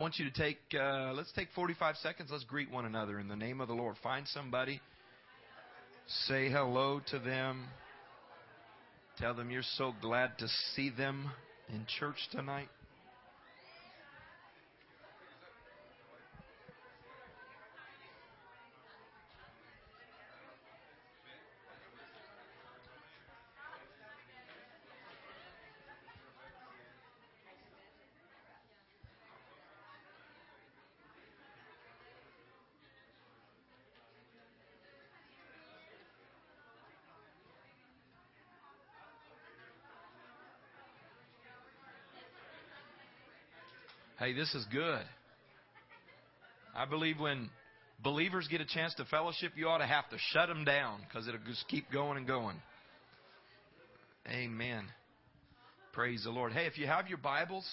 I 0.00 0.02
want 0.02 0.18
you 0.18 0.28
to 0.28 0.36
take, 0.36 0.58
uh, 0.76 1.12
let's 1.12 1.30
take 1.32 1.46
45 1.54 1.96
seconds. 1.98 2.30
Let's 2.32 2.42
greet 2.42 2.68
one 2.68 2.84
another 2.84 3.20
in 3.20 3.28
the 3.28 3.36
name 3.36 3.60
of 3.60 3.68
the 3.68 3.74
Lord. 3.74 3.94
Find 4.02 4.26
somebody, 4.26 4.80
say 6.26 6.50
hello 6.50 7.00
to 7.12 7.20
them, 7.20 7.66
tell 9.20 9.34
them 9.34 9.52
you're 9.52 9.62
so 9.76 9.92
glad 10.02 10.36
to 10.38 10.48
see 10.74 10.90
them 10.90 11.30
in 11.68 11.86
church 12.00 12.16
tonight. 12.32 12.66
Hey, 44.24 44.32
this 44.32 44.54
is 44.54 44.64
good. 44.72 45.02
I 46.74 46.86
believe 46.86 47.20
when 47.20 47.50
believers 48.02 48.48
get 48.50 48.62
a 48.62 48.64
chance 48.64 48.94
to 48.94 49.04
fellowship, 49.04 49.52
you 49.54 49.68
ought 49.68 49.78
to 49.78 49.86
have 49.86 50.08
to 50.08 50.16
shut 50.32 50.48
them 50.48 50.64
down 50.64 51.00
because 51.06 51.28
it'll 51.28 51.40
just 51.46 51.68
keep 51.68 51.92
going 51.92 52.16
and 52.16 52.26
going. 52.26 52.56
Amen. 54.26 54.84
Praise 55.92 56.22
the 56.24 56.30
Lord. 56.30 56.54
Hey, 56.54 56.64
if 56.64 56.78
you 56.78 56.86
have 56.86 57.06
your 57.06 57.18
Bibles, 57.18 57.66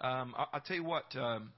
um, 0.00 0.32
I, 0.38 0.46
will 0.52 0.60
tell 0.64 0.76
you 0.76 0.84
what. 0.84 1.06
Um, 1.16 1.50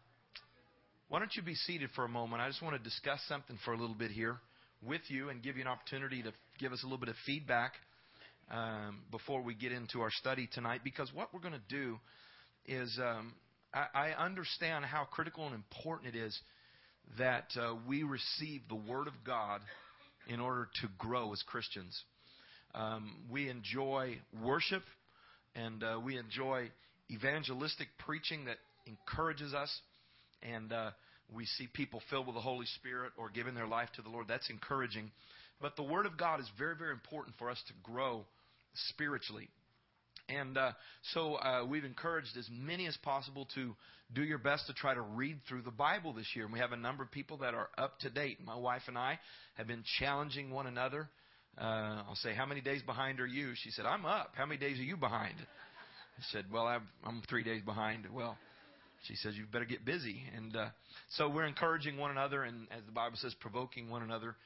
why 1.11 1.19
don't 1.19 1.37
you 1.37 1.43
be 1.43 1.55
seated 1.55 1.91
for 1.95 2.07
a 2.07 2.09
moment? 2.09 2.41
I 2.41 2.49
just 2.49 2.63
want 2.63 2.75
to 2.75 2.83
discuss 2.83 3.21
something 3.29 3.59
for 3.67 3.75
a 3.75 3.77
little 3.77 3.95
bit 3.95 4.13
here 4.13 4.39
with 4.83 5.03
you 5.09 5.29
and 5.29 5.43
give 5.43 5.57
you 5.57 5.63
an 5.63 5.69
opportunity 5.69 6.23
to 6.23 6.33
give 6.59 6.73
us 6.73 6.83
a 6.83 6.87
little 6.87 6.97
bit 6.97 7.11
of 7.11 7.17
feedback 7.27 7.73
um, 8.51 9.01
before 9.11 9.43
we 9.43 9.53
get 9.53 9.73
into 9.73 10.01
our 10.01 10.11
study 10.11 10.49
tonight. 10.51 10.81
Because 10.83 11.13
what 11.13 11.35
we're 11.35 11.41
going 11.41 11.53
to 11.53 11.61
do 11.69 11.99
is 12.67 12.99
um, 12.99 13.35
I, 13.75 14.11
understand 14.19 14.85
how 14.85 15.05
critical 15.05 15.47
and 15.47 15.55
important 15.55 16.15
it 16.15 16.19
is 16.19 16.39
that 17.19 17.47
uh, 17.57 17.75
we 17.89 18.03
receive 18.03 18.61
the 18.69 18.75
Word 18.75 19.09
of 19.09 19.15
God 19.25 19.61
in 20.29 20.41
order 20.41 20.69
to 20.83 20.89
grow 20.99 21.33
as 21.33 21.43
Christians. 21.43 21.99
Um, 22.75 23.17
we 23.31 23.49
enjoy 23.49 24.19
worship 24.43 24.83
and 25.55 25.83
uh, 25.83 26.01
we 26.03 26.19
enjoy 26.19 26.71
evangelistic 27.11 27.89
preaching 27.99 28.47
that 28.47 28.57
encourages 28.87 29.55
us, 29.55 29.71
and 30.43 30.73
uh, 30.73 30.91
we 31.35 31.47
see 31.47 31.69
people 31.73 32.03
filled 32.11 32.27
with 32.27 32.35
the 32.35 32.41
Holy 32.41 32.67
Spirit 32.77 33.13
or 33.19 33.31
giving 33.31 33.55
their 33.55 33.67
life 33.67 33.89
to 33.97 34.03
the 34.03 34.09
Lord. 34.09 34.27
That's 34.29 34.49
encouraging. 34.51 35.11
But 35.61 35.77
the 35.77 35.83
Word 35.83 36.07
of 36.07 36.17
God 36.17 36.41
is 36.41 36.47
very, 36.59 36.77
very 36.77 36.93
important 36.93 37.37
for 37.39 37.51
us 37.51 37.63
to 37.69 37.75
grow 37.83 38.25
spiritually. 38.89 39.49
And 40.37 40.57
uh, 40.57 40.73
so 41.13 41.35
uh, 41.35 41.65
we've 41.69 41.85
encouraged 41.85 42.37
as 42.39 42.49
many 42.51 42.87
as 42.87 42.97
possible 42.99 43.47
to 43.55 43.75
do 44.15 44.23
your 44.23 44.39
best 44.39 44.67
to 44.67 44.75
try 44.75 44.95
to 44.95 45.01
read 45.01 45.39
through 45.49 45.63
the 45.63 45.71
Bible 45.71 46.13
this 46.13 46.27
year. 46.35 46.45
And 46.45 46.53
we 46.53 46.59
have 46.61 46.73
a 46.73 46.77
number 46.77 47.03
of 47.03 47.11
people 47.11 47.39
that 47.39 47.55
are 47.55 47.69
up 47.79 47.99
to 48.01 48.11
date. 48.11 48.39
My 48.45 48.57
wife 48.57 48.83
and 48.89 48.99
I 48.99 49.19
have 49.55 49.67
been 49.67 49.83
challenging 49.99 50.51
one 50.51 50.67
another. 50.67 51.09
Uh, 51.59 52.05
I'll 52.09 52.19
say, 52.23 52.35
How 52.35 52.47
many 52.47 52.61
days 52.61 52.83
behind 52.83 53.21
are 53.21 53.27
you? 53.27 53.53
She 53.57 53.71
said, 53.71 53.85
I'm 53.85 54.07
up. 54.07 54.33
How 54.37 54.47
many 54.47 54.59
days 54.59 54.79
are 54.79 54.85
you 54.85 54.97
behind? 54.97 55.35
I 55.39 56.23
said, 56.33 56.47
Well, 56.53 56.67
I'm, 56.67 57.23
three 57.29 57.45
days 57.45 57.63
behind. 57.63 58.07
Well, 58.13 58.37
she 59.07 59.17
says, 59.17 59.35
You 59.37 59.45
better 59.51 59.65
get 59.65 59.85
busy. 59.85 60.23
And 60.37 60.57
uh, 60.57 60.67
so 61.17 61.29
we're 61.29 61.47
encouraging 61.47 61.99
one 61.99 62.11
another, 62.11 62.45
and 62.45 62.69
as 62.71 62.85
the 62.87 62.93
Bible 62.93 63.17
says, 63.21 63.35
provoking 63.41 63.91
one 63.91 64.03
another 64.03 64.37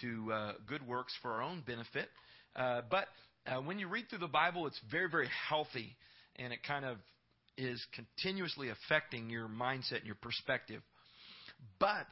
to 0.00 0.32
uh, 0.32 0.52
good 0.66 0.86
works 0.86 1.12
for 1.22 1.32
our 1.32 1.42
own 1.42 1.62
benefit. 1.66 2.08
Uh, 2.54 2.82
but 2.90 3.06
uh, 3.46 3.60
when 3.60 3.78
you 3.78 3.88
read 3.88 4.08
through 4.08 4.18
the 4.18 4.26
Bible, 4.26 4.66
it's 4.66 4.80
very, 4.90 5.08
very 5.08 5.28
healthy, 5.48 5.96
and 6.36 6.52
it 6.52 6.60
kind 6.66 6.84
of 6.84 6.98
is 7.56 7.84
continuously 7.94 8.68
affecting 8.70 9.30
your 9.30 9.48
mindset 9.48 9.98
and 9.98 10.06
your 10.06 10.16
perspective. 10.16 10.82
But 11.78 12.06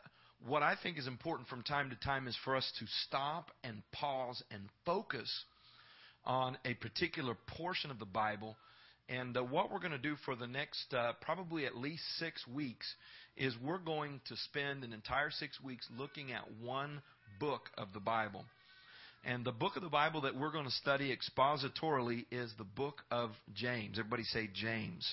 what 0.47 0.63
I 0.63 0.77
think 0.83 0.99
is 0.99 1.07
important 1.07 1.49
from 1.49 1.63
time 1.63 1.91
to 1.91 1.97
time 1.97 2.29
is 2.29 2.37
for 2.45 2.57
us 2.57 2.71
to 2.79 2.87
stop 3.07 3.51
and 3.63 3.83
pause 3.93 4.43
and 4.51 4.63
focus 4.85 5.31
on 6.25 6.57
a 6.65 6.75
particular 6.75 7.37
portion 7.59 7.91
of 7.91 7.99
the 7.99 8.07
Bible. 8.07 8.57
And 9.09 9.37
uh, 9.37 9.43
what 9.43 9.71
we're 9.71 9.81
going 9.81 9.93
to 9.93 9.99
do 9.99 10.17
for 10.25 10.35
the 10.35 10.47
next 10.47 10.95
uh, 10.95 11.13
probably 11.21 11.67
at 11.67 11.77
least 11.77 12.03
six 12.19 12.47
weeks 12.47 12.87
is 13.37 13.55
we're 13.63 13.79
going 13.79 14.21
to 14.29 14.37
spend 14.37 14.85
an 14.85 14.93
entire 14.93 15.31
six 15.31 15.61
weeks 15.63 15.87
looking 15.99 16.33
at 16.33 16.45
one 16.63 17.03
book 17.39 17.69
of 17.77 17.89
the 17.93 18.01
Bible. 18.01 18.45
And 19.27 19.43
the 19.43 19.53
book 19.53 19.77
of 19.77 19.83
the 19.83 19.89
Bible 19.89 20.21
that 20.23 20.37
we're 20.37 20.53
going 20.53 20.67
to 20.67 20.71
study 20.71 21.17
expositorily 21.17 22.27
is 22.31 22.53
the 22.59 22.65
book 22.65 23.01
of 23.11 23.31
James. 23.55 23.99
Everybody 23.99 24.25
say 24.25 24.51
James. 24.53 25.07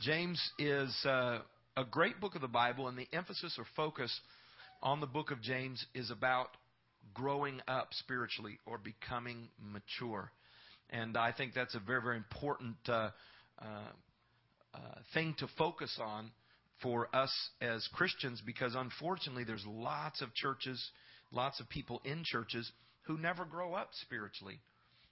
James 0.00 0.38
is 0.58 0.94
uh, 1.06 1.38
a 1.78 1.84
great 1.90 2.20
book 2.20 2.34
of 2.34 2.42
the 2.42 2.48
Bible, 2.48 2.88
and 2.88 2.98
the 2.98 3.08
emphasis 3.14 3.54
or 3.58 3.64
focus 3.74 4.14
on 4.82 5.00
the 5.00 5.06
book 5.06 5.30
of 5.30 5.40
James 5.40 5.82
is 5.94 6.10
about 6.10 6.48
growing 7.14 7.62
up 7.66 7.88
spiritually 7.92 8.58
or 8.66 8.76
becoming 8.76 9.48
mature. 9.58 10.30
And 10.90 11.16
I 11.16 11.32
think 11.32 11.54
that's 11.54 11.74
a 11.74 11.80
very, 11.80 12.02
very 12.02 12.18
important 12.18 12.76
uh, 12.86 13.10
uh, 13.62 13.64
uh 14.74 14.78
thing 15.14 15.34
to 15.38 15.48
focus 15.56 15.98
on 16.02 16.30
for 16.82 17.08
us 17.16 17.32
as 17.62 17.88
Christians 17.94 18.42
because 18.44 18.74
unfortunately 18.74 19.44
there's 19.44 19.64
lots 19.66 20.20
of 20.20 20.34
churches, 20.34 20.90
lots 21.32 21.60
of 21.60 21.68
people 21.70 22.02
in 22.04 22.22
churches 22.22 22.70
who 23.06 23.18
never 23.18 23.44
grow 23.44 23.74
up 23.74 23.90
spiritually. 24.02 24.58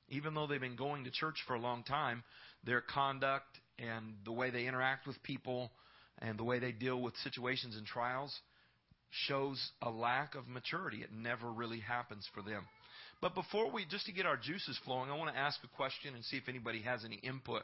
Even 0.09 0.35
though 0.35 0.47
they've 0.47 0.61
been 0.61 0.77
going 0.77 1.05
to 1.05 1.11
church 1.11 1.37
for 1.47 1.55
a 1.55 1.61
long 1.61 1.83
time, 1.83 2.23
their 2.65 2.81
conduct 2.83 3.47
and 3.79 4.15
the 4.25 4.33
way 4.33 4.51
they 4.51 4.67
interact 4.67 5.07
with 5.07 5.23
people 5.23 5.71
and 6.19 6.39
the 6.39 6.45
way 6.45 6.59
they 6.59 6.73
deal 6.73 7.01
with 7.01 7.15
situations 7.23 7.77
and 7.77 7.87
trials 7.87 8.33
shows 9.27 9.71
a 9.83 9.91
lack 9.91 10.35
of 10.35 10.49
maturity. 10.49 10.99
It 10.99 11.11
never 11.13 11.51
really 11.51 11.81
happens 11.81 12.29
for 12.35 12.43
them. 12.43 12.65
But 13.21 13.35
before 13.35 13.71
we, 13.71 13.87
just 13.87 14.07
to 14.07 14.13
get 14.13 14.27
our 14.27 14.37
juices 14.37 14.79
flowing, 14.85 15.11
I 15.11 15.17
want 15.17 15.33
to 15.33 15.41
ask 15.41 15.59
a 15.65 15.77
question 15.77 16.15
and 16.15 16.25
see 16.25 16.37
if 16.37 16.49
anybody 16.49 16.83
has 16.83 17.05
any 17.05 17.17
input 17.17 17.63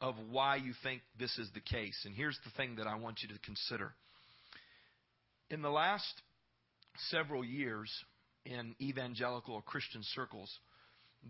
of 0.00 0.14
why 0.30 0.56
you 0.56 0.74
think 0.82 1.00
this 1.18 1.36
is 1.38 1.48
the 1.54 1.60
case. 1.60 1.98
And 2.04 2.14
here's 2.14 2.38
the 2.44 2.50
thing 2.56 2.76
that 2.76 2.86
I 2.86 2.96
want 2.96 3.20
you 3.22 3.28
to 3.28 3.40
consider. 3.44 3.92
In 5.50 5.62
the 5.62 5.70
last 5.70 6.12
several 7.10 7.44
years, 7.44 7.90
in 8.44 8.74
evangelical 8.80 9.54
or 9.54 9.62
Christian 9.62 10.02
circles, 10.14 10.50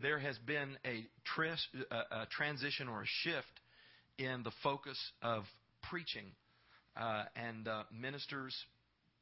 there 0.01 0.19
has 0.19 0.39
been 0.39 0.77
a, 0.87 1.05
tris, 1.25 1.61
a, 1.91 2.27
transition 2.31 2.89
or 2.89 3.03
a 3.03 3.07
shift 3.07 3.61
in 4.19 4.43
the 4.43 4.53
focus 4.63 4.99
of 5.21 5.45
preaching 5.91 6.25
uh, 6.97 7.25
and 7.37 7.69
uh, 7.69 7.83
ministers, 7.93 8.55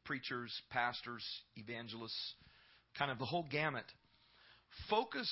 preachers, 0.04 0.52
pastors, 0.70 1.24
evangelists, 1.56 2.34
kind 2.98 3.10
of 3.10 3.18
the 3.18 3.24
whole 3.24 3.46
gamut. 3.50 3.84
Focus 4.88 5.28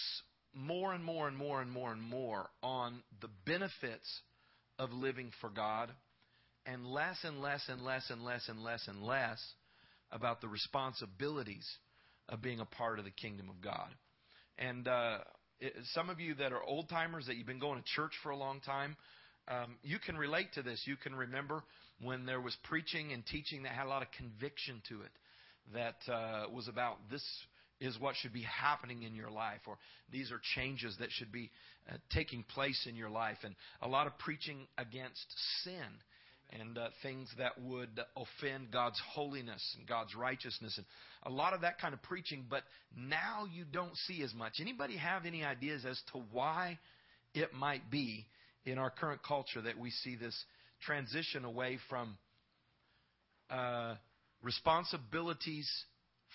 more 0.54 0.92
and 0.92 1.04
more 1.04 1.28
and 1.28 1.36
more 1.36 1.60
and 1.60 1.70
more 1.70 1.92
and 1.92 2.02
more 2.02 2.48
on 2.62 3.02
the 3.20 3.28
benefits 3.46 4.20
of 4.78 4.92
living 4.92 5.30
for 5.40 5.50
God 5.50 5.90
and 6.66 6.86
less 6.86 7.16
and 7.22 7.40
less 7.40 7.62
and 7.68 7.82
less 7.82 8.10
and 8.10 8.22
less 8.22 8.48
and 8.48 8.62
less 8.62 8.86
and 8.88 9.02
less 9.02 9.42
about 10.10 10.40
the 10.40 10.48
responsibilities 10.48 11.66
of 12.28 12.42
being 12.42 12.60
a 12.60 12.64
part 12.64 12.98
of 12.98 13.04
the 13.04 13.10
kingdom 13.10 13.48
of 13.48 13.60
God. 13.62 13.88
And 14.58 14.86
uh, 14.88 15.18
it, 15.60 15.74
some 15.94 16.10
of 16.10 16.20
you 16.20 16.34
that 16.34 16.52
are 16.52 16.62
old 16.62 16.88
timers, 16.88 17.26
that 17.26 17.36
you've 17.36 17.46
been 17.46 17.58
going 17.58 17.78
to 17.78 17.84
church 17.96 18.12
for 18.22 18.30
a 18.30 18.36
long 18.36 18.60
time, 18.60 18.96
um, 19.48 19.76
you 19.82 19.98
can 19.98 20.16
relate 20.16 20.52
to 20.54 20.62
this. 20.62 20.82
You 20.84 20.96
can 20.96 21.14
remember 21.14 21.62
when 22.02 22.26
there 22.26 22.40
was 22.40 22.56
preaching 22.64 23.12
and 23.12 23.24
teaching 23.26 23.62
that 23.62 23.72
had 23.72 23.86
a 23.86 23.88
lot 23.88 24.02
of 24.02 24.08
conviction 24.16 24.82
to 24.88 25.02
it, 25.02 25.10
that 25.74 26.12
uh, 26.12 26.44
was 26.52 26.68
about 26.68 26.96
this 27.10 27.24
is 27.80 27.98
what 28.00 28.14
should 28.16 28.32
be 28.32 28.42
happening 28.42 29.04
in 29.04 29.14
your 29.14 29.30
life, 29.30 29.60
or 29.66 29.78
these 30.10 30.32
are 30.32 30.40
changes 30.56 30.96
that 30.98 31.10
should 31.12 31.30
be 31.30 31.50
uh, 31.88 31.94
taking 32.12 32.42
place 32.42 32.86
in 32.88 32.96
your 32.96 33.10
life, 33.10 33.38
and 33.44 33.54
a 33.82 33.88
lot 33.88 34.06
of 34.06 34.18
preaching 34.18 34.66
against 34.76 35.26
sin 35.62 36.02
and 36.52 36.78
uh, 36.78 36.88
things 37.02 37.28
that 37.38 37.60
would 37.60 38.00
offend 38.16 38.70
God's 38.70 39.00
holiness 39.12 39.62
and 39.78 39.86
God's 39.86 40.14
righteousness 40.14 40.76
and 40.76 40.86
a 41.24 41.30
lot 41.30 41.52
of 41.52 41.60
that 41.60 41.80
kind 41.80 41.92
of 41.92 42.02
preaching 42.02 42.44
but 42.48 42.62
now 42.96 43.46
you 43.52 43.64
don't 43.70 43.96
see 44.06 44.22
as 44.22 44.32
much. 44.34 44.54
Anybody 44.60 44.96
have 44.96 45.26
any 45.26 45.44
ideas 45.44 45.84
as 45.84 46.00
to 46.12 46.22
why 46.32 46.78
it 47.34 47.52
might 47.52 47.90
be 47.90 48.26
in 48.64 48.78
our 48.78 48.90
current 48.90 49.20
culture 49.26 49.60
that 49.62 49.78
we 49.78 49.90
see 49.90 50.16
this 50.16 50.34
transition 50.82 51.44
away 51.44 51.78
from 51.88 52.16
uh, 53.50 53.94
responsibilities 54.42 55.68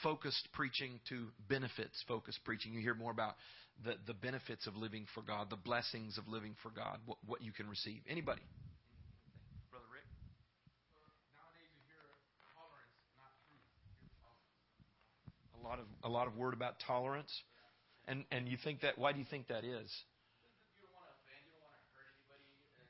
focused 0.01 0.48
preaching 0.54 1.00
to 1.09 1.27
benefits 1.50 2.04
focused 2.07 2.39
preaching? 2.44 2.74
You 2.74 2.81
hear 2.81 2.95
more 2.95 3.12
about 3.12 3.36
the, 3.83 3.95
the 4.06 4.13
benefits 4.13 4.68
of 4.68 4.75
living 4.75 5.06
for 5.13 5.21
God 5.21 5.50
the 5.50 5.56
blessings 5.56 6.18
of 6.18 6.27
living 6.27 6.56
for 6.62 6.69
God 6.69 7.00
what, 7.06 7.18
what 7.25 7.42
you 7.42 7.51
can 7.51 7.68
receive. 7.68 8.01
Anybody 8.07 8.42
lot 15.63 15.80
of 15.80 15.86
a 16.04 16.10
lot 16.10 16.27
of 16.27 16.36
word 16.36 16.54
about 16.54 16.80
tolerance, 16.86 17.31
and 18.07 18.25
and 18.31 18.48
you 18.48 18.57
think 18.63 18.81
that 18.81 18.98
why 18.98 19.12
do 19.13 19.19
you 19.19 19.25
think 19.30 19.48
that 19.48 19.63
is? 19.63 19.89
You 20.75 20.83
don't 20.83 20.94
want 20.94 21.07
to 21.07 21.15
offend. 21.24 21.39
You 21.48 21.56
don't 21.56 21.63
want 21.63 21.80
to 21.80 21.83
hurt 21.95 22.12
anybody. 22.12 22.44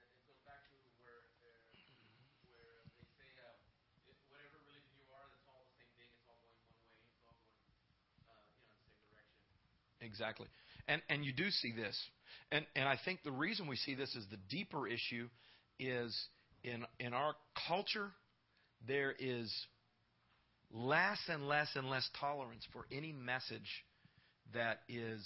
It 0.09 0.25
goes 0.25 0.41
back 0.43 0.65
to 0.73 0.77
where 1.05 1.21
uh, 1.45 1.61
where 2.49 2.81
they 2.89 3.05
say 3.21 3.29
uh, 3.37 4.09
it, 4.09 4.17
whatever 4.27 4.57
religion 4.65 4.93
you 4.97 5.07
are, 5.13 5.27
it's 5.37 5.45
all 5.45 5.61
the 5.61 5.75
same 5.77 5.93
thing. 6.01 6.09
It's 6.17 6.25
all 6.25 6.41
going 6.41 6.57
one 6.65 6.73
way. 6.81 6.97
It's 6.97 7.13
all 7.21 7.29
going 7.29 7.37
uh, 8.25 8.41
you 8.57 8.65
know 8.65 8.81
in 8.81 8.81
the 8.81 8.89
same 8.89 9.05
direction. 9.13 9.53
Exactly. 10.01 10.49
And 10.89 10.99
and 11.13 11.21
you 11.21 11.31
do 11.31 11.47
see 11.53 11.71
this. 11.71 11.95
And 12.49 12.65
and 12.75 12.89
I 12.89 12.97
think 12.97 13.21
the 13.21 13.31
reason 13.33 13.69
we 13.69 13.77
see 13.77 13.93
this 13.93 14.17
is 14.17 14.25
the 14.33 14.41
deeper 14.49 14.89
issue 14.89 15.29
is 15.77 16.11
in 16.63 16.85
in 16.99 17.13
our 17.13 17.35
culture 17.67 18.11
there 18.87 19.15
is 19.17 19.51
less 20.73 21.19
and 21.29 21.47
less 21.47 21.69
and 21.75 21.89
less 21.89 22.09
tolerance 22.19 22.65
for 22.73 22.85
any 22.91 23.13
message 23.13 23.85
that 24.53 24.79
is 24.89 25.25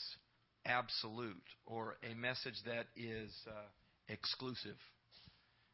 absolute 0.65 1.41
or 1.65 1.95
a 2.03 2.13
message 2.15 2.55
that 2.65 2.85
is 2.95 3.31
uh, 3.47 3.51
exclusive. 4.09 4.75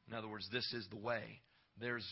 In 0.07 0.13
other 0.13 0.27
words, 0.27 0.47
this 0.51 0.71
is 0.73 0.87
the 0.89 0.97
way. 0.97 1.41
There's 1.79 2.05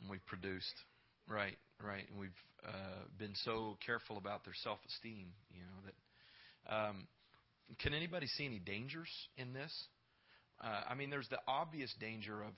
We 0.02 0.10
We've 0.10 0.26
produced. 0.26 0.74
Right. 1.28 1.56
Right. 1.82 2.04
And 2.10 2.18
we've 2.18 2.30
uh, 2.66 3.08
been 3.18 3.34
so 3.44 3.78
careful 3.86 4.18
about 4.18 4.44
their 4.44 4.54
self-esteem. 4.62 5.28
You 5.50 5.62
know 5.62 5.80
that. 5.86 6.74
Um, 6.74 7.06
can 7.78 7.94
anybody 7.94 8.26
see 8.26 8.44
any 8.44 8.58
dangers 8.58 9.08
in 9.38 9.54
this? 9.54 9.72
Uh, 10.62 10.82
I 10.90 10.94
mean, 10.94 11.08
there's 11.08 11.28
the 11.28 11.40
obvious 11.48 11.92
danger 11.98 12.42
of 12.42 12.52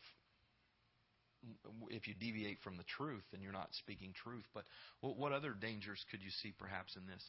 if 1.91 2.09
you 2.09 2.15
deviate 2.15 2.59
from 2.62 2.77
the 2.77 2.85
truth 2.97 3.25
and 3.33 3.43
you're 3.43 3.53
not 3.53 3.69
speaking 3.73 4.12
truth. 4.25 4.45
But 4.55 4.65
what 5.01 5.33
other 5.33 5.53
dangers 5.53 6.05
could 6.11 6.23
you 6.23 6.31
see 6.43 6.53
perhaps 6.59 6.97
in 6.97 7.06
this, 7.06 7.23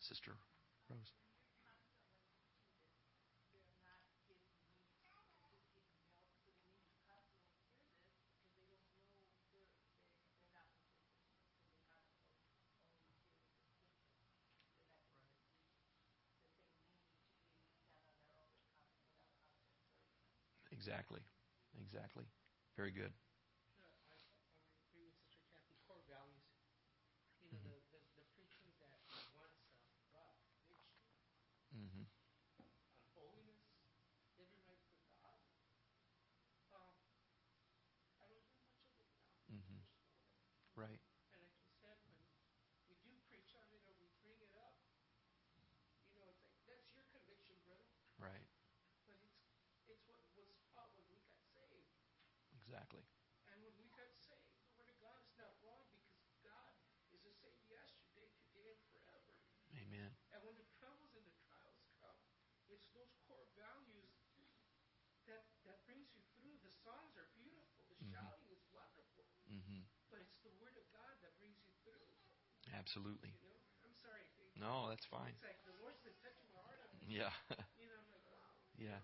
Sister 0.00 0.36
Rose? 0.88 1.12
Exactly. 20.72 21.20
Exactly. 21.80 22.24
Very 22.76 22.90
good. 22.90 23.12
No, 23.76 23.84
I, 24.10 24.14
I 24.14 24.16
would 24.68 24.80
agree 24.82 25.04
with 25.04 25.16
Sister 25.16 25.40
Kathy. 25.50 25.74
Core 25.86 26.02
values. 26.06 26.44
You 27.40 27.46
know, 27.48 27.56
Mhm. 27.56 27.62
the, 27.62 27.80
the 27.90 28.00
the 28.14 28.22
preaching 28.34 28.74
that 28.78 29.00
wants 29.32 29.58
uh, 29.80 30.00
God 30.10 30.34
conviction 30.40 31.04
Mm-hmm. 31.74 32.02
on 32.58 33.04
holiness, 33.14 33.64
living 34.36 34.60
right 34.66 34.82
for 34.92 35.00
God. 35.16 35.40
Um, 36.70 36.94
I 38.20 38.26
don't 38.26 38.44
hear 38.44 38.60
much 38.60 38.84
of 38.84 38.94
it 38.98 39.06
now. 39.08 39.24
Mm-hmm. 39.52 39.78
personally. 40.34 40.67
Right. 40.78 41.02
And 41.34 41.42
like 41.42 41.58
you 41.58 41.74
said, 41.82 41.98
when 42.06 42.14
we 42.86 42.94
do 43.02 43.10
preach 43.26 43.50
on 43.58 43.66
it 43.74 43.82
or 43.82 43.98
we 43.98 44.14
bring 44.22 44.38
it 44.38 44.54
up, 44.62 44.78
you 46.14 46.22
know, 46.22 46.30
it's 46.30 46.38
like 46.46 46.54
that's 46.70 46.86
your 46.94 47.02
conviction, 47.10 47.58
brother. 47.66 47.90
Right. 48.22 48.46
But 49.10 49.18
it's 49.18 49.42
it's 49.90 50.06
what 50.06 50.22
was 50.38 50.54
taught 50.70 50.94
when 50.94 51.02
we 51.10 51.18
got 51.26 51.42
saved. 51.50 51.98
Exactly. 52.54 53.02
And 53.50 53.58
when 53.58 53.74
we 53.74 53.90
got 53.98 54.14
saved, 54.14 54.54
the 54.62 54.70
Word 54.78 54.86
of 54.86 54.98
God 55.02 55.18
is 55.26 55.34
not 55.34 55.50
wrong 55.66 55.90
because 55.90 56.30
God 56.46 56.70
is 57.10 57.26
the 57.26 57.34
same 57.42 57.58
yesterday, 57.66 58.30
today, 58.46 58.78
and 58.78 58.82
forever. 58.94 59.34
Amen. 59.74 60.14
And 60.30 60.46
when 60.46 60.54
the 60.62 60.68
troubles 60.78 61.10
and 61.18 61.26
the 61.26 61.34
trials 61.42 61.82
come, 61.98 62.22
it's 62.70 62.86
those 62.94 63.10
core 63.26 63.50
values 63.58 64.14
that 65.26 65.42
that 65.66 65.82
brings 65.82 66.14
you 66.14 66.22
through. 66.38 66.54
The 66.62 66.70
songs 66.86 67.18
are 67.18 67.26
beautiful. 67.34 67.82
The 67.90 67.98
Mhm. 67.98 68.14
shouting 68.14 68.46
is 68.54 68.62
wonderful. 68.70 69.26
Mm-hmm. 69.50 69.82
But 70.08 70.20
it's 70.24 70.38
the 70.40 70.52
Word 70.56 70.76
of 70.76 70.88
God 70.88 71.20
that 71.20 71.36
brings 71.36 71.60
you 71.64 71.72
through. 71.84 72.08
Absolutely. 72.78 73.34
You 73.34 73.50
know? 73.50 73.58
I'm 73.84 73.96
sorry. 73.98 74.22
No, 74.58 74.86
that's 74.88 75.04
fine. 75.06 75.34
It's 75.34 75.42
like 75.42 75.58
the 75.66 75.74
Lord's 75.82 75.98
been 76.00 76.14
touching 76.22 76.46
my 76.54 76.62
heart 76.62 76.78
on 76.84 76.88
this. 77.02 77.10
Yeah. 77.10 77.34
You 77.78 77.86
know, 77.86 77.94
I'm 77.98 78.06
like, 78.10 78.22
wow. 78.30 78.54
yeah. 78.78 79.02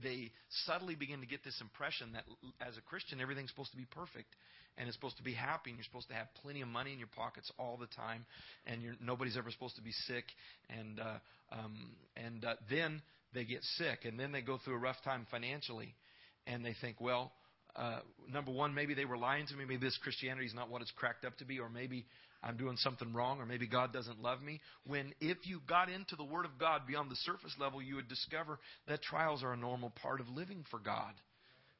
they, 0.02 0.30
subtly 0.64 0.94
begin 0.94 1.20
to 1.20 1.26
get 1.26 1.44
this 1.44 1.60
impression 1.60 2.12
that 2.12 2.25
as 2.66 2.76
a 2.78 2.80
Christian, 2.80 3.20
everything's 3.20 3.50
supposed 3.50 3.72
to 3.72 3.76
be 3.76 3.84
perfect, 3.84 4.34
and 4.78 4.88
it's 4.88 4.96
supposed 4.96 5.18
to 5.18 5.22
be 5.22 5.34
happy, 5.34 5.70
and 5.70 5.78
you're 5.78 5.84
supposed 5.84 6.08
to 6.08 6.14
have 6.14 6.28
plenty 6.42 6.62
of 6.62 6.68
money 6.68 6.92
in 6.92 6.98
your 6.98 7.08
pockets 7.14 7.50
all 7.58 7.76
the 7.76 7.86
time, 7.88 8.25
and 8.66 8.80
nobody's 9.02 9.36
ever 9.36 9.50
supposed 9.50 9.76
to 9.76 9.82
be 9.82 9.92
sick, 10.06 10.25
and 10.70 11.00
uh, 11.00 11.18
um, 11.52 11.90
and 12.16 12.44
uh, 12.44 12.54
then 12.70 13.02
they 13.34 13.44
get 13.44 13.62
sick, 13.76 14.04
and 14.04 14.18
then 14.18 14.32
they 14.32 14.40
go 14.40 14.58
through 14.64 14.75
a 14.75 14.78
rough 14.78 15.02
time 15.04 15.26
financially, 15.30 15.94
and 16.46 16.64
they 16.64 16.75
think, 16.80 17.00
well, 17.00 17.32
uh, 17.76 18.00
number 18.33 18.50
one, 18.50 18.75
maybe 18.75 18.95
they 18.95 19.04
were 19.04 19.18
lying 19.18 19.47
to 19.47 19.54
me. 19.54 19.64
Maybe 19.64 19.85
this 19.85 19.99
Christianity 20.02 20.47
is 20.47 20.54
not 20.54 20.71
what 20.71 20.83
it's 20.83 20.90
cracked 20.92 21.25
up 21.25 21.37
to 21.38 21.45
be, 21.45 21.59
or 21.61 21.68
maybe 21.68 22.06
I'm 22.42 22.56
doing 22.56 22.76
something 22.78 23.12
wrong, 23.12 23.38
or 23.38 23.47
maybe 23.47 23.66
God 23.66 23.92
doesn't 23.92 24.21
love 24.21 24.42
me. 24.42 24.61
When 24.87 25.12
if 25.21 25.38
you 25.45 25.61
got 25.68 25.88
into 25.88 26.16
the 26.16 26.25
Word 26.25 26.45
of 26.45 26.59
God 26.59 26.83
beyond 26.87 27.11
the 27.11 27.16
surface 27.16 27.54
level, 27.59 27.83
you 27.83 27.97
would 27.97 28.09
discover 28.09 28.59
that 28.88 29.02
trials 29.02 29.42
are 29.42 29.52
a 29.52 29.56
normal 29.56 29.90
part 29.90 30.21
of 30.21 30.28
living 30.28 30.64
for 30.71 30.78
God. 30.78 31.12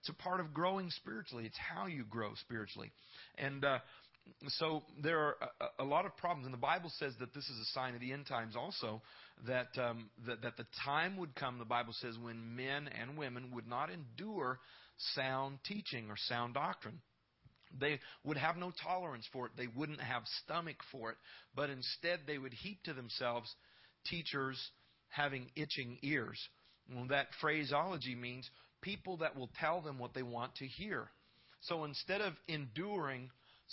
It's 0.01 0.11
a 0.11 0.23
part 0.23 0.41
of 0.41 0.53
growing 0.53 0.91
spiritually. 0.91 1.45
It's 1.47 1.59
how 1.59 1.87
you 1.87 2.05
grow 2.05 2.33
spiritually, 2.41 2.93
and 3.39 3.65
uh, 3.65 3.79
so 4.49 4.83
there 5.03 5.19
are 5.19 5.37
a, 5.79 5.83
a 5.83 5.85
lot 5.85 6.05
of 6.05 6.17
problems. 6.17 6.47
And 6.47 6.55
the 6.55 6.59
Bible 6.59 6.93
says 6.99 7.15
that 7.21 7.33
this 7.35 7.45
is 7.45 7.59
a 7.61 7.73
sign 7.73 7.95
of 7.95 8.01
the 8.01 8.13
end 8.13 8.27
times. 8.27 8.55
Also, 8.57 9.03
that 9.47 9.69
um, 9.81 10.11
that, 10.27 10.43
that 10.43 10.57
the 10.57 10.67
time 10.85 11.17
would 11.17 11.35
come. 11.35 11.59
The 11.59 11.65
Bible 11.65 11.95
says 12.01 12.17
when 12.21 12.57
men 12.57 12.89
and 13.01 13.17
women 13.17 13.51
would 13.55 13.67
not 13.67 13.89
endure 13.91 14.59
sound 15.15 15.59
teaching 15.65 16.11
or 16.11 16.17
sound 16.17 16.55
doctrine. 16.55 17.01
They 17.79 18.01
would 18.25 18.37
have 18.37 18.57
no 18.57 18.73
tolerance 18.83 19.27
for 19.33 19.47
it. 19.47 19.53
They 19.57 19.67
wouldn't 19.67 20.01
have 20.01 20.23
stomach 20.45 20.77
for 20.91 21.11
it. 21.11 21.17
But 21.55 21.71
instead, 21.71 22.21
they 22.27 22.39
would 22.39 22.55
heap 22.55 22.83
to 22.85 22.95
themselves 22.95 23.53
teachers 24.07 24.59
having 25.09 25.51
itching 25.57 25.99
ears. 26.03 26.39
That 27.09 27.27
phraseology 27.41 28.15
means 28.15 28.49
people 28.81 29.17
that 29.19 29.37
will 29.37 29.51
tell 29.59 29.81
them 29.81 29.99
what 29.99 30.15
they 30.15 30.23
want 30.23 30.55
to 30.57 30.67
hear. 30.67 31.09
So 31.63 31.85
instead 31.85 32.21
of 32.21 32.35
enduring 32.47 33.31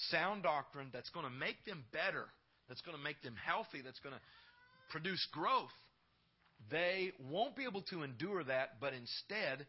sound 0.09 0.43
doctrine 0.43 0.89
that's 0.91 1.11
going 1.11 1.25
to 1.25 1.31
make 1.31 1.63
them 1.65 1.83
better, 1.91 2.25
that's 2.67 2.81
going 2.81 2.97
to 2.97 3.03
make 3.03 3.21
them 3.21 3.35
healthy, 3.45 3.81
that's 3.83 3.99
going 3.99 4.15
to 4.15 4.21
produce 4.89 5.25
growth, 5.31 5.69
they 6.71 7.11
won't 7.29 7.55
be 7.55 7.65
able 7.65 7.83
to 7.83 8.03
endure 8.03 8.43
that, 8.43 8.79
but 8.81 8.93
instead, 8.93 9.67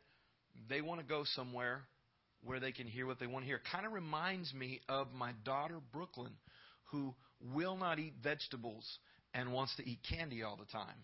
they 0.69 0.81
want 0.81 1.01
to 1.01 1.07
go 1.07 1.25
somewhere 1.35 1.83
where 2.43 2.61
they 2.61 2.73
can 2.73 2.87
hear 2.87 3.07
what 3.07 3.19
they 3.19 3.27
want 3.27 3.45
to 3.45 3.47
hear. 3.47 3.61
Kind 3.73 3.87
of 3.87 3.93
reminds 3.93 4.53
me 4.53 4.81
of 4.89 5.09
my 5.15 5.33
daughter 5.45 5.79
Brooklyn, 5.93 6.33
who 6.91 7.15
will 7.53 7.77
not 7.77 7.99
eat 7.99 8.15
vegetables 8.23 8.87
and 9.33 9.53
wants 9.53 9.75
to 9.77 9.89
eat 9.89 9.99
candy 10.09 10.43
all 10.43 10.57
the 10.57 10.71
time. 10.71 10.97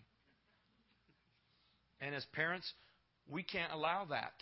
And 1.99 2.15
as 2.15 2.25
parents, 2.33 2.71
we 3.29 3.43
can't 3.43 3.71
allow 3.71 4.05
that. 4.05 4.33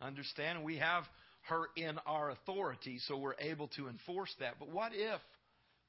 Understand? 0.00 0.64
We 0.64 0.78
have 0.78 1.04
her 1.48 1.66
in 1.76 1.98
our 2.06 2.30
authority, 2.30 2.98
so 3.06 3.18
we're 3.18 3.34
able 3.38 3.68
to 3.76 3.88
enforce 3.88 4.34
that. 4.40 4.54
But 4.58 4.70
what 4.70 4.92
if 4.94 5.20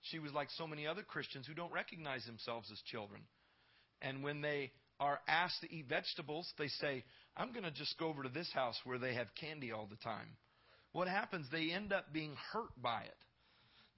she 0.01 0.19
was 0.19 0.31
like 0.33 0.49
so 0.57 0.67
many 0.67 0.87
other 0.87 1.03
Christians 1.03 1.47
who 1.47 1.53
don't 1.53 1.71
recognize 1.71 2.25
themselves 2.25 2.69
as 2.71 2.79
children? 2.91 3.21
And 4.01 4.23
when 4.23 4.41
they 4.41 4.71
are 4.99 5.19
asked 5.27 5.61
to 5.61 5.73
eat 5.73 5.87
vegetables, 5.87 6.51
they 6.57 6.67
say, 6.67 7.03
I'm 7.35 7.51
going 7.51 7.63
to 7.63 7.71
just 7.71 7.97
go 7.97 8.07
over 8.07 8.23
to 8.23 8.29
this 8.29 8.51
house 8.53 8.79
where 8.83 8.97
they 8.99 9.15
have 9.15 9.27
candy 9.39 9.71
all 9.71 9.87
the 9.89 9.97
time. 9.97 10.27
What 10.91 11.07
happens? 11.07 11.47
They 11.51 11.71
end 11.71 11.91
up 11.91 12.13
being 12.13 12.35
hurt 12.51 12.69
by 12.81 13.01
it. 13.01 13.15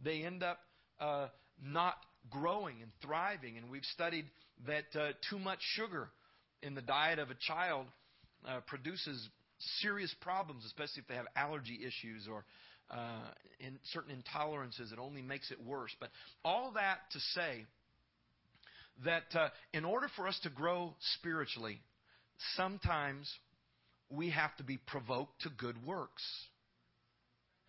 They 0.04 0.24
end 0.24 0.44
up 0.44 0.60
uh, 1.00 1.28
not 1.62 1.96
growing 2.30 2.82
and 2.82 2.92
thriving. 3.02 3.58
And 3.58 3.70
we've 3.70 3.86
studied 3.94 4.26
that 4.68 5.00
uh, 5.00 5.12
too 5.30 5.40
much 5.40 5.60
sugar 5.62 6.10
in 6.64 6.76
the 6.76 6.82
diet 6.82 7.20
of 7.20 7.30
a 7.30 7.36
child 7.48 7.88
uh, 8.48 8.62
produces 8.68 9.28
serious 9.82 10.14
problems, 10.22 10.64
especially 10.66 11.02
if 11.02 11.08
they 11.08 11.16
have 11.16 11.28
allergy 11.36 11.80
issues 11.82 12.28
or 12.32 12.46
uh, 12.90 13.32
in 13.60 13.78
certain 13.92 14.16
intolerances. 14.16 14.94
It 14.94 15.00
only 15.00 15.22
makes 15.22 15.52
it 15.52 15.58
worse. 15.66 15.92
But 16.00 16.10
all 16.44 16.72
that 16.76 17.00
to 17.12 17.20
say 17.34 17.66
that 19.04 19.24
uh, 19.34 19.50
in 19.74 19.84
order 19.84 20.08
for 20.16 20.28
us 20.28 20.40
to 20.44 20.50
grow 20.50 20.94
spiritually, 21.16 21.82
sometimes 22.56 23.32
we 24.10 24.30
have 24.30 24.56
to 24.58 24.64
be 24.64 24.78
provoked 24.78 25.42
to 25.42 25.50
good 25.50 25.86
works. 25.86 26.24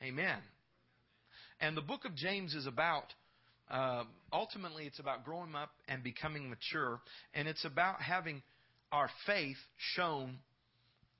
Amen. 0.02 0.38
And 1.60 1.76
the 1.76 1.82
book 1.82 2.04
of 2.04 2.14
James 2.14 2.54
is 2.54 2.66
about, 2.66 3.04
uh, 3.70 4.04
ultimately, 4.32 4.84
it's 4.84 4.98
about 4.98 5.24
growing 5.24 5.54
up 5.54 5.70
and 5.88 6.02
becoming 6.02 6.50
mature, 6.50 7.00
and 7.34 7.48
it's 7.48 7.64
about 7.64 8.02
having 8.02 8.42
our 8.92 9.08
faith 9.26 9.56
shown 9.94 10.38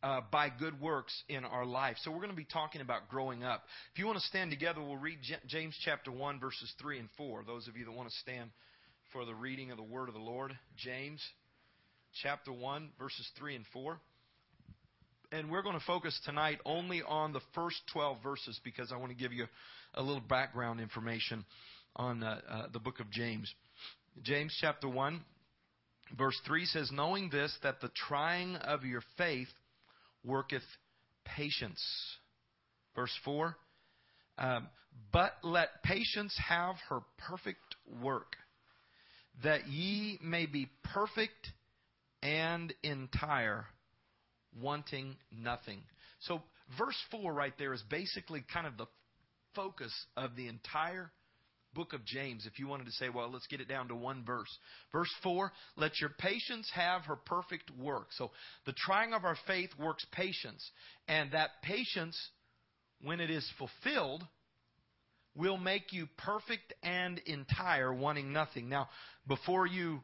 uh, 0.02 0.20
by 0.30 0.50
good 0.50 0.80
works 0.80 1.22
in 1.28 1.44
our 1.44 1.64
life. 1.64 1.96
So 2.02 2.10
we're 2.10 2.18
going 2.18 2.30
to 2.30 2.36
be 2.36 2.44
talking 2.44 2.80
about 2.80 3.08
growing 3.08 3.42
up. 3.42 3.64
If 3.92 3.98
you 3.98 4.06
want 4.06 4.18
to 4.18 4.26
stand 4.26 4.50
together, 4.50 4.80
we'll 4.80 4.98
read 4.98 5.18
J- 5.22 5.36
James 5.46 5.74
chapter 5.84 6.12
1, 6.12 6.38
verses 6.38 6.72
3 6.80 7.00
and 7.00 7.08
4. 7.16 7.44
Those 7.46 7.66
of 7.66 7.76
you 7.76 7.86
that 7.86 7.92
want 7.92 8.08
to 8.10 8.14
stand 8.16 8.50
for 9.12 9.24
the 9.24 9.34
reading 9.34 9.70
of 9.70 9.78
the 9.78 9.82
word 9.82 10.08
of 10.08 10.14
the 10.14 10.20
Lord. 10.20 10.56
James 10.76 11.20
chapter 12.22 12.52
1, 12.52 12.90
verses 12.98 13.28
3 13.38 13.56
and 13.56 13.64
4. 13.72 13.98
And 15.32 15.50
we're 15.50 15.62
going 15.62 15.78
to 15.78 15.84
focus 15.84 16.18
tonight 16.24 16.58
only 16.64 17.02
on 17.02 17.32
the 17.32 17.40
first 17.54 17.76
12 17.92 18.18
verses 18.22 18.60
because 18.64 18.92
I 18.92 18.96
want 18.96 19.10
to 19.10 19.16
give 19.16 19.32
you 19.32 19.46
a 19.94 20.02
little 20.02 20.22
background 20.22 20.80
information 20.80 21.44
on 21.96 22.22
uh, 22.22 22.40
uh, 22.48 22.62
the 22.72 22.78
book 22.78 23.00
of 23.00 23.10
James. 23.10 23.52
James 24.22 24.56
chapter 24.60 24.88
1, 24.88 25.20
verse 26.16 26.38
3 26.46 26.64
says, 26.66 26.90
Knowing 26.92 27.28
this, 27.30 27.54
that 27.62 27.80
the 27.80 27.90
trying 28.08 28.56
of 28.56 28.84
your 28.84 29.02
faith 29.18 29.48
worketh 30.24 30.62
patience. 31.24 31.82
Verse 32.94 33.12
4, 33.24 33.56
um, 34.38 34.68
But 35.12 35.32
let 35.42 35.82
patience 35.82 36.38
have 36.48 36.76
her 36.88 37.00
perfect 37.28 37.74
work, 38.00 38.36
that 39.42 39.66
ye 39.68 40.18
may 40.22 40.46
be 40.46 40.68
perfect 40.94 41.52
and 42.26 42.74
entire, 42.82 43.66
wanting 44.60 45.16
nothing. 45.30 45.80
So, 46.20 46.42
verse 46.76 46.96
4 47.12 47.32
right 47.32 47.52
there 47.56 47.72
is 47.72 47.82
basically 47.88 48.44
kind 48.52 48.66
of 48.66 48.76
the 48.76 48.86
focus 49.54 49.92
of 50.16 50.34
the 50.34 50.48
entire 50.48 51.12
book 51.72 51.92
of 51.92 52.04
James. 52.04 52.44
If 52.46 52.58
you 52.58 52.66
wanted 52.66 52.86
to 52.86 52.92
say, 52.92 53.10
well, 53.10 53.30
let's 53.30 53.46
get 53.46 53.60
it 53.60 53.68
down 53.68 53.88
to 53.88 53.94
one 53.94 54.24
verse. 54.24 54.48
Verse 54.90 55.12
4 55.22 55.52
Let 55.76 56.00
your 56.00 56.10
patience 56.18 56.68
have 56.74 57.02
her 57.02 57.14
perfect 57.14 57.70
work. 57.78 58.08
So, 58.10 58.32
the 58.64 58.72
trying 58.72 59.12
of 59.12 59.24
our 59.24 59.36
faith 59.46 59.70
works 59.78 60.04
patience. 60.10 60.68
And 61.06 61.30
that 61.30 61.50
patience, 61.62 62.18
when 63.02 63.20
it 63.20 63.30
is 63.30 63.48
fulfilled, 63.56 64.26
will 65.36 65.58
make 65.58 65.92
you 65.92 66.08
perfect 66.16 66.74
and 66.82 67.20
entire, 67.26 67.94
wanting 67.94 68.32
nothing. 68.32 68.68
Now, 68.68 68.88
before 69.28 69.68
you 69.68 70.00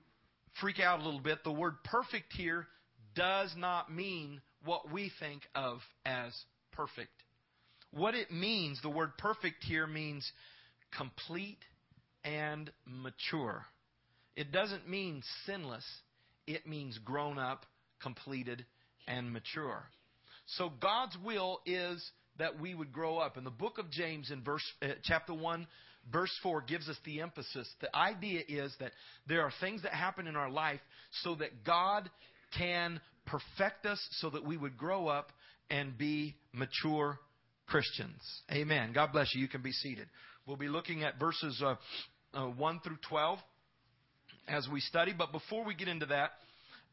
freak 0.61 0.81
out 0.81 1.01
a 1.01 1.05
little 1.05 1.21
bit, 1.21 1.45
the 1.45 1.53
word 1.53 1.75
perfect 1.85 2.33
here 2.33 2.67
does 3.15 3.53
not 3.57 3.93
mean 3.93 4.41
what 4.65 4.91
we 4.91 5.11
think 5.21 5.43
of 5.55 5.81
as 6.05 6.33
perfect. 6.73 7.11
What 7.93 8.15
it 8.15 8.31
means, 8.31 8.81
the 8.83 8.91
word 8.91 9.19
perfect 9.19 9.65
here 9.65 9.87
means 9.87 10.31
complete 10.97 11.59
and 12.25 12.71
mature. 12.87 13.65
It 14.37 14.51
doesn't 14.51 14.89
mean 14.89 15.23
sinless, 15.47 15.85
it 16.47 16.67
means 16.67 16.99
grown 16.99 17.39
up, 17.39 17.67
completed, 18.01 18.65
and 19.07 19.33
mature. 19.33 19.85
So 20.47 20.71
God's 20.81 21.17
will 21.25 21.61
is 21.67 22.03
that 22.39 22.59
we 22.59 22.75
would 22.75 22.93
grow 22.93 23.19
up. 23.19 23.37
In 23.37 23.45
the 23.45 23.51
book 23.51 23.79
of 23.79 23.91
James 23.91 24.31
in 24.31 24.43
verse 24.43 24.65
uh, 24.83 24.89
chapter 25.05 25.35
1 25.35 25.67
verse 26.11 26.33
4 26.43 26.63
gives 26.63 26.89
us 26.89 26.97
the 27.05 27.21
emphasis. 27.21 27.69
The 27.81 27.95
idea 27.95 28.41
is 28.49 28.75
that 28.81 28.93
there 29.27 29.43
are 29.43 29.53
things 29.61 29.83
that 29.83 29.93
happen 29.93 30.27
in 30.27 30.37
our 30.37 30.51
life 30.51 30.81
so 31.23 31.35
that 31.37 31.65
God 31.65 32.11
can 32.57 33.01
perfect 33.27 33.87
us 33.87 34.01
so 34.13 34.31
that 34.31 34.45
we 34.45 34.57
would 34.57 34.77
grow 34.77 35.09
up 35.09 35.31
and 35.71 35.97
be 35.97 36.35
mature 36.53 37.19
Christians. 37.67 38.21
Amen. 38.51 38.93
God 38.93 39.13
bless 39.13 39.35
you. 39.35 39.41
You 39.41 39.49
can 39.49 39.63
be 39.63 39.73
seated. 39.73 40.09
We'll 40.47 40.57
be 40.57 40.69
looking 40.69 41.05
at 41.05 41.19
verses 41.19 41.63
uh, 41.65 41.77
uh, 42.35 42.47
1 42.47 42.81
through 42.81 42.99
12 43.09 43.39
as 44.49 44.69
we 44.71 44.81
study. 44.81 45.15
But 45.17 45.33
before 45.33 45.65
we 45.65 45.75
get 45.75 45.89
into 45.89 46.07
that, 46.07 46.33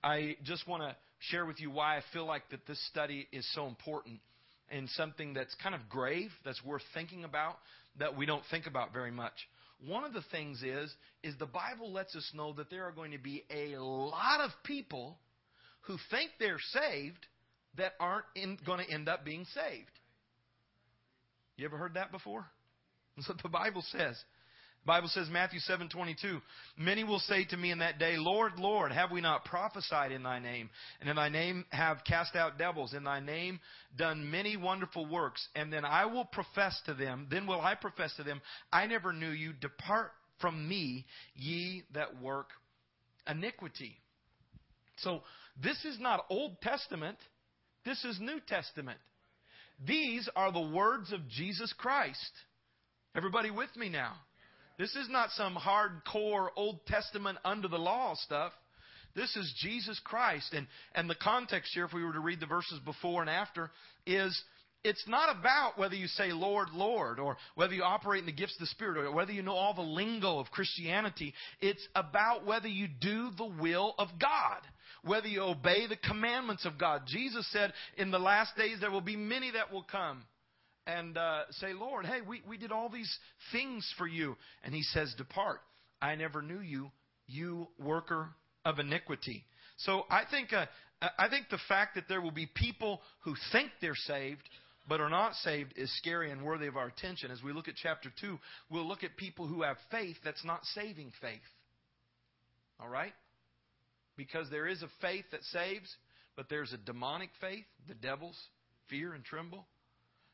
I 0.04 0.38
just 0.44 0.68
want 0.68 0.84
to 0.84 0.96
share 1.20 1.46
with 1.46 1.60
you 1.60 1.72
why 1.72 1.98
I 1.98 2.01
feel 2.13 2.25
like 2.25 2.44
that 2.51 2.66
this 2.68 2.80
study 2.88 3.28
is 3.32 3.46
so 3.54 3.68
important 3.68 4.20
and 4.72 4.88
something 4.92 5.34
that's 5.34 5.54
kind 5.62 5.74
of 5.74 5.89
grave, 5.89 6.30
that's 6.46 6.63
worth 6.63 6.84
thinking 6.94 7.24
about, 7.24 7.58
that 7.98 8.15
we 8.15 8.25
don't 8.25 8.43
think 8.51 8.67
about 8.67 8.93
very 8.93 9.12
much. 9.12 9.34
One 9.86 10.03
of 10.03 10.13
the 10.13 10.24
things 10.31 10.62
is 10.62 10.93
is 11.24 11.36
the 11.38 11.46
Bible 11.46 11.91
lets 11.91 12.15
us 12.15 12.29
know 12.34 12.53
that 12.53 12.69
there 12.69 12.86
are 12.86 12.91
going 12.91 13.12
to 13.12 13.17
be 13.17 13.46
a 13.50 13.77
lot 13.77 14.41
of 14.41 14.51
people 14.63 15.17
who 15.81 15.98
think 16.12 16.31
they're 16.39 16.60
saved 16.72 17.25
that 17.77 17.93
aren't 18.00 18.25
in, 18.36 18.58
going 18.65 18.86
to 18.86 18.91
end 18.91 19.08
up 19.08 19.24
being 19.24 19.46
saved. 19.53 19.91
You 21.55 21.65
ever 21.65 21.77
heard 21.77 21.96
that 21.96 22.12
before? 22.12 22.46
That's 23.15 23.27
what 23.27 23.41
the 23.41 23.50
Bible 23.50 23.84
says. 23.91 24.17
The 24.84 24.88
Bible 24.88 25.10
says 25.10 25.30
Matthew 25.30 25.60
7:22, 25.60 26.42
many 26.78 27.04
will 27.04 27.20
say 27.20 27.44
to 27.46 27.58
me 27.58 27.72
in 27.72 27.80
that 27.80 28.00
day, 28.00 28.18
Lord, 28.18 28.58
Lord, 28.58 28.92
have 28.92 29.12
we 29.12 29.22
not 29.22 29.46
prophesied 29.46 30.12
in 30.12 30.24
thy 30.24 30.40
name, 30.40 30.70
and 31.00 31.10
in 31.10 31.16
thy 31.18 31.30
name 31.30 31.66
have 31.72 32.04
cast 32.06 32.36
out 32.36 32.58
devils, 32.58 32.94
in 32.94 33.04
thy 33.04 33.20
name 33.20 33.60
done 33.98 34.32
many 34.32 34.56
wonderful 34.56 35.06
works, 35.06 35.48
and 35.54 35.72
then 35.72 35.84
I 35.84 36.06
will 36.06 36.26
profess 36.26 36.82
to 36.86 36.94
them, 36.94 37.28
then 37.30 37.46
will 37.46 37.62
I 37.62 37.76
profess 37.76 38.16
to 38.16 38.24
them, 38.24 38.42
I 38.72 38.88
never 38.88 39.12
knew 39.12 39.30
you, 39.30 39.54
depart 39.54 40.14
from 40.40 40.68
me, 40.68 41.06
ye 41.36 41.84
that 41.94 42.22
work 42.22 42.50
iniquity. 43.28 43.98
So, 44.98 45.24
this 45.62 45.84
is 45.84 46.00
not 46.00 46.26
Old 46.30 46.62
Testament, 46.62 47.18
this 47.86 48.04
is 48.06 48.18
New 48.20 48.40
Testament. 48.48 49.00
These 49.86 50.30
are 50.36 50.52
the 50.52 50.60
words 50.74 51.12
of 51.12 51.28
Jesus 51.28 51.74
Christ. 51.74 52.32
Everybody 53.16 53.50
with 53.50 53.74
me 53.76 53.90
now? 53.90 54.14
This 54.80 54.96
is 54.96 55.10
not 55.10 55.30
some 55.32 55.58
hardcore 55.58 56.48
Old 56.56 56.86
Testament 56.88 57.38
under 57.44 57.68
the 57.68 57.78
law 57.78 58.16
stuff. 58.16 58.54
This 59.14 59.36
is 59.36 59.54
Jesus 59.62 60.00
Christ. 60.06 60.54
And, 60.54 60.68
and 60.96 61.10
the 61.10 61.16
context 61.16 61.72
here, 61.74 61.84
if 61.84 61.94
we 61.94 62.04
were 62.04 62.14
to 62.14 62.22
read 62.22 62.40
the 62.40 62.46
verses 62.46 62.80
before 62.86 63.20
and 63.20 63.30
after, 63.30 63.72
is 64.06 64.42
it's 64.86 65.04
not 65.06 65.38
about 65.38 65.78
whether 65.78 65.96
you 65.96 66.08
say 66.08 66.32
Lord, 66.32 66.70
Lord, 66.74 67.20
or 67.20 67.36
whether 67.56 67.74
you 67.74 67.84
operate 67.84 68.22
in 68.22 68.26
the 68.26 68.32
gifts 68.32 68.54
of 68.54 68.62
the 68.62 68.68
Spirit, 68.68 69.06
or 69.06 69.12
whether 69.12 69.34
you 69.34 69.42
know 69.42 69.56
all 69.56 69.74
the 69.74 69.82
lingo 69.82 70.40
of 70.40 70.50
Christianity. 70.52 71.34
It's 71.60 71.86
about 71.94 72.46
whether 72.46 72.70
you 72.70 72.88
do 72.88 73.32
the 73.38 73.52
will 73.62 73.96
of 74.00 74.08
God, 74.18 74.62
whether 75.04 75.28
you 75.28 75.42
obey 75.42 75.88
the 75.88 75.98
commandments 75.98 76.66
of 76.66 76.78
God. 76.78 77.02
Jesus 77.06 77.46
said, 77.52 77.74
In 77.98 78.12
the 78.12 78.20
last 78.20 78.56
days 78.56 78.78
there 78.80 78.92
will 78.92 79.02
be 79.02 79.18
many 79.18 79.52
that 79.52 79.74
will 79.74 79.84
come 79.84 80.24
and 80.89 81.17
uh, 81.17 81.41
say, 81.51 81.74
Lord, 81.74 82.05
hey, 82.05 82.19
we, 82.27 82.41
we 82.48 82.58
did 82.58 82.72
all 82.72 82.89
these 82.89 83.15
things 83.51 83.88
for 83.98 84.08
you. 84.08 84.36
And 84.63 84.74
he 84.74 84.81
says, 84.81 85.13
Depart. 85.17 85.62
I 86.01 86.15
never 86.15 86.41
knew 86.41 86.62
you, 86.62 86.91
you 87.27 87.67
worker 87.77 88.29
of 88.65 88.79
iniquity. 88.79 89.43
So 89.77 90.03
I 90.10 90.24
think, 90.29 90.51
uh, 90.51 90.65
I 91.17 91.29
think 91.29 91.50
the 91.50 91.60
fact 91.67 91.96
that 91.96 92.05
there 92.08 92.22
will 92.22 92.31
be 92.31 92.50
people 92.55 93.01
who 93.22 93.36
think 93.51 93.69
they're 93.81 93.96
saved 93.96 94.41
but 94.88 95.00
are 95.00 95.10
not 95.10 95.36
saved 95.36 95.74
is 95.75 95.96
scary 95.98 96.31
and 96.31 96.41
worthy 96.41 96.65
of 96.65 96.75
our 96.75 96.88
attention. 96.88 97.29
As 97.29 97.43
we 97.43 97.53
look 97.53 97.67
at 97.67 97.75
chapter 97.75 98.12
2, 98.22 98.39
we'll 98.72 98.88
look 98.88 99.03
at 99.03 99.15
people 99.17 99.46
who 99.46 99.62
have 99.62 99.77
faith 99.91 100.15
that's 100.24 100.43
not 100.43 100.65
saving 100.74 101.12
faith. 101.22 101.38
All 102.80 102.89
right? 102.89 103.13
Because 104.17 104.49
there 104.49 104.65
is 104.65 104.82
a 104.82 104.89
faith 104.99 105.25
that 105.32 105.43
saves, 105.43 105.95
but 106.36 106.47
there's 106.49 106.73
a 106.73 106.78
demonic 106.78 107.30
faith, 107.39 107.65
the 107.88 107.93
devil's 107.93 108.39
fear 108.89 109.13
and 109.13 109.23
tremble 109.23 109.67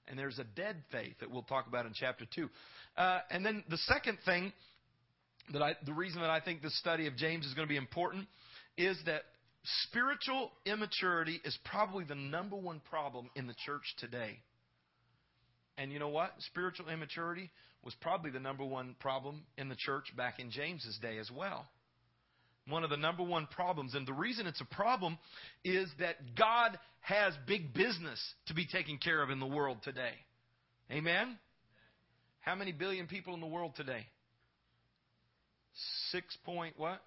and 0.08 0.18
there's 0.18 0.40
a 0.40 0.44
dead 0.44 0.78
faith 0.92 1.16
that 1.20 1.32
we'll 1.32 1.44
talk 1.44 1.68
about 1.68 1.86
in 1.86 1.94
chapter 1.94 2.26
2. 2.36 2.50
Uh, 2.98 3.20
and 3.30 3.46
then 3.46 3.64
the 3.70 3.78
second 3.78 4.18
thing 4.26 4.54
that 5.54 5.62
I, 5.62 5.76
the 5.86 5.94
reason 5.94 6.22
that 6.22 6.30
I 6.30 6.40
think 6.40 6.62
this 6.62 6.78
study 6.80 7.08
of 7.08 7.16
James 7.16 7.46
is 7.46 7.54
going 7.54 7.68
to 7.68 7.72
be 7.72 7.78
important 7.78 8.28
is 8.78 8.98
that 9.06 9.24
spiritual 9.88 10.52
immaturity 10.66 11.42
is 11.44 11.58
probably 11.66 12.04
the 12.04 12.16
number 12.16 12.56
one 12.56 12.82
problem 12.90 13.30
in 13.36 13.48
the 13.48 13.56
church 13.66 13.84
today. 14.00 14.40
And 15.78 15.92
you 15.92 16.00
know 16.00 16.10
what? 16.10 16.32
Spiritual 16.40 16.90
immaturity 16.90 17.50
was 17.84 17.94
probably 18.02 18.32
the 18.32 18.40
number 18.40 18.66
one 18.66 18.96
problem 19.00 19.44
in 19.58 19.70
the 19.70 19.76
church 19.76 20.06
back 20.16 20.40
in 20.40 20.50
James's 20.50 20.98
day 21.02 21.18
as 21.18 21.30
well 21.32 21.68
one 22.68 22.84
of 22.84 22.90
the 22.90 22.98
number 22.98 23.24
one 23.24 23.48
problems. 23.48 23.94
And 23.96 24.08
the 24.08 24.14
reason 24.14 24.48
it's 24.48 24.62
a 24.62 24.66
problem 24.66 25.18
is 25.64 25.90
that 26.00 26.36
God 26.38 26.78
has 27.02 27.34
big 27.48 27.74
business 27.74 28.20
to 28.48 28.54
be 28.54 28.66
taken 28.66 28.98
care 28.98 29.22
of 29.22 29.30
in 29.30 29.40
the 29.40 29.46
world 29.46 29.78
today. 29.84 30.14
Amen? 30.92 31.38
How 32.42 32.56
many 32.56 32.72
billion 32.72 33.08
people 33.08 33.34
in 33.34 33.42
the 33.42 33.48
world 33.48 33.74
today? 33.76 34.06
Six 36.12 36.38
point 36.46 36.76
what? 36.78 37.02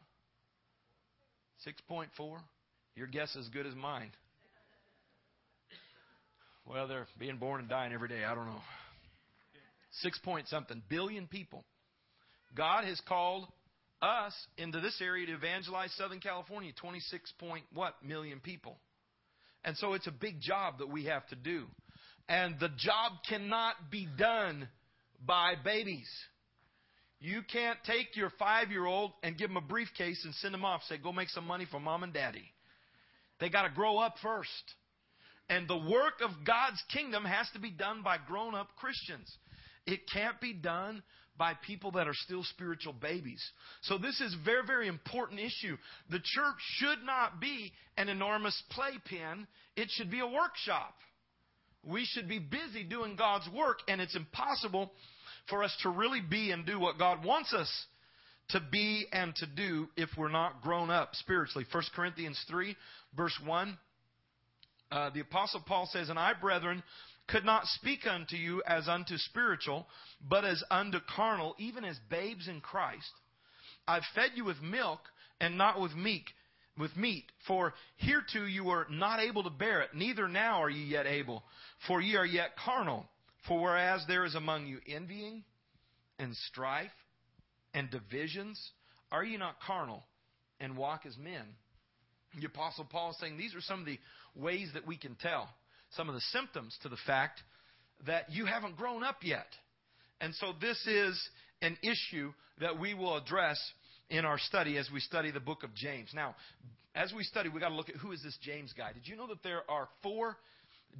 Six 1.65 1.81
point 1.89 2.11
four? 2.17 2.39
Your 2.95 3.07
guess 3.07 3.31
is 3.31 3.47
as 3.47 3.49
good 3.49 3.67
as 3.67 3.75
mine. 3.75 4.11
Well, 6.67 6.87
they're 6.87 7.07
being 7.19 7.39
born 7.39 7.61
and 7.61 7.69
dying 7.69 7.93
every 7.93 8.09
day. 8.09 8.25
I 8.25 8.35
don't 8.35 8.47
know. 8.47 8.61
Six 10.03 10.19
point 10.19 10.49
something 10.49 10.83
billion 10.89 11.27
people. 11.27 11.65
God 12.57 12.85
has 12.85 13.01
called 13.09 13.47
us 14.03 14.35
into 14.57 14.81
this 14.81 15.01
area 15.01 15.27
to 15.27 15.35
evangelize 15.35 15.93
Southern 15.97 16.21
California, 16.21 16.73
26 16.81 17.33
point 17.39 17.65
what 17.73 17.95
million 18.05 18.41
people. 18.41 18.79
And 19.65 19.77
so 19.77 19.95
it's 19.95 20.07
a 20.07 20.13
big 20.13 20.41
job 20.41 20.79
that 20.79 20.89
we 20.89 21.07
have 21.07 21.27
to 21.29 21.37
do. 21.37 21.65
And 22.29 22.57
the 22.61 22.69
job 22.69 23.13
cannot 23.29 23.75
be 23.91 24.07
done 24.19 24.69
by 25.25 25.55
babies. 25.63 26.09
You 27.21 27.43
can't 27.51 27.79
take 27.85 28.15
your 28.15 28.31
five 28.39 28.71
year 28.71 28.87
old 28.87 29.13
and 29.23 29.37
give 29.37 29.49
them 29.49 29.57
a 29.57 29.63
briefcase 29.63 30.21
and 30.25 30.35
send 30.37 30.55
them 30.55 30.65
off. 30.65 30.83
Say, 30.89 30.99
go 30.99 31.13
make 31.13 31.31
some 31.31 31.47
money 31.47 31.67
for 31.71 31.81
mom 31.81 32.03
and 32.03 32.13
daddy. 32.13 32.53
They 33.41 33.49
got 33.49 33.63
to 33.63 33.75
grow 33.75 33.99
up 33.99 34.15
first. 34.23 34.51
And 35.49 35.67
the 35.67 35.77
work 35.77 36.21
of 36.23 36.31
God's 36.47 36.83
kingdom 36.93 37.25
has 37.25 37.49
to 37.55 37.59
be 37.59 37.71
done 37.71 38.03
by 38.03 38.19
grown 38.19 38.55
up 38.55 38.69
Christians. 38.77 39.35
It 39.87 40.01
can't 40.13 40.39
be 40.41 40.53
done 40.53 41.03
by 41.39 41.55
people 41.67 41.93
that 41.93 42.09
are 42.09 42.15
still 42.15 42.43
spiritual 42.45 42.93
babies. 42.93 43.43
So 43.83 43.97
this 43.97 44.21
is 44.21 44.35
a 44.35 44.45
very, 44.45 44.67
very 44.67 44.89
important 44.89 45.41
issue. 45.41 45.77
The 46.11 46.19
church 46.19 46.57
should 46.77 47.05
not 47.05 47.41
be 47.41 47.73
an 47.97 48.09
enormous 48.09 48.61
playpen. 48.71 49.47
It 49.77 49.89
should 49.91 50.11
be 50.11 50.21
a 50.21 50.27
workshop. 50.27 50.95
We 51.85 52.05
should 52.05 52.29
be 52.29 52.41
busy 52.41 52.83
doing 52.83 53.17
God's 53.17 53.49
work, 53.55 53.79
and 53.89 54.01
it's 54.01 54.17
impossible 54.17 54.93
for 55.49 55.63
us 55.63 55.75
to 55.83 55.89
really 55.89 56.21
be 56.21 56.51
and 56.51 56.67
do 56.67 56.79
what 56.79 56.99
God 56.99 57.25
wants 57.25 57.55
us 57.55 57.71
to 58.51 58.61
be 58.73 59.07
and 59.13 59.35
to 59.37 59.47
do 59.47 59.89
if 59.97 60.09
we're 60.17 60.31
not 60.31 60.63
grown 60.63 60.91
up 60.91 61.15
spiritually. 61.15 61.67
1 61.71 61.83
Corinthians 61.95 62.43
3, 62.49 62.77
verse 63.17 63.39
1. 63.45 63.79
Uh, 64.91 65.11
the 65.11 65.21
Apostle 65.21 65.63
Paul 65.67 65.89
says, 65.93 66.09
And 66.09 66.19
I, 66.19 66.33
brethren, 66.33 66.83
could 67.29 67.45
not 67.45 67.67
speak 67.67 68.07
unto 68.07 68.37
you 68.37 68.63
as 68.67 68.89
unto 68.89 69.17
spiritual, 69.19 69.87
but 70.29 70.45
as 70.45 70.63
unto 70.71 70.99
carnal, 71.15 71.55
even 71.59 71.85
as 71.85 71.99
babes 72.11 72.49
in 72.49 72.61
Christ. 72.61 73.11
I've 73.87 74.03
fed 74.15 74.31
you 74.35 74.45
with 74.45 74.61
milk 74.63 75.01
and 75.41 75.57
not 75.57 75.81
with 75.81 75.95
meat, 75.95 76.25
with 76.79 76.97
meat. 76.97 77.25
For 77.47 77.75
hereto 77.97 78.45
you 78.45 78.65
were 78.65 78.87
not 78.91 79.21
able 79.21 79.43
to 79.45 79.51
bear 79.51 79.83
it, 79.83 79.95
neither 79.95 80.27
now 80.27 80.63
are 80.63 80.71
ye 80.71 80.85
yet 80.85 81.07
able, 81.07 81.45
for 81.87 82.01
ye 82.01 82.17
are 82.17 82.27
yet 82.27 82.57
carnal. 82.57 83.07
For 83.47 83.61
whereas 83.61 84.03
there 84.09 84.25
is 84.25 84.35
among 84.35 84.67
you 84.67 84.79
envying 84.87 85.45
and 86.19 86.35
strife 86.35 86.91
and 87.75 87.91
divisions, 87.91 88.73
are 89.13 89.25
ye 89.25 89.37
not 89.37 89.61
carnal 89.61 90.05
and 90.61 90.77
walk 90.77 91.07
as 91.07 91.17
men? 91.17 91.45
The 92.39 92.47
Apostle 92.47 92.85
Paul 92.85 93.11
is 93.11 93.19
saying 93.21 93.37
these 93.37 93.55
are 93.55 93.61
some 93.61 93.81
of 93.81 93.87
the 93.87 93.99
ways 94.35 94.71
that 94.75 94.87
we 94.87 94.97
can 94.97 95.15
tell 95.15 95.49
some 95.91 96.09
of 96.09 96.15
the 96.15 96.21
symptoms 96.33 96.77
to 96.83 96.89
the 96.89 96.99
fact 97.07 97.41
that 98.07 98.31
you 98.31 98.47
haven't 98.47 98.77
grown 98.77 99.03
up 99.03 99.19
yet. 99.23 99.47
And 100.21 100.35
so 100.35 100.53
this 100.61 100.85
is 100.87 101.21
an 101.63 101.77
issue 101.83 102.33
that 102.61 102.79
we 102.79 102.95
will 102.95 103.17
address 103.17 103.59
in 104.11 104.25
our 104.25 104.39
study 104.39 104.77
as 104.79 104.89
we 104.93 105.01
study 105.01 105.31
the 105.31 105.41
book 105.41 105.63
of 105.63 105.75
James. 105.75 106.11
Now, 106.15 106.35
as 106.95 107.13
we 107.13 107.23
study, 107.23 107.49
we've 107.49 107.61
got 107.61 107.69
to 107.69 107.75
look 107.75 107.89
at 107.89 107.97
who 107.97 108.13
is 108.13 108.23
this 108.23 108.37
James 108.43 108.73
guy. 108.77 108.93
Did 108.93 109.07
you 109.07 109.17
know 109.17 109.29
that 109.29 109.43
there 109.43 109.63
are 109.69 109.89
four 110.03 110.37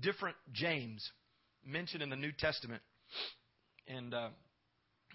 different 0.01 0.37
James 0.53 1.09
mentioned 1.67 2.03
in 2.03 2.11
the 2.11 2.17
New 2.17 2.33
Testament? 2.33 2.83
And 3.87 4.15
uh, 4.15 4.29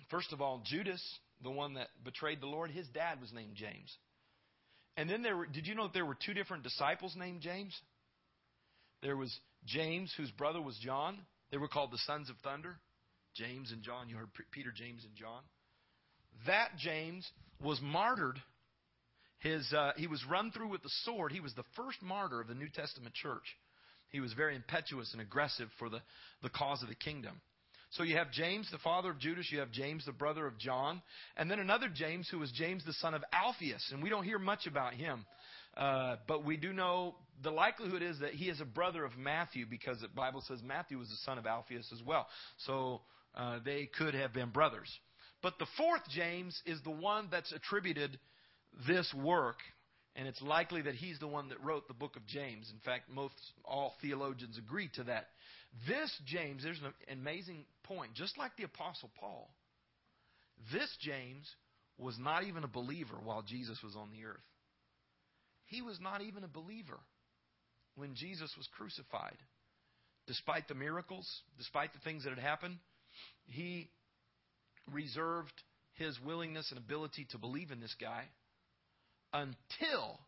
first 0.09 0.33
of 0.33 0.41
all, 0.41 0.61
Judas, 0.65 1.01
the 1.43 1.51
one 1.51 1.75
that 1.75 1.87
betrayed 2.03 2.41
the 2.41 2.47
Lord, 2.47 2.71
his 2.71 2.87
dad 2.87 3.21
was 3.21 3.31
named 3.31 3.55
James. 3.55 3.95
And 4.97 5.09
then 5.09 5.21
there 5.21 5.37
were, 5.37 5.45
did 5.45 5.67
you 5.67 5.75
know 5.75 5.83
that 5.83 5.93
there 5.93 6.05
were 6.05 6.17
two 6.25 6.33
different 6.33 6.63
disciples 6.63 7.15
named 7.15 7.41
James? 7.41 7.73
There 9.01 9.17
was 9.17 9.35
James, 9.65 10.13
whose 10.17 10.31
brother 10.31 10.61
was 10.61 10.77
John. 10.81 11.17
They 11.51 11.57
were 11.57 11.67
called 11.67 11.91
the 11.91 11.99
sons 11.99 12.29
of 12.29 12.35
thunder. 12.43 12.75
James 13.35 13.71
and 13.71 13.81
John. 13.81 14.09
You 14.09 14.17
heard 14.17 14.29
Peter, 14.51 14.71
James, 14.75 15.03
and 15.03 15.15
John. 15.15 15.41
That 16.47 16.77
James 16.77 17.29
was 17.63 17.79
martyred. 17.81 18.41
His, 19.39 19.71
uh, 19.73 19.91
he 19.97 20.07
was 20.07 20.23
run 20.29 20.51
through 20.51 20.69
with 20.69 20.83
the 20.83 20.91
sword. 21.03 21.31
He 21.31 21.39
was 21.39 21.53
the 21.53 21.63
first 21.75 22.01
martyr 22.01 22.41
of 22.41 22.47
the 22.47 22.55
New 22.55 22.69
Testament 22.69 23.13
church. 23.13 23.43
He 24.09 24.19
was 24.19 24.33
very 24.33 24.55
impetuous 24.55 25.11
and 25.13 25.21
aggressive 25.21 25.69
for 25.79 25.89
the, 25.89 25.99
the 26.41 26.49
cause 26.49 26.81
of 26.83 26.89
the 26.89 26.95
kingdom. 26.95 27.41
So 27.91 28.03
you 28.03 28.15
have 28.17 28.31
James, 28.31 28.69
the 28.71 28.79
father 28.79 29.09
of 29.11 29.19
Judas. 29.19 29.47
You 29.51 29.59
have 29.59 29.71
James, 29.71 30.05
the 30.05 30.11
brother 30.11 30.47
of 30.47 30.57
John. 30.57 31.01
And 31.37 31.49
then 31.49 31.59
another 31.59 31.89
James, 31.93 32.27
who 32.29 32.39
was 32.39 32.51
James, 32.51 32.83
the 32.85 32.93
son 32.93 33.13
of 33.13 33.23
Alphaeus. 33.31 33.91
And 33.91 34.01
we 34.01 34.09
don't 34.09 34.23
hear 34.23 34.39
much 34.39 34.65
about 34.65 34.93
him. 34.93 35.25
Uh, 35.75 36.15
but 36.27 36.45
we 36.45 36.57
do 36.57 36.73
know 36.73 37.15
the 37.41 37.51
likelihood 37.51 38.01
is 38.01 38.19
that 38.19 38.33
he 38.33 38.49
is 38.49 38.61
a 38.61 38.65
brother 38.65 39.03
of 39.03 39.17
Matthew 39.17 39.65
because 39.65 40.01
the 40.01 40.07
Bible 40.07 40.43
says 40.47 40.59
Matthew 40.63 40.97
was 40.99 41.09
the 41.09 41.17
son 41.25 41.37
of 41.37 41.45
Alphaeus 41.45 41.91
as 41.91 42.01
well. 42.03 42.27
So 42.57 43.01
uh, 43.35 43.59
they 43.63 43.89
could 43.97 44.13
have 44.13 44.33
been 44.33 44.49
brothers. 44.49 44.89
But 45.41 45.59
the 45.59 45.67
fourth 45.77 46.03
James 46.09 46.61
is 46.65 46.81
the 46.83 46.91
one 46.91 47.27
that's 47.29 47.51
attributed 47.51 48.17
this 48.87 49.13
work, 49.13 49.57
and 50.15 50.27
it's 50.27 50.41
likely 50.41 50.83
that 50.83 50.95
he's 50.95 51.19
the 51.19 51.27
one 51.27 51.49
that 51.49 51.61
wrote 51.63 51.87
the 51.87 51.93
book 51.93 52.15
of 52.15 52.25
James. 52.25 52.71
In 52.71 52.79
fact, 52.79 53.09
most 53.09 53.33
all 53.65 53.95
theologians 54.01 54.57
agree 54.57 54.89
to 54.95 55.03
that. 55.03 55.27
This 55.87 56.11
James, 56.25 56.63
there's 56.63 56.79
an 56.79 56.93
amazing 57.11 57.65
point. 57.83 58.13
Just 58.13 58.37
like 58.37 58.55
the 58.57 58.63
Apostle 58.63 59.11
Paul, 59.19 59.49
this 60.71 60.95
James 61.01 61.49
was 61.97 62.17
not 62.17 62.43
even 62.43 62.63
a 62.63 62.67
believer 62.67 63.15
while 63.23 63.41
Jesus 63.41 63.81
was 63.83 63.95
on 63.95 64.11
the 64.11 64.25
earth. 64.25 64.39
He 65.65 65.81
was 65.81 65.99
not 65.99 66.21
even 66.21 66.43
a 66.43 66.47
believer 66.47 66.99
when 67.95 68.15
Jesus 68.15 68.51
was 68.57 68.67
crucified. 68.75 69.37
Despite 70.27 70.67
the 70.67 70.75
miracles, 70.75 71.27
despite 71.57 71.93
the 71.93 71.99
things 71.99 72.23
that 72.23 72.31
had 72.31 72.39
happened, 72.39 72.77
he 73.45 73.89
reserved 74.91 75.53
his 75.93 76.17
willingness 76.25 76.69
and 76.71 76.79
ability 76.79 77.27
to 77.31 77.37
believe 77.37 77.71
in 77.71 77.79
this 77.79 77.95
guy 77.99 78.23
until 79.33 80.19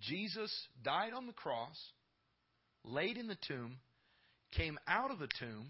Jesus 0.00 0.52
died 0.82 1.12
on 1.12 1.26
the 1.26 1.32
cross, 1.32 1.78
laid 2.84 3.16
in 3.16 3.28
the 3.28 3.38
tomb, 3.46 3.76
came 4.56 4.78
out 4.86 5.10
of 5.10 5.18
the 5.18 5.28
tomb. 5.38 5.66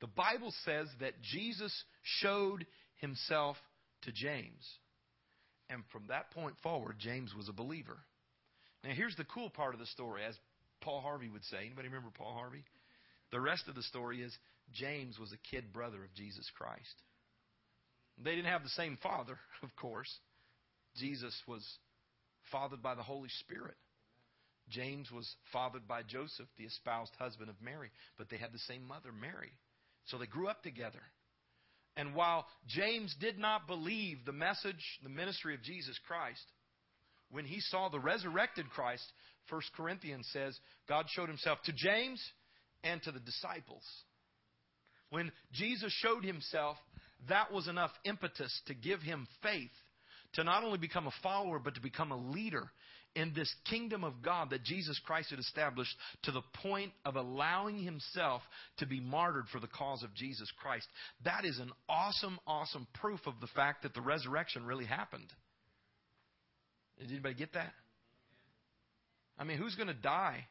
The 0.00 0.06
Bible 0.06 0.52
says 0.64 0.88
that 1.00 1.20
Jesus 1.22 1.72
showed 2.02 2.66
himself 2.96 3.56
to 4.02 4.12
James. 4.12 4.64
And 5.70 5.82
from 5.92 6.04
that 6.08 6.30
point 6.30 6.54
forward, 6.62 6.96
James 6.98 7.34
was 7.34 7.48
a 7.48 7.52
believer. 7.52 7.98
Now, 8.84 8.90
here's 8.90 9.16
the 9.16 9.24
cool 9.24 9.48
part 9.48 9.72
of 9.72 9.80
the 9.80 9.86
story, 9.86 10.22
as 10.28 10.34
Paul 10.82 11.00
Harvey 11.00 11.30
would 11.30 11.44
say. 11.44 11.56
Anybody 11.64 11.88
remember 11.88 12.10
Paul 12.14 12.34
Harvey? 12.34 12.62
The 13.32 13.40
rest 13.40 13.64
of 13.66 13.74
the 13.74 13.82
story 13.82 14.22
is 14.22 14.36
James 14.74 15.18
was 15.18 15.32
a 15.32 15.50
kid 15.50 15.72
brother 15.72 16.04
of 16.04 16.14
Jesus 16.14 16.48
Christ. 16.56 16.94
They 18.22 18.36
didn't 18.36 18.50
have 18.50 18.62
the 18.62 18.68
same 18.68 18.98
father, 19.02 19.38
of 19.62 19.74
course. 19.76 20.12
Jesus 20.96 21.34
was 21.48 21.66
fathered 22.52 22.82
by 22.82 22.94
the 22.94 23.02
Holy 23.02 23.30
Spirit. 23.40 23.74
James 24.68 25.10
was 25.10 25.34
fathered 25.52 25.88
by 25.88 26.02
Joseph, 26.02 26.46
the 26.56 26.64
espoused 26.64 27.12
husband 27.18 27.50
of 27.50 27.56
Mary, 27.60 27.90
but 28.16 28.28
they 28.28 28.36
had 28.36 28.52
the 28.52 28.58
same 28.60 28.86
mother, 28.86 29.10
Mary. 29.12 29.52
So 30.06 30.18
they 30.18 30.26
grew 30.26 30.48
up 30.48 30.62
together. 30.62 31.02
And 31.96 32.14
while 32.14 32.46
James 32.66 33.14
did 33.20 33.38
not 33.38 33.66
believe 33.66 34.18
the 34.24 34.32
message, 34.32 34.82
the 35.02 35.08
ministry 35.08 35.54
of 35.54 35.62
Jesus 35.62 35.98
Christ, 36.06 36.44
when 37.34 37.44
he 37.44 37.58
saw 37.58 37.88
the 37.88 37.98
resurrected 37.98 38.70
Christ, 38.70 39.04
1 39.50 39.60
Corinthians 39.76 40.28
says, 40.32 40.56
God 40.88 41.06
showed 41.08 41.28
himself 41.28 41.58
to 41.64 41.72
James 41.72 42.22
and 42.84 43.02
to 43.02 43.10
the 43.10 43.18
disciples. 43.18 43.82
When 45.10 45.32
Jesus 45.52 45.92
showed 45.92 46.24
himself, 46.24 46.76
that 47.28 47.52
was 47.52 47.66
enough 47.66 47.90
impetus 48.04 48.52
to 48.66 48.74
give 48.74 49.02
him 49.02 49.26
faith 49.42 49.70
to 50.34 50.44
not 50.44 50.62
only 50.62 50.78
become 50.78 51.08
a 51.08 51.22
follower, 51.22 51.58
but 51.58 51.74
to 51.74 51.80
become 51.80 52.12
a 52.12 52.30
leader 52.30 52.70
in 53.16 53.32
this 53.34 53.52
kingdom 53.68 54.04
of 54.04 54.22
God 54.22 54.50
that 54.50 54.62
Jesus 54.62 55.00
Christ 55.04 55.30
had 55.30 55.38
established 55.40 55.94
to 56.24 56.32
the 56.32 56.42
point 56.62 56.92
of 57.04 57.16
allowing 57.16 57.82
himself 57.82 58.42
to 58.78 58.86
be 58.86 59.00
martyred 59.00 59.46
for 59.52 59.60
the 59.60 59.68
cause 59.68 60.04
of 60.04 60.14
Jesus 60.14 60.50
Christ. 60.60 60.86
That 61.24 61.44
is 61.44 61.58
an 61.58 61.70
awesome, 61.88 62.38
awesome 62.46 62.86
proof 62.94 63.20
of 63.26 63.34
the 63.40 63.48
fact 63.48 63.82
that 63.82 63.94
the 63.94 64.00
resurrection 64.00 64.66
really 64.66 64.84
happened. 64.84 65.32
Did 66.98 67.10
anybody 67.10 67.34
get 67.34 67.52
that? 67.54 67.72
I 69.38 69.44
mean, 69.44 69.58
who's 69.58 69.74
going 69.74 69.88
to 69.88 69.94
die? 69.94 70.46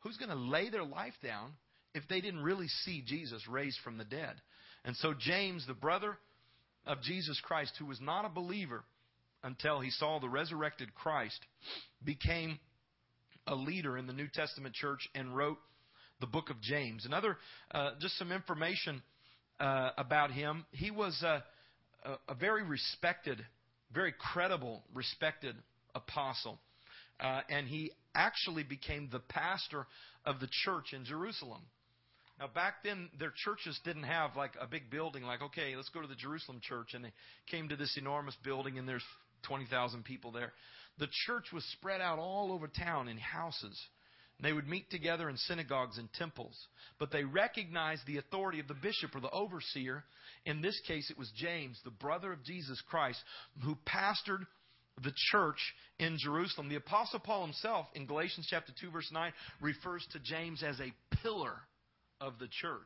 Who's 0.00 0.16
going 0.16 0.30
to 0.30 0.36
lay 0.36 0.68
their 0.68 0.84
life 0.84 1.14
down 1.22 1.52
if 1.94 2.02
they 2.08 2.20
didn't 2.20 2.42
really 2.42 2.68
see 2.84 3.02
Jesus 3.06 3.46
raised 3.48 3.78
from 3.84 3.98
the 3.98 4.04
dead? 4.04 4.34
And 4.84 4.96
so, 4.96 5.14
James, 5.16 5.64
the 5.66 5.74
brother 5.74 6.18
of 6.86 7.00
Jesus 7.02 7.40
Christ, 7.44 7.72
who 7.78 7.86
was 7.86 8.00
not 8.00 8.24
a 8.24 8.28
believer, 8.28 8.82
until 9.44 9.80
he 9.80 9.90
saw 9.90 10.18
the 10.18 10.28
resurrected 10.28 10.94
Christ, 10.94 11.38
became 12.04 12.58
a 13.46 13.54
leader 13.54 13.98
in 13.98 14.06
the 14.06 14.12
New 14.12 14.28
Testament 14.32 14.74
church 14.74 15.08
and 15.14 15.36
wrote 15.36 15.58
the 16.20 16.26
book 16.26 16.50
of 16.50 16.60
James. 16.60 17.04
Another, 17.04 17.36
uh, 17.72 17.90
just 18.00 18.16
some 18.18 18.30
information 18.30 19.02
uh, 19.58 19.90
about 19.98 20.30
him. 20.30 20.64
He 20.70 20.90
was 20.90 21.20
a, 21.22 21.42
a, 22.04 22.32
a, 22.32 22.34
very 22.34 22.62
respected, 22.62 23.44
very 23.94 24.14
credible, 24.18 24.82
respected 24.94 25.56
apostle. 25.94 26.58
Uh, 27.20 27.40
and 27.48 27.66
he 27.66 27.92
actually 28.14 28.62
became 28.62 29.08
the 29.10 29.20
pastor 29.20 29.86
of 30.24 30.40
the 30.40 30.48
church 30.64 30.92
in 30.92 31.04
Jerusalem. 31.04 31.62
Now, 32.38 32.48
back 32.52 32.82
then, 32.82 33.08
their 33.18 33.32
churches 33.44 33.78
didn't 33.84 34.04
have 34.04 34.36
like 34.36 34.52
a 34.60 34.66
big 34.66 34.90
building, 34.90 35.22
like, 35.22 35.42
okay, 35.42 35.76
let's 35.76 35.90
go 35.90 36.00
to 36.00 36.08
the 36.08 36.14
Jerusalem 36.14 36.60
church. 36.60 36.94
And 36.94 37.04
they 37.04 37.12
came 37.50 37.68
to 37.68 37.76
this 37.76 37.96
enormous 37.96 38.36
building, 38.42 38.78
and 38.78 38.88
there's 38.88 39.04
20,000 39.44 40.04
people 40.04 40.32
there. 40.32 40.52
The 40.98 41.08
church 41.26 41.46
was 41.52 41.64
spread 41.72 42.00
out 42.00 42.18
all 42.18 42.52
over 42.52 42.68
town 42.68 43.08
in 43.08 43.16
houses. 43.16 43.78
They 44.42 44.52
would 44.52 44.66
meet 44.66 44.90
together 44.90 45.30
in 45.30 45.36
synagogues 45.36 45.98
and 45.98 46.12
temples. 46.14 46.56
But 46.98 47.12
they 47.12 47.22
recognized 47.22 48.02
the 48.06 48.18
authority 48.18 48.58
of 48.58 48.68
the 48.68 48.74
bishop 48.74 49.14
or 49.14 49.20
the 49.20 49.30
overseer. 49.30 50.04
In 50.44 50.60
this 50.60 50.78
case, 50.86 51.10
it 51.10 51.18
was 51.18 51.30
James, 51.36 51.78
the 51.84 51.90
brother 51.90 52.32
of 52.32 52.42
Jesus 52.42 52.82
Christ, 52.88 53.20
who 53.62 53.76
pastored 53.86 54.44
the 55.02 55.12
church 55.30 55.58
in 55.98 56.18
Jerusalem. 56.18 56.68
The 56.68 56.76
Apostle 56.76 57.20
Paul 57.20 57.44
himself, 57.44 57.86
in 57.94 58.06
Galatians 58.06 58.46
chapter 58.50 58.72
2, 58.80 58.90
verse 58.90 59.08
9, 59.12 59.32
refers 59.60 60.06
to 60.12 60.18
James 60.18 60.62
as 60.62 60.80
a 60.80 60.92
pillar 61.22 61.54
of 62.20 62.38
the 62.40 62.48
church. 62.60 62.80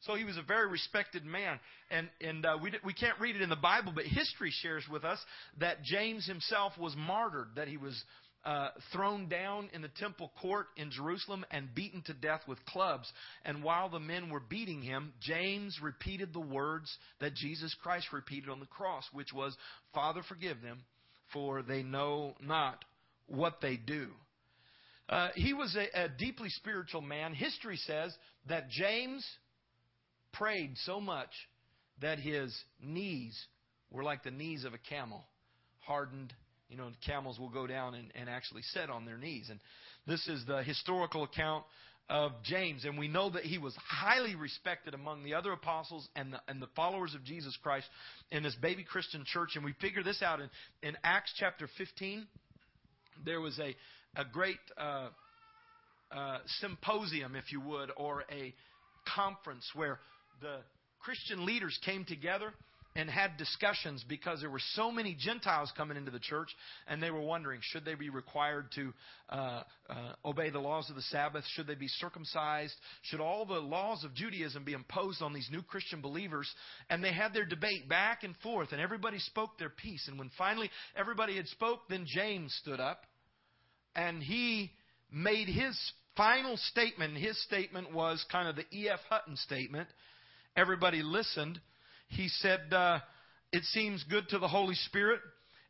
So 0.00 0.14
he 0.14 0.24
was 0.24 0.36
a 0.36 0.42
very 0.42 0.68
respected 0.68 1.24
man. 1.24 1.58
And, 1.90 2.08
and 2.20 2.44
uh, 2.44 2.58
we, 2.62 2.72
we 2.84 2.92
can't 2.92 3.18
read 3.18 3.36
it 3.36 3.42
in 3.42 3.48
the 3.48 3.56
Bible, 3.56 3.92
but 3.94 4.04
history 4.04 4.52
shares 4.62 4.84
with 4.90 5.04
us 5.04 5.18
that 5.60 5.82
James 5.82 6.26
himself 6.26 6.72
was 6.78 6.94
martyred, 6.96 7.48
that 7.56 7.68
he 7.68 7.78
was 7.78 8.00
uh, 8.44 8.68
thrown 8.92 9.28
down 9.28 9.70
in 9.72 9.82
the 9.82 9.88
temple 9.88 10.30
court 10.40 10.66
in 10.76 10.90
Jerusalem 10.90 11.44
and 11.50 11.74
beaten 11.74 12.02
to 12.02 12.12
death 12.14 12.42
with 12.46 12.64
clubs. 12.66 13.10
And 13.44 13.62
while 13.62 13.88
the 13.88 14.00
men 14.00 14.30
were 14.30 14.40
beating 14.40 14.82
him, 14.82 15.12
James 15.20 15.78
repeated 15.82 16.32
the 16.32 16.40
words 16.40 16.94
that 17.20 17.34
Jesus 17.34 17.74
Christ 17.82 18.12
repeated 18.12 18.50
on 18.50 18.60
the 18.60 18.66
cross, 18.66 19.04
which 19.12 19.32
was, 19.32 19.56
Father, 19.94 20.22
forgive 20.28 20.60
them, 20.62 20.80
for 21.32 21.62
they 21.62 21.82
know 21.82 22.34
not 22.40 22.84
what 23.26 23.60
they 23.62 23.76
do. 23.76 24.08
Uh, 25.08 25.28
he 25.34 25.52
was 25.52 25.76
a, 25.76 26.04
a 26.04 26.08
deeply 26.08 26.48
spiritual 26.50 27.00
man. 27.00 27.34
History 27.34 27.76
says 27.76 28.14
that 28.48 28.70
James 28.70 29.24
prayed 30.32 30.72
so 30.84 31.00
much 31.00 31.30
that 32.00 32.18
his 32.18 32.54
knees 32.82 33.38
were 33.90 34.02
like 34.02 34.24
the 34.24 34.30
knees 34.30 34.64
of 34.64 34.74
a 34.74 34.78
camel, 34.78 35.24
hardened. 35.80 36.32
You 36.74 36.80
know, 36.80 36.90
camels 37.06 37.38
will 37.38 37.50
go 37.50 37.68
down 37.68 37.94
and, 37.94 38.08
and 38.16 38.28
actually 38.28 38.62
sit 38.62 38.90
on 38.90 39.04
their 39.04 39.16
knees. 39.16 39.46
And 39.48 39.60
this 40.08 40.26
is 40.26 40.44
the 40.44 40.60
historical 40.64 41.22
account 41.22 41.62
of 42.10 42.32
James. 42.42 42.84
And 42.84 42.98
we 42.98 43.06
know 43.06 43.30
that 43.30 43.44
he 43.44 43.58
was 43.58 43.76
highly 43.76 44.34
respected 44.34 44.92
among 44.92 45.22
the 45.22 45.34
other 45.34 45.52
apostles 45.52 46.08
and 46.16 46.32
the, 46.32 46.40
and 46.48 46.60
the 46.60 46.66
followers 46.74 47.14
of 47.14 47.22
Jesus 47.22 47.56
Christ 47.62 47.86
in 48.32 48.42
this 48.42 48.56
baby 48.56 48.82
Christian 48.82 49.24
church. 49.24 49.50
And 49.54 49.64
we 49.64 49.72
figure 49.80 50.02
this 50.02 50.20
out 50.20 50.40
in, 50.40 50.50
in 50.82 50.96
Acts 51.04 51.32
chapter 51.38 51.68
15. 51.78 52.26
There 53.24 53.40
was 53.40 53.56
a, 53.60 53.76
a 54.20 54.24
great 54.24 54.58
uh, 54.76 55.10
uh, 56.10 56.38
symposium, 56.58 57.36
if 57.36 57.52
you 57.52 57.60
would, 57.60 57.92
or 57.96 58.24
a 58.32 58.52
conference 59.14 59.64
where 59.76 60.00
the 60.40 60.56
Christian 61.04 61.46
leaders 61.46 61.78
came 61.84 62.04
together 62.04 62.52
and 62.96 63.10
had 63.10 63.36
discussions 63.36 64.04
because 64.08 64.40
there 64.40 64.50
were 64.50 64.60
so 64.74 64.92
many 64.92 65.16
Gentiles 65.18 65.72
coming 65.76 65.96
into 65.96 66.12
the 66.12 66.20
church, 66.20 66.48
and 66.86 67.02
they 67.02 67.10
were 67.10 67.20
wondering 67.20 67.60
should 67.62 67.84
they 67.84 67.94
be 67.94 68.08
required 68.08 68.66
to 68.76 68.92
uh, 69.30 69.62
uh, 69.90 70.12
obey 70.24 70.50
the 70.50 70.60
laws 70.60 70.88
of 70.90 70.96
the 70.96 71.02
Sabbath? 71.02 71.44
Should 71.54 71.66
they 71.66 71.74
be 71.74 71.88
circumcised? 71.88 72.74
Should 73.02 73.20
all 73.20 73.46
the 73.46 73.58
laws 73.58 74.04
of 74.04 74.14
Judaism 74.14 74.64
be 74.64 74.74
imposed 74.74 75.22
on 75.22 75.32
these 75.32 75.48
new 75.50 75.62
Christian 75.62 76.00
believers? 76.00 76.48
And 76.88 77.02
they 77.02 77.12
had 77.12 77.34
their 77.34 77.44
debate 77.44 77.88
back 77.88 78.22
and 78.22 78.36
forth, 78.42 78.70
and 78.70 78.80
everybody 78.80 79.18
spoke 79.18 79.58
their 79.58 79.70
piece. 79.70 80.06
And 80.06 80.16
when 80.16 80.30
finally 80.38 80.70
everybody 80.96 81.36
had 81.36 81.48
spoke, 81.48 81.80
then 81.88 82.04
James 82.06 82.54
stood 82.62 82.78
up, 82.78 83.06
and 83.96 84.22
he 84.22 84.70
made 85.10 85.48
his 85.48 85.76
final 86.16 86.56
statement, 86.56 87.16
his 87.16 87.42
statement 87.42 87.92
was 87.92 88.24
kind 88.30 88.48
of 88.48 88.54
the 88.54 88.64
E.F. 88.72 89.00
Hutton 89.10 89.36
statement. 89.36 89.88
Everybody 90.56 91.02
listened. 91.02 91.60
He 92.14 92.28
said, 92.28 92.72
uh, 92.72 92.98
It 93.52 93.64
seems 93.64 94.04
good 94.04 94.28
to 94.30 94.38
the 94.38 94.48
Holy 94.48 94.74
Spirit. 94.74 95.20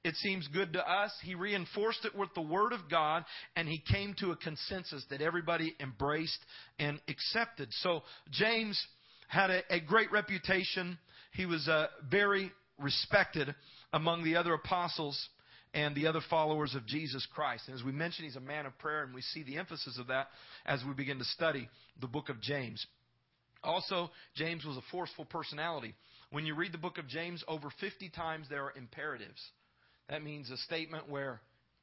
It 0.04 0.14
seems 0.16 0.46
good 0.48 0.74
to 0.74 0.86
us. 0.86 1.10
He 1.22 1.34
reinforced 1.34 2.04
it 2.04 2.14
with 2.14 2.28
the 2.34 2.42
Word 2.42 2.74
of 2.74 2.90
God, 2.90 3.24
and 3.56 3.66
he 3.66 3.82
came 3.90 4.14
to 4.20 4.32
a 4.32 4.36
consensus 4.36 5.02
that 5.08 5.22
everybody 5.22 5.74
embraced 5.80 6.38
and 6.78 7.00
accepted. 7.08 7.68
So 7.80 8.02
James 8.30 8.78
had 9.28 9.50
a, 9.50 9.62
a 9.70 9.80
great 9.80 10.12
reputation. 10.12 10.98
He 11.32 11.46
was 11.46 11.66
uh, 11.68 11.86
very 12.10 12.52
respected 12.78 13.54
among 13.94 14.24
the 14.24 14.36
other 14.36 14.52
apostles 14.52 15.18
and 15.72 15.94
the 15.96 16.06
other 16.06 16.20
followers 16.28 16.74
of 16.74 16.86
Jesus 16.86 17.26
Christ. 17.34 17.64
And 17.66 17.74
as 17.74 17.82
we 17.82 17.90
mentioned, 17.90 18.26
he's 18.26 18.36
a 18.36 18.40
man 18.40 18.66
of 18.66 18.76
prayer, 18.78 19.04
and 19.04 19.14
we 19.14 19.22
see 19.22 19.42
the 19.42 19.56
emphasis 19.56 19.98
of 19.98 20.08
that 20.08 20.28
as 20.66 20.82
we 20.86 20.92
begin 20.92 21.18
to 21.18 21.24
study 21.24 21.68
the 22.00 22.06
book 22.06 22.28
of 22.28 22.42
James. 22.42 22.84
Also, 23.62 24.10
James 24.36 24.64
was 24.64 24.76
a 24.76 24.82
forceful 24.90 25.24
personality. 25.24 25.94
When 26.34 26.46
you 26.46 26.56
read 26.56 26.72
the 26.72 26.78
book 26.78 26.98
of 26.98 27.06
James, 27.06 27.44
over 27.46 27.68
50 27.78 28.08
times 28.08 28.48
there 28.50 28.64
are 28.64 28.72
imperatives. 28.76 29.40
That 30.08 30.24
means 30.24 30.50
a 30.50 30.56
statement 30.56 31.08
where 31.08 31.40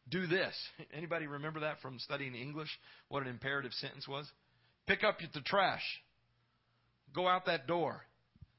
do 0.09 0.27
this. 0.27 0.53
Anybody 0.93 1.25
remember 1.25 1.61
that 1.61 1.79
from 1.81 1.97
studying 1.99 2.35
English? 2.35 2.67
What 3.07 3.23
an 3.23 3.29
imperative 3.29 3.71
sentence 3.71 4.09
was? 4.09 4.29
Pick 4.87 5.05
up 5.05 5.19
the 5.33 5.39
trash. 5.39 5.83
Go 7.15 7.29
out 7.29 7.45
that 7.45 7.65
door. 7.65 8.01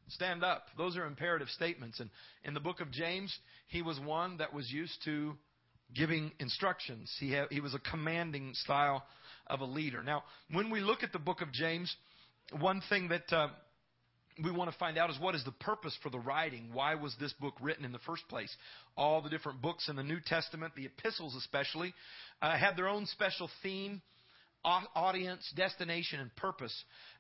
Stand 0.09 0.43
up. 0.43 0.65
Those 0.79 0.97
are 0.97 1.05
imperative 1.05 1.49
statements. 1.51 2.01
And 2.01 2.09
in 2.43 2.55
the 2.55 2.61
book 2.61 2.81
of 2.81 2.91
James, 2.91 3.31
he 3.69 3.83
was 3.83 4.01
one 4.01 4.39
that 4.39 4.55
was 4.55 4.71
used 4.73 4.97
to 5.05 5.35
giving 5.95 6.33
instructions. 6.39 7.15
He, 7.21 7.33
had, 7.33 7.49
he 7.51 7.61
was 7.61 7.75
a 7.75 7.91
commanding 7.91 8.55
style 8.55 9.05
of 9.47 9.61
a 9.61 9.67
leader. 9.67 10.03
Now, 10.03 10.23
when 10.51 10.71
we 10.71 10.81
look 10.81 11.03
at 11.03 11.13
the 11.13 11.19
book 11.19 11.43
of 11.43 11.53
James, 11.53 11.95
one 12.59 12.81
thing 12.89 13.09
that 13.09 13.31
uh, 13.31 13.49
we 14.43 14.51
want 14.51 14.71
to 14.71 14.79
find 14.79 14.99
out 14.99 15.11
is 15.11 15.19
what 15.19 15.35
is 15.35 15.45
the 15.45 15.53
purpose 15.53 15.97
for 16.03 16.11
the 16.11 16.19
writing? 16.19 16.71
Why 16.73 16.95
was 16.95 17.15
this 17.21 17.33
book 17.35 17.55
written 17.61 17.85
in 17.85 17.93
the 17.93 17.99
first 18.01 18.27
place? 18.29 18.55
All 18.97 19.21
the 19.21 19.31
different 19.31 19.61
books 19.61 19.89
in 19.89 19.97
the 19.97 20.03
New 20.03 20.21
Testament, 20.25 20.75
the 20.77 20.87
epistles 20.87 21.35
especially, 21.35 21.93
uh, 22.41 22.57
had 22.57 22.77
their 22.77 22.89
own 22.89 23.07
special 23.07 23.51
theme, 23.63 24.01
audience, 24.65 25.53
destination, 25.57 26.21
and 26.21 26.35
purpose. 26.37 26.75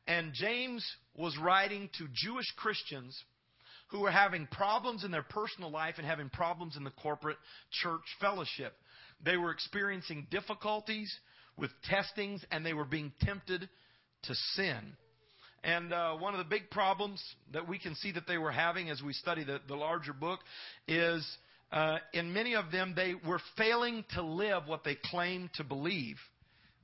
And 0.06 0.32
James 0.32 0.84
was 1.16 1.36
writing 1.38 1.90
to 1.98 2.06
Jewish 2.12 2.50
Christians 2.56 3.20
who 3.88 4.00
were 4.00 4.10
having 4.10 4.46
problems 4.46 5.04
in 5.04 5.10
their 5.10 5.22
personal 5.22 5.70
life 5.70 5.96
and 5.98 6.06
having 6.06 6.30
problems 6.30 6.76
in 6.76 6.84
the 6.84 6.90
corporate 6.90 7.36
church 7.82 8.00
fellowship. 8.20 8.74
They 9.24 9.36
were 9.36 9.50
experiencing 9.50 10.26
difficulties 10.30 11.14
with 11.58 11.70
testings 11.84 12.42
and 12.50 12.64
they 12.64 12.72
were 12.72 12.86
being 12.86 13.12
tempted 13.20 13.68
to 14.22 14.34
sin. 14.54 14.96
And 15.64 15.92
uh, 15.92 16.16
one 16.16 16.34
of 16.34 16.38
the 16.38 16.48
big 16.48 16.70
problems 16.70 17.22
that 17.52 17.68
we 17.68 17.78
can 17.78 17.94
see 17.94 18.12
that 18.12 18.26
they 18.26 18.38
were 18.38 18.50
having 18.50 18.90
as 18.90 19.00
we 19.00 19.12
study 19.12 19.44
the, 19.44 19.60
the 19.68 19.76
larger 19.76 20.12
book 20.12 20.40
is 20.88 21.24
uh, 21.70 21.98
in 22.12 22.32
many 22.32 22.54
of 22.54 22.70
them, 22.70 22.92
they 22.94 23.14
were 23.26 23.40
failing 23.56 24.04
to 24.14 24.22
live 24.22 24.64
what 24.66 24.84
they 24.84 24.96
claimed 25.10 25.50
to 25.54 25.64
believe. 25.64 26.16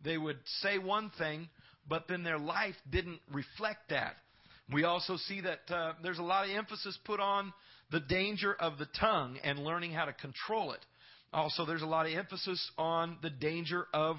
They 0.04 0.16
would 0.16 0.38
say 0.62 0.78
one 0.78 1.10
thing, 1.18 1.48
but 1.88 2.06
then 2.08 2.22
their 2.22 2.38
life 2.38 2.76
didn't 2.90 3.20
reflect 3.32 3.90
that. 3.90 4.14
We 4.72 4.84
also 4.84 5.16
see 5.16 5.40
that 5.40 5.74
uh, 5.74 5.94
there's 6.02 6.18
a 6.18 6.22
lot 6.22 6.44
of 6.44 6.54
emphasis 6.54 6.98
put 7.04 7.20
on 7.20 7.52
the 7.90 8.00
danger 8.00 8.54
of 8.54 8.78
the 8.78 8.86
tongue 8.98 9.38
and 9.42 9.58
learning 9.58 9.92
how 9.92 10.04
to 10.04 10.12
control 10.12 10.72
it. 10.72 10.84
Also, 11.32 11.66
there's 11.66 11.82
a 11.82 11.86
lot 11.86 12.06
of 12.06 12.12
emphasis 12.12 12.70
on 12.78 13.18
the 13.22 13.30
danger 13.30 13.86
of 13.92 14.16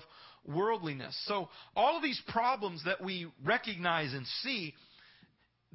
worldliness. 0.50 1.18
So, 1.26 1.50
all 1.76 1.96
of 1.96 2.04
these 2.04 2.22
problems 2.28 2.84
that 2.86 3.04
we 3.04 3.28
recognize 3.44 4.14
and 4.14 4.26
see 4.42 4.74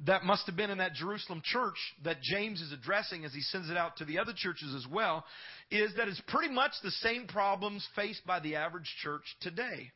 that 0.05 0.23
must 0.23 0.45
have 0.45 0.57
been 0.57 0.69
in 0.69 0.79
that 0.79 0.93
Jerusalem 0.93 1.41
church 1.43 1.77
that 2.03 2.21
James 2.21 2.61
is 2.61 2.73
addressing 2.73 3.23
as 3.23 3.33
he 3.33 3.41
sends 3.41 3.69
it 3.69 3.77
out 3.77 3.97
to 3.97 4.05
the 4.05 4.19
other 4.19 4.33
churches 4.35 4.73
as 4.75 4.85
well 4.91 5.23
is 5.71 5.91
that 5.95 6.09
it's 6.09 6.21
pretty 6.27 6.53
much 6.53 6.71
the 6.83 6.91
same 6.91 7.27
problems 7.27 7.87
faced 7.95 8.25
by 8.25 8.39
the 8.41 8.55
average 8.55 8.93
church 9.01 9.23
today. 9.39 9.91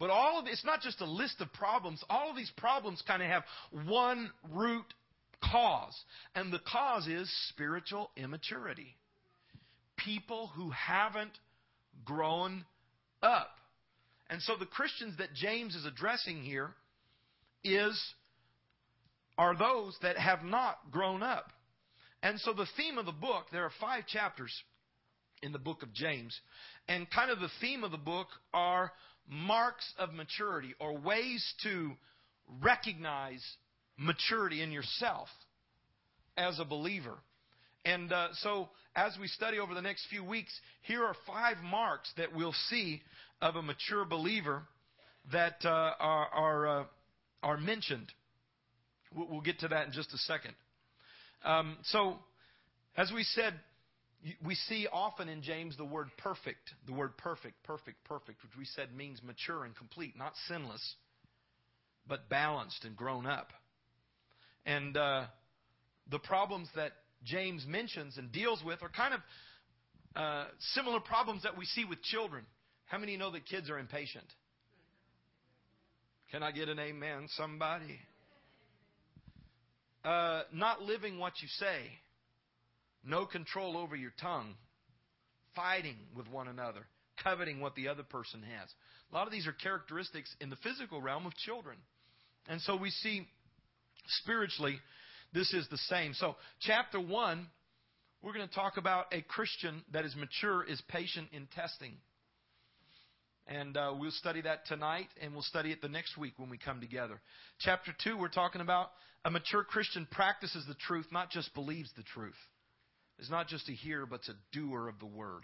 But 0.00 0.10
all 0.10 0.38
of 0.38 0.46
it's 0.46 0.64
not 0.64 0.80
just 0.80 1.00
a 1.00 1.06
list 1.10 1.40
of 1.40 1.52
problems. 1.52 2.02
All 2.08 2.30
of 2.30 2.36
these 2.36 2.52
problems 2.56 3.02
kind 3.06 3.22
of 3.22 3.28
have 3.28 3.42
one 3.86 4.30
root 4.52 4.84
cause, 5.42 5.96
and 6.34 6.52
the 6.52 6.60
cause 6.60 7.06
is 7.06 7.30
spiritual 7.50 8.10
immaturity. 8.16 8.96
People 9.96 10.48
who 10.54 10.70
haven't 10.70 11.32
grown 12.04 12.64
up. 13.22 13.50
And 14.30 14.42
so 14.42 14.56
the 14.56 14.66
Christians 14.66 15.16
that 15.18 15.34
James 15.34 15.74
is 15.74 15.86
addressing 15.86 16.42
here 16.42 16.70
is 17.64 17.98
are 19.36 19.56
those 19.56 19.96
that 20.02 20.18
have 20.18 20.42
not 20.42 20.78
grown 20.90 21.22
up. 21.22 21.52
And 22.22 22.40
so 22.40 22.52
the 22.52 22.66
theme 22.76 22.98
of 22.98 23.06
the 23.06 23.12
book, 23.12 23.46
there 23.52 23.64
are 23.64 23.72
five 23.80 24.06
chapters 24.06 24.52
in 25.42 25.52
the 25.52 25.58
book 25.58 25.82
of 25.82 25.92
James. 25.92 26.38
And 26.88 27.08
kind 27.10 27.30
of 27.30 27.38
the 27.38 27.50
theme 27.60 27.84
of 27.84 27.92
the 27.92 27.96
book 27.96 28.26
are 28.52 28.92
marks 29.28 29.92
of 29.98 30.12
maturity 30.12 30.74
or 30.80 30.98
ways 30.98 31.54
to 31.62 31.92
recognize 32.60 33.44
maturity 33.96 34.62
in 34.62 34.72
yourself 34.72 35.28
as 36.36 36.58
a 36.58 36.64
believer. 36.64 37.18
And 37.84 38.12
uh, 38.12 38.28
so, 38.40 38.68
as 38.96 39.16
we 39.20 39.28
study 39.28 39.58
over 39.58 39.74
the 39.74 39.82
next 39.82 40.06
few 40.10 40.24
weeks, 40.24 40.52
here 40.82 41.04
are 41.04 41.14
five 41.26 41.58
marks 41.62 42.10
that 42.16 42.34
we'll 42.34 42.54
see 42.68 43.02
of 43.40 43.56
a 43.56 43.62
mature 43.62 44.04
believer 44.04 44.62
that 45.32 45.56
uh, 45.64 45.68
are 45.68 46.28
are, 46.28 46.66
uh, 46.80 46.84
are 47.42 47.58
mentioned. 47.58 48.12
We'll 49.14 49.40
get 49.40 49.60
to 49.60 49.68
that 49.68 49.86
in 49.86 49.92
just 49.92 50.12
a 50.12 50.18
second. 50.18 50.54
Um, 51.44 51.78
so, 51.84 52.18
as 52.96 53.10
we 53.12 53.22
said, 53.22 53.54
we 54.44 54.54
see 54.54 54.86
often 54.92 55.28
in 55.28 55.42
James 55.42 55.76
the 55.76 55.84
word 55.84 56.08
perfect, 56.18 56.74
the 56.86 56.92
word 56.92 57.16
perfect, 57.16 57.62
perfect, 57.62 58.02
perfect, 58.04 58.42
which 58.42 58.52
we 58.58 58.64
said 58.64 58.94
means 58.94 59.22
mature 59.22 59.64
and 59.64 59.74
complete, 59.76 60.16
not 60.16 60.32
sinless, 60.48 60.94
but 62.06 62.28
balanced 62.28 62.84
and 62.84 62.96
grown 62.96 63.26
up. 63.26 63.52
And 64.66 64.96
uh, 64.96 65.24
the 66.10 66.18
problems 66.18 66.68
that 66.74 66.92
James 67.24 67.64
mentions 67.66 68.18
and 68.18 68.30
deals 68.32 68.62
with 68.64 68.82
are 68.82 68.90
kind 68.90 69.14
of 69.14 69.20
uh, 70.16 70.46
similar 70.74 71.00
problems 71.00 71.44
that 71.44 71.56
we 71.56 71.64
see 71.64 71.84
with 71.84 72.02
children. 72.02 72.44
How 72.88 72.98
many 72.98 73.16
know 73.16 73.30
that 73.30 73.46
kids 73.46 73.70
are 73.70 73.78
impatient? 73.78 74.26
Can 76.30 76.42
I 76.42 76.52
get 76.52 76.68
an 76.68 76.78
amen, 76.78 77.28
somebody? 77.36 77.98
Uh, 80.04 80.42
not 80.52 80.82
living 80.82 81.18
what 81.18 81.34
you 81.40 81.48
say 81.58 81.90
no 83.04 83.24
control 83.24 83.76
over 83.76 83.96
your 83.96 84.12
tongue, 84.20 84.54
fighting 85.54 85.96
with 86.16 86.28
one 86.28 86.48
another, 86.48 86.80
coveting 87.22 87.60
what 87.60 87.74
the 87.74 87.88
other 87.88 88.02
person 88.02 88.42
has. 88.42 88.68
A 89.10 89.14
lot 89.14 89.26
of 89.26 89.32
these 89.32 89.46
are 89.46 89.52
characteristics 89.52 90.34
in 90.40 90.50
the 90.50 90.56
physical 90.56 91.00
realm 91.00 91.24
of 91.24 91.34
children. 91.36 91.78
And 92.48 92.60
so 92.62 92.76
we 92.76 92.90
see 92.90 93.26
spiritually, 94.22 94.78
this 95.32 95.52
is 95.54 95.66
the 95.70 95.78
same. 95.88 96.12
So, 96.14 96.36
chapter 96.60 97.00
1, 97.00 97.46
we're 98.22 98.32
going 98.32 98.48
to 98.48 98.54
talk 98.54 98.76
about 98.76 99.06
a 99.12 99.22
Christian 99.22 99.82
that 99.92 100.04
is 100.04 100.14
mature, 100.16 100.64
is 100.64 100.82
patient 100.88 101.28
in 101.32 101.46
testing. 101.54 101.94
And 103.48 103.78
uh, 103.78 103.94
we'll 103.98 104.10
study 104.10 104.42
that 104.42 104.66
tonight, 104.66 105.08
and 105.22 105.32
we'll 105.32 105.42
study 105.42 105.72
it 105.72 105.80
the 105.80 105.88
next 105.88 106.18
week 106.18 106.34
when 106.36 106.50
we 106.50 106.58
come 106.58 106.80
together. 106.80 107.18
Chapter 107.60 107.92
2, 108.04 108.18
we're 108.18 108.28
talking 108.28 108.60
about 108.60 108.90
a 109.24 109.30
mature 109.30 109.64
Christian 109.64 110.06
practices 110.10 110.64
the 110.68 110.74
truth, 110.86 111.06
not 111.10 111.30
just 111.30 111.52
believes 111.54 111.90
the 111.96 112.02
truth 112.02 112.36
It's 113.18 113.30
not 113.30 113.48
just 113.48 113.68
a 113.68 113.72
hearer, 113.72 114.04
but 114.04 114.16
it's 114.16 114.28
a 114.28 114.36
doer 114.52 114.86
of 114.86 114.98
the 114.98 115.06
word. 115.06 115.42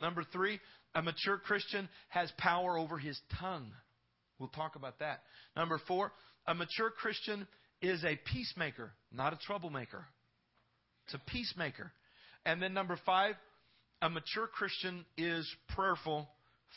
Number 0.00 0.24
three, 0.30 0.60
a 0.94 1.00
mature 1.02 1.38
Christian 1.38 1.88
has 2.08 2.30
power 2.36 2.78
over 2.78 2.98
his 2.98 3.18
tongue. 3.40 3.72
We'll 4.38 4.50
talk 4.50 4.76
about 4.76 4.98
that. 4.98 5.22
Number 5.56 5.80
four, 5.88 6.12
a 6.46 6.54
mature 6.54 6.90
Christian 6.90 7.46
is 7.80 8.04
a 8.04 8.18
peacemaker, 8.30 8.92
not 9.10 9.32
a 9.32 9.38
troublemaker. 9.46 10.04
It's 11.06 11.14
a 11.14 11.30
peacemaker. 11.30 11.92
And 12.44 12.60
then 12.60 12.74
number 12.74 12.98
five, 13.06 13.36
a 14.02 14.10
mature 14.10 14.46
Christian 14.46 15.06
is 15.16 15.50
prayerful 15.70 16.28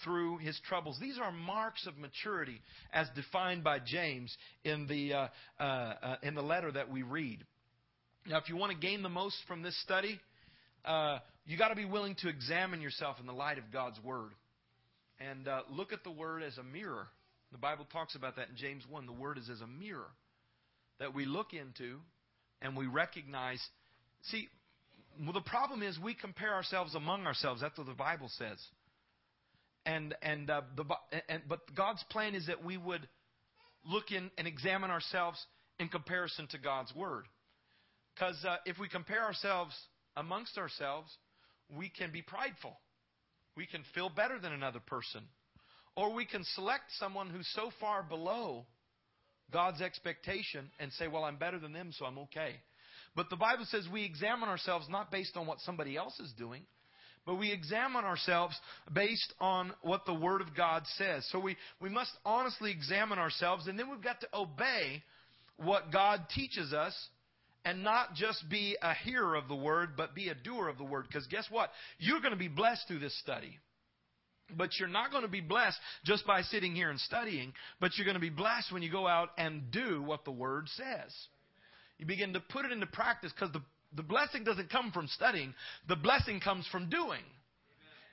through 0.04 0.38
his 0.38 0.60
troubles. 0.68 0.98
These 1.00 1.18
are 1.22 1.32
marks 1.32 1.86
of 1.88 1.98
maturity 1.98 2.62
as 2.94 3.08
defined 3.16 3.64
by 3.64 3.80
James 3.80 4.36
in 4.64 4.88
the, 4.88 5.14
uh, 5.14 5.28
uh, 5.60 5.64
uh, 5.64 6.16
in 6.24 6.36
the 6.36 6.42
letter 6.42 6.72
that 6.72 6.90
we 6.90 7.04
read. 7.04 7.44
Now, 8.28 8.38
if 8.38 8.50
you 8.50 8.56
want 8.56 8.72
to 8.72 8.78
gain 8.78 9.02
the 9.02 9.10
most 9.10 9.36
from 9.48 9.62
this 9.62 9.80
study, 9.82 10.20
uh, 10.86 11.20
you 11.46 11.58
got 11.58 11.70
to 11.70 11.76
be 11.76 11.86
willing 11.86 12.16
to 12.20 12.30
examine 12.30 12.82
yourself 12.82 13.18
in 13.20 13.26
the 13.26 13.34
light 13.34 13.58
of 13.58 13.72
God's 13.72 14.02
Word. 14.04 14.32
And 15.20 15.48
uh, 15.48 15.62
look 15.70 15.92
at 15.92 16.04
the 16.04 16.12
Word 16.12 16.44
as 16.44 16.58
a 16.58 16.64
mirror. 16.64 17.08
The 17.52 17.58
Bible 17.58 17.88
talks 17.92 18.16
about 18.16 18.36
that 18.36 18.50
in 18.50 18.56
James 18.56 18.84
1. 18.90 19.06
The 19.06 19.12
Word 19.12 19.38
is 19.38 19.50
as 19.50 19.62
a 19.62 19.68
mirror 19.68 20.12
that 21.00 21.14
we 21.14 21.26
look 21.26 21.54
into 21.54 21.98
and 22.62 22.78
we 22.78 22.86
recognize. 22.86 23.62
See, 24.24 24.48
well, 25.22 25.34
the 25.34 25.42
problem 25.42 25.82
is 25.82 25.98
we 26.00 26.14
compare 26.14 26.54
ourselves 26.54 26.96
among 26.96 27.26
ourselves. 27.26 27.62
That's 27.62 27.78
what 27.78 27.88
the 27.88 27.94
Bible 27.94 28.30
says. 28.38 28.58
And 29.90 30.16
and 30.22 30.50
uh, 30.50 30.62
the 30.76 30.86
and 31.28 31.42
but 31.50 31.60
God's 31.76 32.04
plan 32.12 32.36
is 32.36 32.46
that 32.48 32.64
we 32.64 32.78
would 32.78 33.08
look 33.86 34.12
in 34.12 34.30
and 34.38 34.48
examine 34.48 34.92
ourselves 34.92 35.44
in 35.80 35.90
comparison 35.90 36.48
to 36.52 36.58
God's 36.58 36.94
word. 36.94 37.26
Because 38.14 38.38
uh, 38.48 38.58
if 38.66 38.78
we 38.78 38.88
compare 38.88 39.24
ourselves 39.24 39.74
amongst 40.16 40.58
ourselves, 40.58 41.10
we 41.76 41.90
can 41.90 42.12
be 42.12 42.22
prideful. 42.22 42.78
We 43.56 43.66
can 43.66 43.84
feel 43.96 44.10
better 44.10 44.40
than 44.40 44.52
another 44.52 44.80
person. 44.80 45.22
Or 45.96 46.14
we 46.14 46.26
can 46.26 46.44
select 46.56 46.84
someone 47.00 47.30
who's 47.30 47.50
so 47.56 47.72
far 47.80 48.04
below 48.04 48.66
God's 49.52 49.82
expectation 49.82 50.70
and 50.80 50.92
say, 50.94 51.08
well, 51.08 51.24
I'm 51.24 51.38
better 51.38 51.60
than 51.60 51.74
them, 51.74 51.92
so 51.98 52.06
I'm 52.06 52.20
okay. 52.20 52.56
But 53.16 53.30
the 53.30 53.36
Bible 53.36 53.66
says 53.70 53.88
we 53.92 54.04
examine 54.04 54.50
ourselves 54.50 54.88
not 54.90 55.12
based 55.12 55.36
on 55.36 55.48
what 55.48 55.60
somebody 55.62 55.98
else 55.98 56.20
is 56.20 56.32
doing, 56.38 56.64
but 57.30 57.38
we 57.38 57.52
examine 57.52 58.06
ourselves 58.06 58.60
based 58.92 59.36
on 59.40 59.72
what 59.84 60.04
the 60.08 60.14
Word 60.16 60.42
of 60.42 60.56
God 60.56 60.82
says. 60.98 61.24
So 61.32 61.40
we, 61.40 61.58
we 61.80 61.88
must 61.88 62.10
honestly 62.26 62.72
examine 62.72 63.20
ourselves, 63.20 63.68
and 63.68 63.78
then 63.78 63.88
we've 63.88 64.02
got 64.02 64.20
to 64.22 64.28
obey 64.34 65.04
what 65.58 65.92
God 65.92 66.22
teaches 66.34 66.74
us 66.74 66.96
and 67.64 67.84
not 67.84 68.16
just 68.16 68.50
be 68.50 68.76
a 68.82 68.96
hearer 68.96 69.36
of 69.36 69.48
the 69.48 69.56
Word, 69.56 69.90
but 69.96 70.16
be 70.16 70.30
a 70.30 70.34
doer 70.34 70.70
of 70.70 70.80
the 70.80 70.84
Word. 70.84 71.06
Because 71.08 71.28
guess 71.28 71.46
what? 71.52 71.70
You're 72.00 72.20
going 72.20 72.34
to 72.34 72.36
be 72.36 72.48
blessed 72.48 72.88
through 72.88 72.98
this 72.98 73.16
study. 73.20 73.60
But 74.58 74.72
you're 74.80 74.90
not 74.90 75.12
going 75.12 75.22
to 75.22 75.30
be 75.30 75.40
blessed 75.40 75.78
just 76.06 76.26
by 76.26 76.42
sitting 76.42 76.74
here 76.74 76.90
and 76.90 77.00
studying, 77.00 77.54
but 77.80 77.92
you're 77.96 78.06
going 78.06 78.16
to 78.16 78.20
be 78.20 78.32
blessed 78.32 78.74
when 78.74 78.82
you 78.82 78.92
go 78.92 79.08
out 79.08 79.30
and 79.38 79.70
do 79.70 80.02
what 80.02 80.26
the 80.26 80.32
Word 80.32 80.68
says. 80.70 81.14
You 82.00 82.08
begin 82.08 82.34
to 82.34 82.40
put 82.40 82.66
it 82.66 82.72
into 82.72 82.88
practice 82.88 83.32
because 83.32 83.54
the, 83.54 83.62
the 83.96 84.04
blessing 84.04 84.44
doesn't 84.44 84.70
come 84.70 84.92
from 84.92 85.08
studying, 85.08 85.54
the 85.88 85.96
blessing 85.96 86.40
comes 86.40 86.68
from 86.72 86.90
doing. 86.90 87.22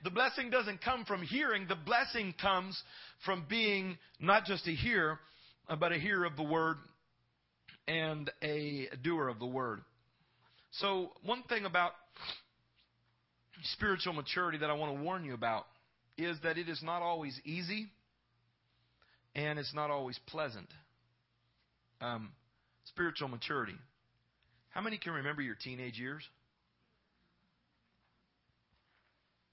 The 0.03 0.11
blessing 0.11 0.49
doesn't 0.51 0.83
come 0.83 1.05
from 1.05 1.23
hearing, 1.23 1.65
the 1.67 1.75
blessing 1.75 2.33
comes 2.39 2.81
from 3.25 3.45
being 3.49 3.97
not 4.19 4.45
just 4.45 4.67
a 4.67 4.71
hearer, 4.71 5.19
but 5.79 5.91
a 5.91 5.97
hearer 5.97 6.25
of 6.25 6.35
the 6.35 6.43
Word 6.43 6.77
and 7.87 8.29
a 8.43 8.87
doer 9.03 9.27
of 9.27 9.39
the 9.39 9.47
Word. 9.47 9.81
So, 10.71 11.11
one 11.23 11.43
thing 11.43 11.65
about 11.65 11.93
spiritual 13.73 14.13
maturity 14.13 14.59
that 14.59 14.69
I 14.69 14.73
want 14.73 14.95
to 14.95 15.03
warn 15.03 15.25
you 15.25 15.33
about 15.33 15.65
is 16.17 16.37
that 16.43 16.57
it 16.57 16.69
is 16.69 16.81
not 16.83 17.01
always 17.01 17.39
easy 17.43 17.87
and 19.35 19.57
it's 19.57 19.73
not 19.73 19.89
always 19.89 20.19
pleasant. 20.27 20.67
Um, 22.01 22.29
spiritual 22.85 23.29
maturity. 23.29 23.75
How 24.77 24.83
many 24.83 24.99
can 24.99 25.13
remember 25.13 25.41
your 25.41 25.55
teenage 25.55 25.97
years? 25.97 26.21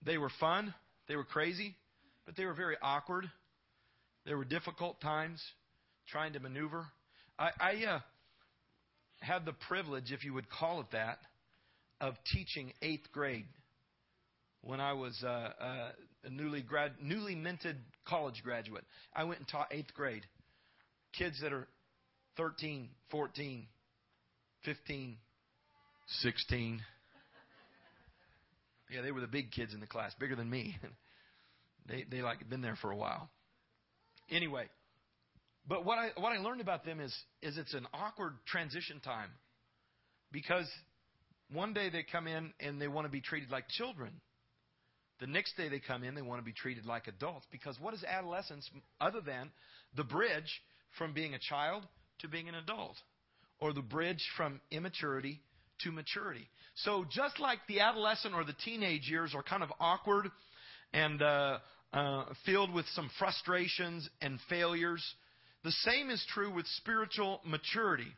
They 0.04 0.18
were 0.18 0.28
fun, 0.38 0.74
they 1.08 1.16
were 1.16 1.24
crazy, 1.24 1.74
but 2.26 2.36
they 2.36 2.44
were 2.44 2.52
very 2.52 2.76
awkward. 2.82 3.30
There 4.26 4.36
were 4.36 4.44
difficult 4.44 5.00
times 5.00 5.42
trying 6.08 6.34
to 6.34 6.40
maneuver. 6.40 6.84
I, 7.38 7.48
I 7.58 7.84
uh, 7.86 8.00
had 9.20 9.46
the 9.46 9.54
privilege, 9.66 10.12
if 10.12 10.24
you 10.24 10.34
would 10.34 10.50
call 10.50 10.80
it 10.80 10.88
that, 10.92 11.20
of 12.02 12.16
teaching 12.30 12.74
eighth 12.82 13.10
grade 13.10 13.46
when 14.60 14.78
I 14.78 14.92
was 14.92 15.18
uh, 15.24 15.52
uh, 15.58 15.88
a 16.24 16.30
newly 16.30 16.60
grad, 16.60 16.92
newly 17.00 17.34
minted 17.34 17.76
college 18.06 18.42
graduate. 18.44 18.84
I 19.16 19.24
went 19.24 19.38
and 19.38 19.48
taught 19.48 19.68
eighth 19.70 19.94
grade. 19.94 20.26
Kids 21.16 21.40
that 21.40 21.54
are 21.54 21.66
13, 22.36 22.90
14, 23.10 23.66
15, 24.64 25.16
16. 26.22 26.80
Yeah, 28.90 29.02
they 29.02 29.12
were 29.12 29.20
the 29.20 29.26
big 29.26 29.50
kids 29.50 29.74
in 29.74 29.80
the 29.80 29.86
class, 29.86 30.12
bigger 30.18 30.36
than 30.36 30.48
me. 30.48 30.76
they 31.88 32.04
they 32.10 32.22
like 32.22 32.48
been 32.48 32.62
there 32.62 32.76
for 32.76 32.90
a 32.90 32.96
while. 32.96 33.28
Anyway, 34.30 34.68
but 35.68 35.84
what 35.84 35.98
I 35.98 36.10
what 36.16 36.32
I 36.32 36.38
learned 36.38 36.60
about 36.60 36.84
them 36.84 37.00
is 37.00 37.14
is 37.42 37.56
it's 37.56 37.74
an 37.74 37.86
awkward 37.92 38.34
transition 38.46 39.00
time 39.00 39.30
because 40.32 40.68
one 41.52 41.72
day 41.72 41.90
they 41.90 42.04
come 42.10 42.26
in 42.26 42.52
and 42.60 42.80
they 42.80 42.88
want 42.88 43.06
to 43.06 43.10
be 43.10 43.20
treated 43.20 43.50
like 43.50 43.68
children. 43.68 44.12
The 45.20 45.26
next 45.26 45.56
day 45.56 45.68
they 45.68 45.78
come 45.78 46.02
in, 46.02 46.14
they 46.14 46.22
want 46.22 46.40
to 46.40 46.44
be 46.44 46.52
treated 46.52 46.86
like 46.86 47.06
adults 47.06 47.46
because 47.50 47.78
what 47.80 47.94
is 47.94 48.02
adolescence 48.04 48.68
other 49.00 49.20
than 49.20 49.50
the 49.96 50.04
bridge 50.04 50.62
from 50.98 51.14
being 51.14 51.34
a 51.34 51.38
child 51.38 51.84
to 52.20 52.28
being 52.28 52.48
an 52.48 52.54
adult 52.54 52.96
or 53.64 53.72
the 53.72 53.80
bridge 53.80 54.22
from 54.36 54.60
immaturity 54.70 55.40
to 55.80 55.90
maturity. 55.90 56.46
So 56.74 57.06
just 57.10 57.40
like 57.40 57.60
the 57.66 57.80
adolescent 57.80 58.34
or 58.34 58.44
the 58.44 58.52
teenage 58.62 59.08
years 59.08 59.34
are 59.34 59.42
kind 59.42 59.62
of 59.62 59.70
awkward 59.80 60.26
and 60.92 61.22
uh, 61.22 61.58
uh, 61.94 62.24
filled 62.44 62.74
with 62.74 62.84
some 62.92 63.10
frustrations 63.18 64.06
and 64.20 64.38
failures, 64.50 65.02
the 65.62 65.70
same 65.70 66.10
is 66.10 66.22
true 66.34 66.52
with 66.52 66.66
spiritual 66.76 67.40
maturity. 67.42 68.12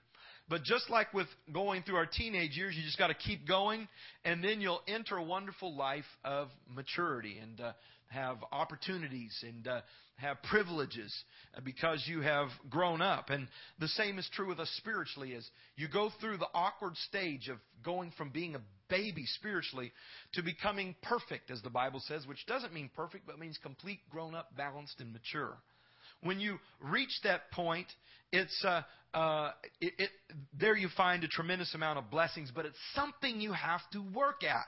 But 0.48 0.64
just 0.64 0.90
like 0.90 1.14
with 1.14 1.28
going 1.52 1.84
through 1.84 1.96
our 1.96 2.06
teenage 2.06 2.56
years, 2.56 2.74
you 2.76 2.82
just 2.82 2.98
got 2.98 3.08
to 3.08 3.14
keep 3.14 3.46
going, 3.46 3.86
and 4.24 4.42
then 4.42 4.60
you'll 4.60 4.82
enter 4.88 5.16
a 5.16 5.22
wonderful 5.22 5.76
life 5.76 6.04
of 6.24 6.48
maturity 6.74 7.38
and 7.40 7.60
uh, 7.60 7.72
have 8.08 8.38
opportunities 8.52 9.36
and 9.42 9.66
uh, 9.66 9.80
have 10.16 10.42
privileges 10.44 11.14
uh, 11.56 11.60
because 11.64 12.02
you 12.06 12.20
have 12.20 12.48
grown 12.70 13.02
up. 13.02 13.30
And 13.30 13.48
the 13.78 13.88
same 13.88 14.18
is 14.18 14.28
true 14.34 14.48
with 14.48 14.60
us 14.60 14.70
spiritually 14.76 15.34
as 15.34 15.46
you 15.76 15.88
go 15.88 16.10
through 16.20 16.38
the 16.38 16.48
awkward 16.54 16.96
stage 17.08 17.48
of 17.48 17.58
going 17.84 18.12
from 18.16 18.30
being 18.30 18.54
a 18.54 18.60
baby 18.88 19.26
spiritually 19.26 19.92
to 20.34 20.42
becoming 20.42 20.94
perfect, 21.02 21.50
as 21.50 21.60
the 21.62 21.70
Bible 21.70 22.00
says, 22.06 22.26
which 22.26 22.46
doesn't 22.46 22.72
mean 22.72 22.90
perfect, 22.94 23.26
but 23.26 23.38
means 23.38 23.58
complete, 23.62 24.00
grown 24.10 24.34
up, 24.34 24.56
balanced, 24.56 25.00
and 25.00 25.12
mature. 25.12 25.58
When 26.22 26.40
you 26.40 26.58
reach 26.80 27.20
that 27.24 27.50
point, 27.50 27.86
it's 28.32 28.64
uh, 28.64 28.82
uh, 29.12 29.50
it, 29.80 29.92
it, 29.98 30.10
there 30.58 30.76
you 30.76 30.88
find 30.96 31.24
a 31.24 31.28
tremendous 31.28 31.74
amount 31.74 31.98
of 31.98 32.10
blessings, 32.10 32.50
but 32.54 32.64
it's 32.64 32.76
something 32.94 33.40
you 33.40 33.52
have 33.52 33.80
to 33.92 34.02
work 34.14 34.42
at. 34.42 34.66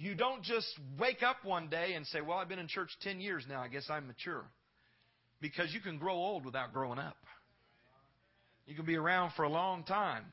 You 0.00 0.14
don't 0.14 0.42
just 0.42 0.66
wake 0.98 1.22
up 1.22 1.44
one 1.44 1.68
day 1.68 1.92
and 1.92 2.06
say, 2.06 2.22
Well, 2.22 2.38
I've 2.38 2.48
been 2.48 2.58
in 2.58 2.68
church 2.68 2.88
10 3.02 3.20
years 3.20 3.44
now. 3.46 3.60
I 3.60 3.68
guess 3.68 3.84
I'm 3.90 4.06
mature. 4.06 4.46
Because 5.42 5.74
you 5.74 5.80
can 5.80 5.98
grow 5.98 6.14
old 6.14 6.46
without 6.46 6.72
growing 6.72 6.98
up. 6.98 7.18
You 8.66 8.74
can 8.74 8.86
be 8.86 8.96
around 8.96 9.32
for 9.36 9.42
a 9.42 9.48
long 9.50 9.84
time. 9.84 10.24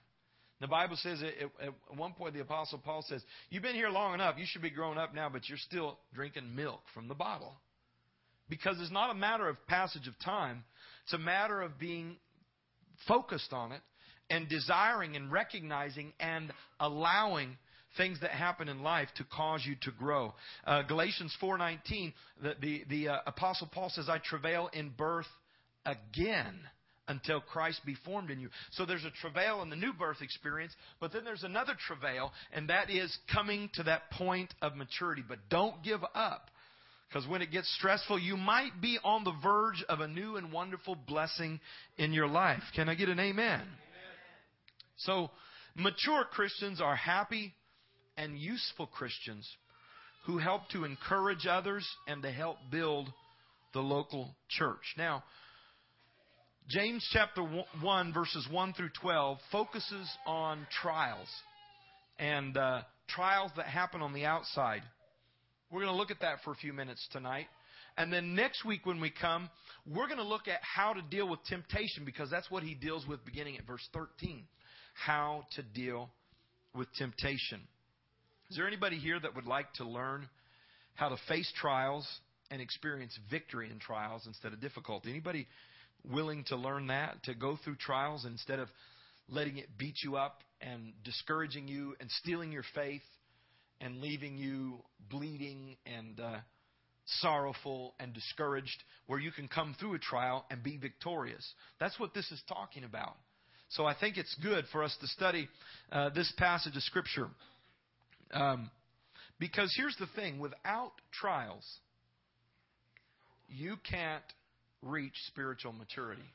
The 0.62 0.68
Bible 0.68 0.96
says 0.96 1.22
at 1.22 1.98
one 1.98 2.14
point, 2.14 2.34
the 2.34 2.40
Apostle 2.40 2.80
Paul 2.80 3.04
says, 3.10 3.22
You've 3.50 3.62
been 3.62 3.76
here 3.76 3.90
long 3.90 4.14
enough. 4.14 4.36
You 4.38 4.46
should 4.48 4.62
be 4.62 4.70
growing 4.70 4.98
up 4.98 5.14
now, 5.14 5.28
but 5.28 5.50
you're 5.50 5.58
still 5.58 6.00
drinking 6.14 6.56
milk 6.56 6.80
from 6.94 7.10
the 7.10 7.16
bottle. 7.16 7.54
Because 8.50 8.78
it's 8.80 8.92
not 8.92 9.12
a 9.12 9.16
matter 9.16 9.50
of 9.50 9.58
passage 9.68 10.08
of 10.08 10.14
time, 10.24 10.64
it's 11.04 11.14
a 11.14 11.18
matter 11.18 11.62
of 11.62 11.78
being 11.78 12.16
focused 13.06 13.52
on 13.52 13.74
it 13.74 13.82
and 14.30 14.48
desiring 14.48 15.18
and 15.18 15.30
recognizing 15.30 16.14
and 16.22 16.54
allowing 16.80 17.58
things 17.98 18.20
that 18.22 18.32
happen 18.32 18.70
in 18.70 18.84
life 18.84 19.10
to 19.18 19.26
cause 19.26 19.64
you 19.66 19.76
to 19.82 19.92
grow. 19.92 20.34
Uh, 20.66 20.84
Galatians 20.84 21.36
4:19, 21.42 22.14
the 22.42 22.56
the, 22.62 22.84
the 22.90 23.10
uh, 23.10 23.20
apostle 23.26 23.68
Paul 23.68 23.90
says, 23.90 24.10
"I 24.10 24.20
travail 24.20 24.70
in 24.74 24.90
birth 24.90 25.28
again." 25.86 26.60
Until 27.10 27.40
Christ 27.40 27.80
be 27.86 27.96
formed 28.04 28.32
in 28.32 28.42
you. 28.42 28.50
So 28.72 28.86
there's 28.86 29.06
a 29.06 29.12
travail 29.22 29.62
in 29.62 29.70
the 29.70 29.78
new 29.78 29.94
birth 29.94 30.22
experience, 30.22 30.74
but 31.00 31.14
then 31.14 31.24
there's 31.24 31.46
another 31.46 31.72
travail, 31.88 32.34
and 32.52 32.70
that 32.70 32.90
is 32.90 33.18
coming 33.34 33.70
to 33.76 33.84
that 33.84 34.12
point 34.12 34.54
of 34.62 34.76
maturity. 34.76 35.24
But 35.26 35.40
don't 35.50 35.82
give 35.86 36.02
up. 36.14 36.52
Because 37.08 37.26
when 37.28 37.42
it 37.42 37.52
gets 37.52 37.74
stressful, 37.76 38.20
you 38.20 38.36
might 38.36 38.82
be 38.82 39.00
on 39.04 39.24
the 39.24 39.34
verge 39.42 39.84
of 39.88 40.02
a 40.02 40.08
new 40.08 40.36
and 40.36 40.52
wonderful 40.52 40.96
blessing 40.96 41.60
in 41.98 42.12
your 42.12 42.28
life. 42.28 42.64
Can 42.76 42.90
I 42.90 42.96
get 42.96 43.08
an 43.08 43.20
amen? 43.20 43.62
amen. 43.62 43.68
So, 44.98 45.32
mature 45.76 46.26
Christians 46.26 46.82
are 46.82 46.96
happy 46.96 47.54
and 48.18 48.38
useful 48.38 48.88
Christians 48.88 49.48
who 50.26 50.38
help 50.38 50.68
to 50.70 50.84
encourage 50.84 51.48
others 51.48 51.88
and 52.08 52.22
to 52.24 52.32
help 52.32 52.58
build 52.70 53.10
the 53.74 53.80
local 53.80 54.36
church. 54.50 54.96
Now, 54.98 55.24
James 56.70 57.08
chapter 57.14 57.44
1, 57.82 58.14
verses 58.14 58.46
1 58.52 58.74
through 58.74 58.90
12, 59.02 59.38
focuses 59.52 60.10
on 60.26 60.68
trials 60.82 61.30
and 62.20 62.58
uh, 62.58 62.82
trials 63.08 63.52
that 63.56 63.68
happen 63.68 64.02
on 64.02 64.12
the 64.12 64.26
outside. 64.26 64.82
We're 65.72 65.82
going 65.82 65.94
to 65.94 65.98
look 65.98 66.12
at 66.12 66.20
that 66.22 66.40
for 66.44 66.52
a 66.52 66.56
few 66.56 66.74
minutes 66.74 67.08
tonight. 67.12 67.48
And 67.98 68.12
then 68.12 68.36
next 68.36 68.66
week 68.66 68.86
when 68.86 69.00
we 69.00 69.10
come, 69.10 69.50
we're 69.86 70.08
going 70.08 70.20
to 70.20 70.28
look 70.28 70.48
at 70.48 70.60
how 70.62 70.94
to 70.94 71.02
deal 71.02 71.28
with 71.30 71.40
temptation 71.46 72.04
because 72.06 72.30
that's 72.30 72.52
what 72.52 72.64
he 72.64 72.74
deals 72.74 73.08
with 73.08 73.24
beginning 73.26 73.58
at 73.58 73.66
verse 73.66 73.88
13. 73.94 74.44
How 74.94 75.46
to 75.56 75.64
deal 75.64 76.10
with 76.76 76.88
temptation. 76.98 77.62
Is 78.50 78.56
there 78.56 78.68
anybody 78.68 78.98
here 78.98 79.20
that 79.20 79.36
would 79.36 79.46
like 79.46 79.74
to 79.74 79.84
learn 79.84 80.30
how 80.96 81.10
to 81.10 81.18
face 81.28 81.52
trials 81.60 82.08
and 82.50 82.62
experience 82.62 83.18
victory 83.30 83.70
in 83.70 83.78
trials 83.78 84.26
instead 84.26 84.54
of 84.54 84.62
difficulty? 84.62 85.10
Anybody 85.10 85.48
willing 86.10 86.46
to 86.46 86.56
learn 86.56 86.88
that, 86.88 87.22
to 87.24 87.34
go 87.34 87.58
through 87.62 87.76
trials 87.76 88.26
instead 88.26 88.60
of 88.60 88.70
letting 89.28 89.58
it 89.58 89.68
beat 89.78 89.96
you 90.02 90.16
up 90.16 90.40
and 90.62 90.94
discouraging 91.04 91.68
you 91.68 91.96
and 92.00 92.10
stealing 92.10 92.54
your 92.54 92.64
faith 92.74 93.02
and 93.82 94.00
leaving 94.00 94.38
you 94.38 94.78
bleeding 95.10 95.76
and 95.86 96.18
uh, 96.22 96.38
sorrowful 97.20 97.96
and 98.00 98.14
discouraged, 98.14 98.82
where 99.08 99.20
you 99.20 99.32
can 99.32 99.50
come 99.50 99.76
through 99.78 99.94
a 99.94 100.00
trial 100.00 100.46
and 100.50 100.64
be 100.64 100.78
victorious. 100.78 101.46
That's 101.82 102.00
what 102.00 102.14
this 102.14 102.32
is 102.32 102.42
talking 102.48 102.86
about. 102.86 103.18
So 103.70 103.86
I 103.86 103.94
think 103.94 104.16
it's 104.16 104.34
good 104.42 104.64
for 104.72 104.84
us 104.84 104.96
to 105.02 105.08
study 105.08 105.50
uh, 105.92 106.10
this 106.12 106.32
passage 106.38 106.78
of 106.78 106.84
Scripture. 106.84 107.28
Um, 108.32 108.70
because 109.40 109.74
here's 109.78 109.96
the 109.98 110.08
thing 110.16 110.40
without 110.40 110.94
trials, 111.12 111.66
you 113.48 113.76
can't 113.90 114.24
reach 114.82 115.14
spiritual 115.28 115.74
maturity. 115.74 116.30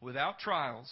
Without 0.00 0.38
trials, 0.38 0.90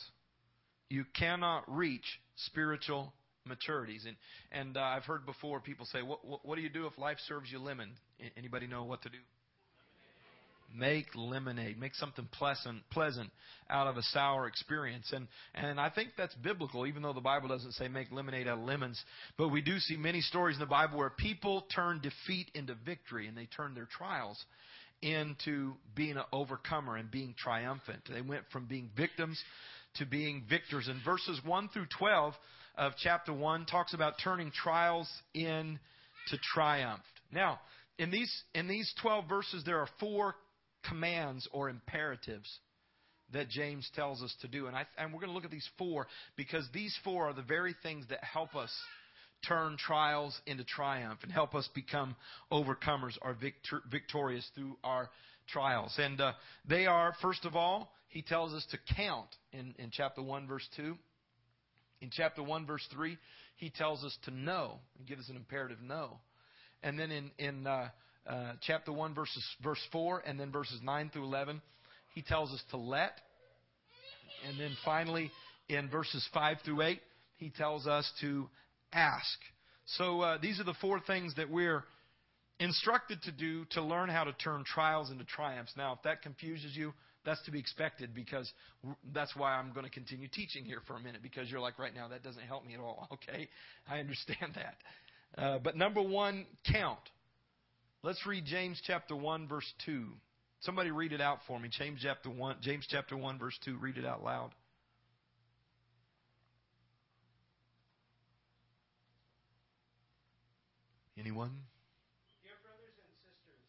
you 0.89 1.05
cannot 1.19 1.65
reach 1.67 2.05
spiritual 2.37 3.13
maturities. 3.49 4.07
And 4.07 4.17
and 4.53 4.77
uh, 4.77 4.81
I've 4.81 5.05
heard 5.05 5.27
before 5.27 5.61
people 5.61 5.87
say, 5.87 6.03
what, 6.03 6.25
what, 6.25 6.45
what 6.45 6.57
do 6.57 6.63
you 6.63 6.71
do 6.71 6.87
if 6.87 6.97
life 6.97 7.19
serves 7.27 7.51
you 7.51 7.59
lemon?" 7.59 7.91
Anybody 8.37 8.67
know 8.67 8.85
what 8.85 9.03
to 9.03 9.09
do? 9.09 9.19
Make 10.75 11.07
lemonade. 11.15 11.79
Make 11.79 11.95
something 11.95 12.29
pleasant, 12.33 12.83
pleasant 12.91 13.31
out 13.71 13.87
of 13.87 13.97
a 13.97 14.03
sour 14.03 14.47
experience. 14.47 15.13
And, 15.15 15.29
and 15.55 15.81
I 15.81 15.91
think 15.91 16.11
that's 16.17 16.35
biblical, 16.37 16.87
even 16.87 17.03
though 17.03 17.13
the 17.13 17.21
Bible 17.21 17.49
doesn't 17.49 17.73
say 17.73 17.89
make 17.89 18.11
lemonade 18.13 18.49
out 18.49 18.59
of 18.59 18.65
lemons. 18.65 19.03
But 19.37 19.49
we 19.49 19.63
do 19.63 19.79
see 19.79 19.97
many 19.97 20.21
stories 20.21 20.57
in 20.57 20.61
the 20.61 20.67
Bible 20.67 20.99
where 20.99 21.11
people 21.11 21.67
turn 21.75 22.01
defeat 22.01 22.51
into 22.55 22.75
victory 22.85 23.29
and 23.29 23.37
they 23.37 23.47
turn 23.47 23.75
their 23.75 23.89
trials 23.97 24.43
into 25.03 25.75
being 25.95 26.17
an 26.17 26.25
overcomer 26.33 26.97
and 26.97 27.11
being 27.11 27.35
triumphant. 27.37 28.01
They 28.09 28.21
went 28.21 28.45
from 28.53 28.67
being 28.67 28.91
victims 28.97 29.43
to 29.97 30.07
being 30.07 30.45
victors. 30.49 30.89
And 30.89 31.05
verses 31.05 31.41
1 31.45 31.69
through 31.71 31.87
12 31.99 32.35
of 32.77 32.93
chapter 33.03 33.33
1 33.33 33.67
talks 33.67 33.95
about 33.95 34.15
turning 34.23 34.51
trials 34.51 35.11
into 35.35 35.79
triumph. 36.55 37.03
Now, 37.33 37.61
in 37.99 38.11
these, 38.11 38.33
in 38.55 38.69
these 38.69 38.93
12 39.03 39.29
verses, 39.29 39.63
there 39.65 39.79
are 39.79 39.89
four 40.01 40.35
commands 40.89 41.49
or 41.53 41.69
imperatives 41.69 42.49
that 43.33 43.49
James 43.49 43.89
tells 43.95 44.23
us 44.23 44.35
to 44.43 44.49
do. 44.49 44.67
And, 44.67 44.77
I, 44.77 44.87
and 44.99 45.13
we're 45.13 45.21
going 45.21 45.31
to 45.31 45.35
look 45.35 45.45
at 45.45 45.51
these 45.51 45.69
four 45.79 46.07
because 46.37 46.69
these 46.73 46.97
four 47.03 47.29
are 47.29 47.33
the 47.33 47.43
very 47.43 47.75
things 47.83 48.07
that 48.11 48.23
help 48.23 48.55
us 48.55 48.71
turn 49.47 49.77
trials 49.77 50.39
into 50.47 50.65
triumph 50.65 51.21
and 51.23 51.33
help 51.33 51.55
us 51.55 51.69
become 51.75 52.15
overcomers 52.53 53.17
or 53.23 53.35
victor, 53.35 53.81
victorious 53.91 54.49
through 54.55 54.77
our 54.85 55.11
trials. 55.49 55.95
And 55.99 56.21
uh, 56.21 56.33
they 56.69 56.87
are, 56.87 57.15
first 57.21 57.45
of 57.45 57.57
all, 57.57 57.93
he 58.09 58.23
tells 58.23 58.53
us 58.53 58.67
to 58.71 58.95
count 58.95 59.29
in, 59.53 59.75
in 59.79 59.91
chapter 59.91 60.23
1, 60.23 60.47
verse 60.47 60.69
2. 60.77 60.97
In 62.03 62.11
chapter 62.11 62.43
1, 62.43 62.67
verse 62.67 62.87
3, 62.93 63.17
he 63.57 63.71
tells 63.71 64.05
us 64.05 64.17
to 64.25 64.31
know 64.31 64.79
and 64.99 65.07
gives 65.07 65.23
us 65.23 65.29
an 65.31 65.37
imperative 65.37 65.81
know. 65.81 66.19
And 66.83 66.99
then 66.99 67.11
in, 67.11 67.31
in 67.39 67.67
uh, 67.67 67.89
uh, 68.27 68.53
chapter 68.61 68.93
1, 68.93 69.15
verses, 69.15 69.45
verse 69.63 69.81
4, 69.91 70.23
and 70.27 70.39
then 70.39 70.53
verses 70.53 70.81
9 70.83 71.11
through 71.13 71.25
11, 71.25 71.61
he 72.15 72.23
tells 72.23 72.51
us 72.53 72.63
to 72.71 72.77
let. 72.77 73.13
And 74.49 74.59
then 74.59 74.77
finally, 74.85 75.31
in 75.69 75.89
verses 75.89 76.27
5 76.33 76.59
through 76.65 76.83
8, 76.83 77.01
he 77.37 77.51
tells 77.51 77.87
us 77.87 78.11
to 78.21 78.49
ask. 78.93 79.39
So 79.97 80.21
uh, 80.21 80.39
these 80.41 80.61
are 80.61 80.65
the 80.65 80.75
four 80.75 81.01
things 81.01 81.35
that 81.37 81.51
we're 81.51 81.85
instructed 82.61 83.21
to 83.23 83.33
do 83.33 83.65
to 83.71 83.83
learn 83.83 84.09
how 84.09 84.25
to 84.25 84.33
turn 84.35 84.65
trials 84.65 85.11
into 85.11 85.25
triumphs. 85.25 85.73
Now, 85.77 85.95
if 85.95 86.03
that 86.05 86.23
confuses 86.23 86.77
you, 86.77 86.93
that's 87.25 87.43
to 87.45 87.51
be 87.51 87.59
expected 87.59 88.15
because 88.15 88.51
that's 89.13 89.35
why 89.37 89.55
I'm 89.55 89.73
going 89.73 89.85
to 89.85 89.91
continue 89.91 90.29
teaching 90.29 90.65
here 90.65 90.81
for 90.87 90.97
a 90.97 91.01
minute 91.01 91.23
because 91.23 91.51
you're 91.51 91.61
like, 91.61 91.79
right 91.79 91.95
now, 91.95 92.09
that 92.09 92.23
doesn't 92.23 92.43
help 92.43 92.67
me 92.67 92.75
at 92.75 92.81
all. 92.81 93.09
Okay? 93.29 93.49
I 93.89 94.01
understand 94.01 94.55
that. 94.57 95.41
Uh, 95.41 95.59
but 95.59 95.77
number 95.77 96.03
one, 96.03 96.47
count. 96.71 96.99
Let's 98.05 98.27
read 98.27 98.45
James 98.45 98.83
chapter 98.85 99.15
1 99.15 99.47
verse 99.47 99.73
2. 99.87 100.07
Somebody 100.61 100.91
read 100.91 101.13
it 101.13 101.21
out 101.21 101.39
for 101.47 101.59
me. 101.61 101.69
James 101.71 102.01
chapter 102.03 102.31
1, 102.31 102.57
James 102.61 102.85
chapter 102.91 103.17
1 103.17 103.39
verse 103.39 103.57
2. 103.65 103.79
Read 103.79 103.97
it 103.97 104.05
out 104.05 104.25
loud. 104.25 104.51
Anyone? 111.17 111.55
Dear 112.43 112.59
brothers 112.67 112.99
and 112.99 113.15
sisters, 113.23 113.63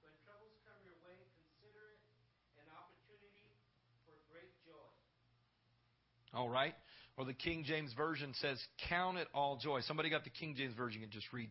when 0.00 0.16
troubles 0.24 0.56
come 0.64 0.80
your 0.80 0.96
way, 1.04 1.20
consider 1.36 1.84
it 1.92 2.64
an 2.64 2.68
opportunity 2.72 3.52
for 4.08 4.16
great 4.32 4.56
joy. 4.64 4.88
All 6.32 6.48
right. 6.48 6.72
Or 7.18 7.26
the 7.26 7.36
King 7.36 7.64
James 7.68 7.92
Version 7.92 8.32
says, 8.40 8.56
Count 8.88 9.18
it 9.18 9.28
all 9.34 9.58
joy. 9.60 9.80
Somebody 9.84 10.08
got 10.08 10.24
the 10.24 10.32
King 10.32 10.54
James 10.56 10.72
Version 10.72 11.02
and 11.02 11.12
just 11.12 11.30
read, 11.34 11.50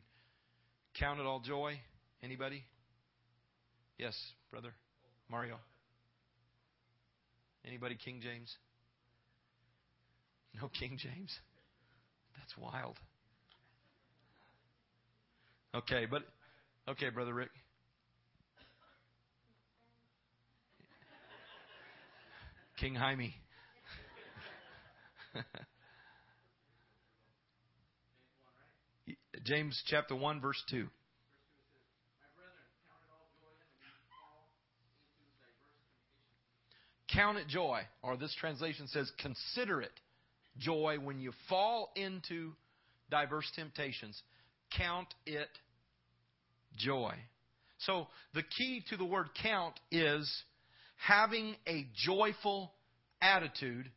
Count 0.98 1.20
it 1.20 1.28
all 1.28 1.40
joy. 1.40 1.78
Anybody? 2.24 2.64
Yes, 3.98 4.16
brother 4.50 4.74
Mario. 5.30 5.58
Anybody 7.66 7.98
King 8.04 8.22
James? 8.24 8.56
No 10.62 10.70
King 10.70 10.98
James? 10.98 11.38
That's 12.38 12.58
wild. 12.58 12.98
Okay, 15.76 16.06
but 16.10 16.22
okay, 16.88 17.10
brother 17.10 17.34
Rick. 17.34 17.50
King 22.80 22.96
Jaime. 22.96 23.36
James 29.44 29.84
chapter 29.88 30.16
1 30.16 30.40
verse 30.40 30.64
2. 30.70 30.88
Count 37.14 37.38
it 37.38 37.48
joy, 37.48 37.82
or 38.02 38.18
this 38.18 38.36
translation 38.40 38.88
says, 38.88 39.12
consider 39.20 39.82
it 39.82 39.92
joy 40.58 40.98
when 41.02 41.20
you 41.20 41.32
fall 41.50 41.92
into 41.96 42.54
diverse 43.10 43.50
temptations. 43.56 44.22
Count 44.78 45.08
it 45.26 45.50
joy. 46.78 47.14
So, 47.80 48.08
the 48.34 48.44
key 48.44 48.84
to 48.90 48.98
the 48.98 49.06
word 49.06 49.28
count 49.42 49.76
is 49.92 50.32
having 50.96 51.56
a 51.68 51.86
joyful 52.06 52.72
attitude 53.22 53.90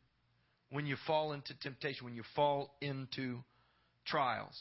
when 0.71 0.85
you 0.85 0.97
fall 1.07 1.33
into 1.33 1.57
temptation, 1.61 2.05
when 2.05 2.15
you 2.15 2.23
fall 2.35 2.75
into 2.81 3.39
trials. 4.05 4.59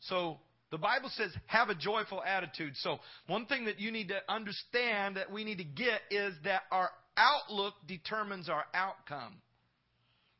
So, 0.00 0.38
the 0.70 0.78
Bible 0.78 1.10
says 1.14 1.30
have 1.46 1.68
a 1.68 1.74
joyful 1.74 2.22
attitude. 2.22 2.74
So, 2.76 2.98
one 3.26 3.46
thing 3.46 3.66
that 3.66 3.80
you 3.80 3.90
need 3.90 4.08
to 4.08 4.18
understand 4.28 5.16
that 5.16 5.30
we 5.30 5.44
need 5.44 5.58
to 5.58 5.64
get 5.64 6.00
is 6.10 6.34
that 6.44 6.62
our 6.70 6.90
outlook 7.16 7.74
determines 7.86 8.48
our 8.48 8.64
outcome. 8.74 9.34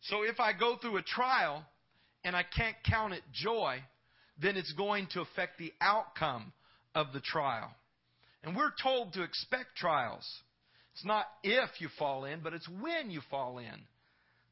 So 0.02 0.22
if 0.22 0.40
I 0.40 0.52
go 0.52 0.76
through 0.76 0.98
a 0.98 1.02
trial 1.02 1.64
and 2.24 2.36
I 2.36 2.42
can't 2.42 2.76
count 2.88 3.14
it 3.14 3.22
joy, 3.32 3.78
then 4.40 4.56
it's 4.56 4.72
going 4.72 5.08
to 5.12 5.20
affect 5.20 5.58
the 5.58 5.72
outcome 5.80 6.52
of 6.94 7.12
the 7.12 7.20
trial. 7.20 7.70
And 8.42 8.56
we're 8.56 8.72
told 8.82 9.14
to 9.14 9.22
expect 9.22 9.76
trials. 9.76 10.26
It's 10.94 11.04
not 11.04 11.26
if 11.42 11.70
you 11.80 11.88
fall 11.98 12.24
in, 12.24 12.40
but 12.40 12.52
it's 12.52 12.68
when 12.68 13.10
you 13.10 13.20
fall 13.30 13.58
in 13.58 13.86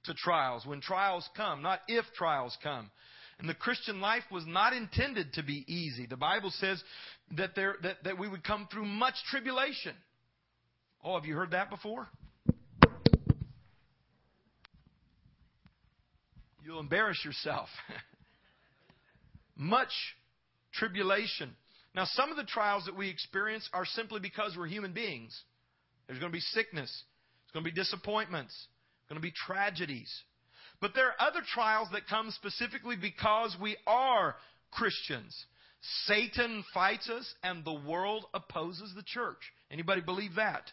to 0.04 0.14
trials. 0.14 0.66
When 0.66 0.80
trials 0.80 1.28
come, 1.36 1.62
not 1.62 1.80
if 1.88 2.04
trials 2.16 2.56
come. 2.62 2.90
And 3.38 3.48
the 3.48 3.54
Christian 3.54 4.00
life 4.00 4.24
was 4.30 4.44
not 4.46 4.72
intended 4.72 5.34
to 5.34 5.42
be 5.42 5.64
easy. 5.66 6.06
The 6.06 6.16
Bible 6.16 6.52
says 6.58 6.82
that, 7.36 7.54
there, 7.54 7.76
that, 7.82 8.04
that 8.04 8.18
we 8.18 8.28
would 8.28 8.44
come 8.44 8.68
through 8.70 8.84
much 8.84 9.14
tribulation. 9.30 9.94
Oh, 11.04 11.14
have 11.14 11.24
you 11.24 11.34
heard 11.34 11.50
that 11.50 11.68
before? 11.68 12.08
You'll 16.64 16.80
embarrass 16.80 17.24
yourself. 17.24 17.68
Much 19.56 19.92
tribulation. 20.72 21.50
Now, 21.94 22.04
some 22.04 22.30
of 22.30 22.36
the 22.36 22.44
trials 22.44 22.86
that 22.86 22.96
we 22.96 23.08
experience 23.08 23.68
are 23.72 23.84
simply 23.84 24.20
because 24.20 24.54
we're 24.56 24.68
human 24.68 24.92
beings. 24.92 25.38
There's 26.06 26.18
going 26.18 26.30
to 26.30 26.36
be 26.36 26.40
sickness, 26.40 26.90
there's 27.44 27.52
going 27.52 27.64
to 27.64 27.70
be 27.70 27.74
disappointments, 27.74 28.54
there's 29.08 29.18
going 29.18 29.22
to 29.22 29.28
be 29.28 29.34
tragedies. 29.46 30.10
But 30.80 30.92
there 30.94 31.08
are 31.08 31.28
other 31.28 31.40
trials 31.54 31.88
that 31.92 32.08
come 32.08 32.30
specifically 32.30 32.96
because 33.00 33.56
we 33.60 33.76
are 33.86 34.36
Christians. 34.72 35.36
Satan 36.06 36.64
fights 36.72 37.08
us 37.08 37.32
and 37.42 37.64
the 37.64 37.80
world 37.88 38.24
opposes 38.34 38.92
the 38.94 39.02
church. 39.02 39.38
Anybody 39.70 40.00
believe 40.00 40.36
that? 40.36 40.70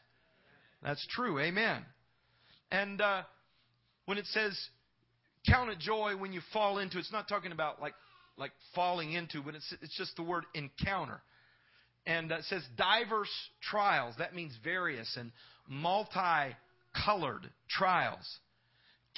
That's 0.82 1.05
true. 1.07 1.39
Amen. 1.39 1.86
And 2.71 3.01
uh, 3.01 3.23
when 4.05 4.17
it 4.17 4.25
says 4.27 4.57
count 5.47 5.69
it 5.69 5.80
joy 5.80 6.15
when 6.17 6.34
you 6.34 6.41
fall 6.53 6.77
into, 6.80 6.97
it's 6.97 7.11
not 7.11 7.27
talking 7.27 7.51
about 7.51 7.82
like 7.82 7.93
like 8.38 8.51
falling 8.73 9.13
into, 9.13 9.41
but 9.41 9.55
it's 9.55 9.73
it's 9.82 9.97
just 9.97 10.15
the 10.15 10.23
word 10.23 10.45
encounter. 10.53 11.21
And 12.05 12.32
uh, 12.32 12.38
it 12.38 12.45
says 12.45 12.63
diverse 12.77 13.30
trials. 13.61 14.15
That 14.17 14.34
means 14.34 14.53
various 14.63 15.15
and 15.17 15.32
multi-colored 15.67 17.49
trials. 17.69 18.39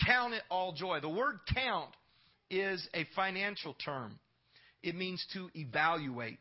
Count 0.05 0.33
it 0.33 0.41
all 0.49 0.73
joy. 0.73 0.99
The 0.99 1.09
word 1.09 1.39
count 1.53 1.91
is 2.49 2.87
a 2.93 3.05
financial 3.15 3.75
term. 3.75 4.19
It 4.83 4.95
means 4.95 5.23
to 5.33 5.49
evaluate 5.53 6.39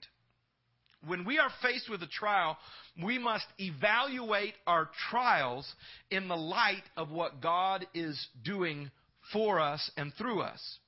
When 1.07 1.25
we 1.25 1.39
are 1.39 1.51
faced 1.63 1.89
with 1.89 2.03
a 2.03 2.07
trial, 2.07 2.59
we 3.03 3.19
must 3.19 3.47
evaluate 3.59 4.55
our 4.67 4.91
trials 5.11 5.67
in 6.11 6.29
the 6.29 6.37
light 6.37 6.83
of 6.97 7.11
what 7.11 7.41
God 7.41 7.87
is 7.95 8.29
doing 8.45 8.91
for 9.33 9.61
us 9.61 9.91
and 9.97 10.13
through 10.15 10.41
us. 10.41 10.79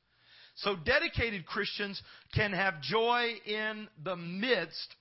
So 0.57 0.77
dedicated 0.77 1.47
Christians 1.47 2.01
can 2.35 2.53
have 2.53 2.83
joy 2.83 3.35
in 3.47 3.89
the 4.05 4.17
midst 4.17 4.95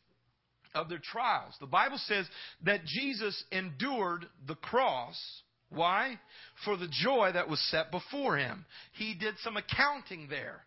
of 0.74 0.88
their 0.88 1.02
trials. 1.04 1.56
The 1.60 1.66
Bible 1.66 2.00
says 2.06 2.26
that 2.64 2.86
Jesus 2.86 3.44
endured 3.52 4.28
the 4.48 4.56
cross. 4.56 5.20
Why? 5.70 6.20
For 6.64 6.78
the 6.78 6.88
joy 6.88 7.32
that 7.34 7.50
was 7.50 7.60
set 7.70 7.92
before 7.92 8.38
him. 8.38 8.66
He 8.94 9.14
did 9.14 9.36
some 9.44 9.58
accounting 9.58 10.28
there. 10.30 10.62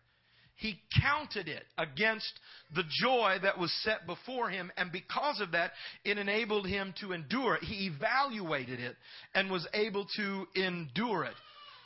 He 0.57 0.79
counted 1.01 1.49
it 1.49 1.65
against 1.77 2.31
the 2.73 2.83
joy 3.01 3.37
that 3.43 3.57
was 3.57 3.73
set 3.83 4.07
before 4.07 4.49
him, 4.49 4.71
and 4.77 4.91
because 4.91 5.41
of 5.41 5.51
that, 5.51 5.71
it 6.03 6.17
enabled 6.17 6.65
him 6.65 6.93
to 7.01 7.11
endure 7.11 7.55
it. 7.55 7.63
He 7.63 7.87
evaluated 7.87 8.79
it 8.79 8.95
and 9.33 9.51
was 9.51 9.67
able 9.73 10.05
to 10.15 10.47
endure 10.55 11.25
it. 11.25 11.35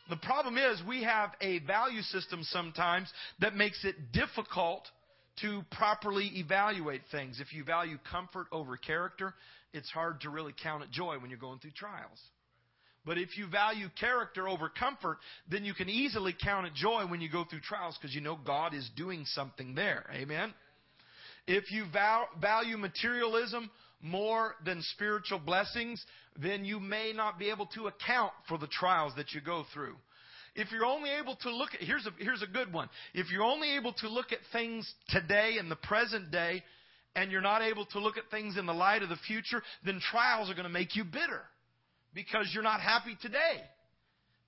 The 0.10 0.18
problem 0.18 0.58
is 0.58 0.82
we 0.88 1.04
have 1.04 1.32
a 1.42 1.60
value 1.60 2.02
system 2.02 2.42
sometimes 2.44 3.12
that 3.40 3.56
makes 3.56 3.84
it 3.86 4.12
difficult 4.12 4.88
to 5.42 5.64
properly 5.72 6.32
evaluate 6.36 7.02
things. 7.12 7.40
If 7.40 7.54
you 7.54 7.64
value 7.64 7.98
comfort 8.12 8.48
over 8.52 8.76
character, 8.78 9.34
it's 9.74 9.90
hard 9.92 10.22
to 10.22 10.30
really 10.30 10.54
count 10.62 10.84
it 10.84 10.92
joy 10.92 11.18
when 11.20 11.30
you're 11.30 11.40
going 11.40 11.60
through 11.60 11.72
trials. 11.72 12.20
But 13.10 13.18
if 13.18 13.40
you 13.40 13.48
value 13.48 13.88
character 14.00 14.48
over 14.48 14.70
comfort, 14.70 15.18
then 15.50 15.66
you 15.66 15.74
can 15.74 15.90
easily 15.90 16.32
count 16.40 16.68
it 16.68 16.76
joy 16.76 17.08
when 17.08 17.22
you 17.22 17.28
go 17.28 17.44
through 17.44 17.62
trials 17.62 17.98
because 18.00 18.14
you 18.14 18.22
know 18.22 18.38
God 18.46 18.76
is 18.76 18.88
doing 18.96 19.26
something 19.26 19.74
there. 19.74 20.06
Amen? 20.14 20.54
If 21.48 21.72
you 21.72 21.86
val- 21.92 22.30
value 22.40 22.78
materialism 22.78 23.72
more 24.00 24.54
than 24.64 24.84
spiritual 24.94 25.40
blessings, 25.40 26.06
then 26.40 26.64
you 26.66 26.80
may 26.80 27.12
not 27.12 27.40
be 27.40 27.50
able 27.50 27.66
to 27.74 27.88
account 27.88 28.32
for 28.48 28.60
the 28.60 28.68
trials 28.68 29.14
that 29.18 29.34
you 29.34 29.42
go 29.42 29.66
through. 29.74 29.96
If 30.54 30.72
you're 30.72 30.86
only 30.86 31.10
able 31.10 31.36
to 31.38 31.50
look 31.50 31.74
at, 31.74 31.82
here's 31.82 32.06
a, 32.06 32.12
here's 32.20 32.44
a 32.44 32.48
good 32.48 32.72
one. 32.72 32.92
If 33.16 33.32
you're 33.32 33.42
only 33.42 33.76
able 33.76 33.94
to 33.94 34.08
look 34.08 34.32
at 34.32 34.40
things 34.52 34.88
today 35.08 35.56
in 35.60 35.68
the 35.68 35.78
present 35.78 36.30
day, 36.30 36.64
and 37.16 37.32
you're 37.32 37.42
not 37.42 37.64
able 37.64 37.88
to 37.88 38.00
look 38.00 38.18
at 38.20 38.30
things 38.30 38.56
in 38.56 38.68
the 38.68 38.74
light 38.74 39.02
of 39.02 39.10
the 39.10 39.18
future, 39.26 39.64
then 39.84 40.00
trials 40.12 40.48
are 40.52 40.54
going 40.54 40.68
to 40.68 40.70
make 40.70 40.96
you 40.96 41.04
bitter 41.04 41.42
because 42.14 42.50
you're 42.54 42.64
not 42.64 42.82
happy 42.82 43.18
today. 43.22 43.62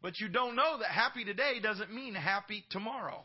But 0.02 0.20
you 0.20 0.30
don't 0.30 0.56
know 0.56 0.78
that 0.80 0.88
happy 0.88 1.24
today 1.24 1.60
doesn't 1.62 1.94
mean 1.94 2.16
happy 2.16 2.64
tomorrow. 2.72 3.24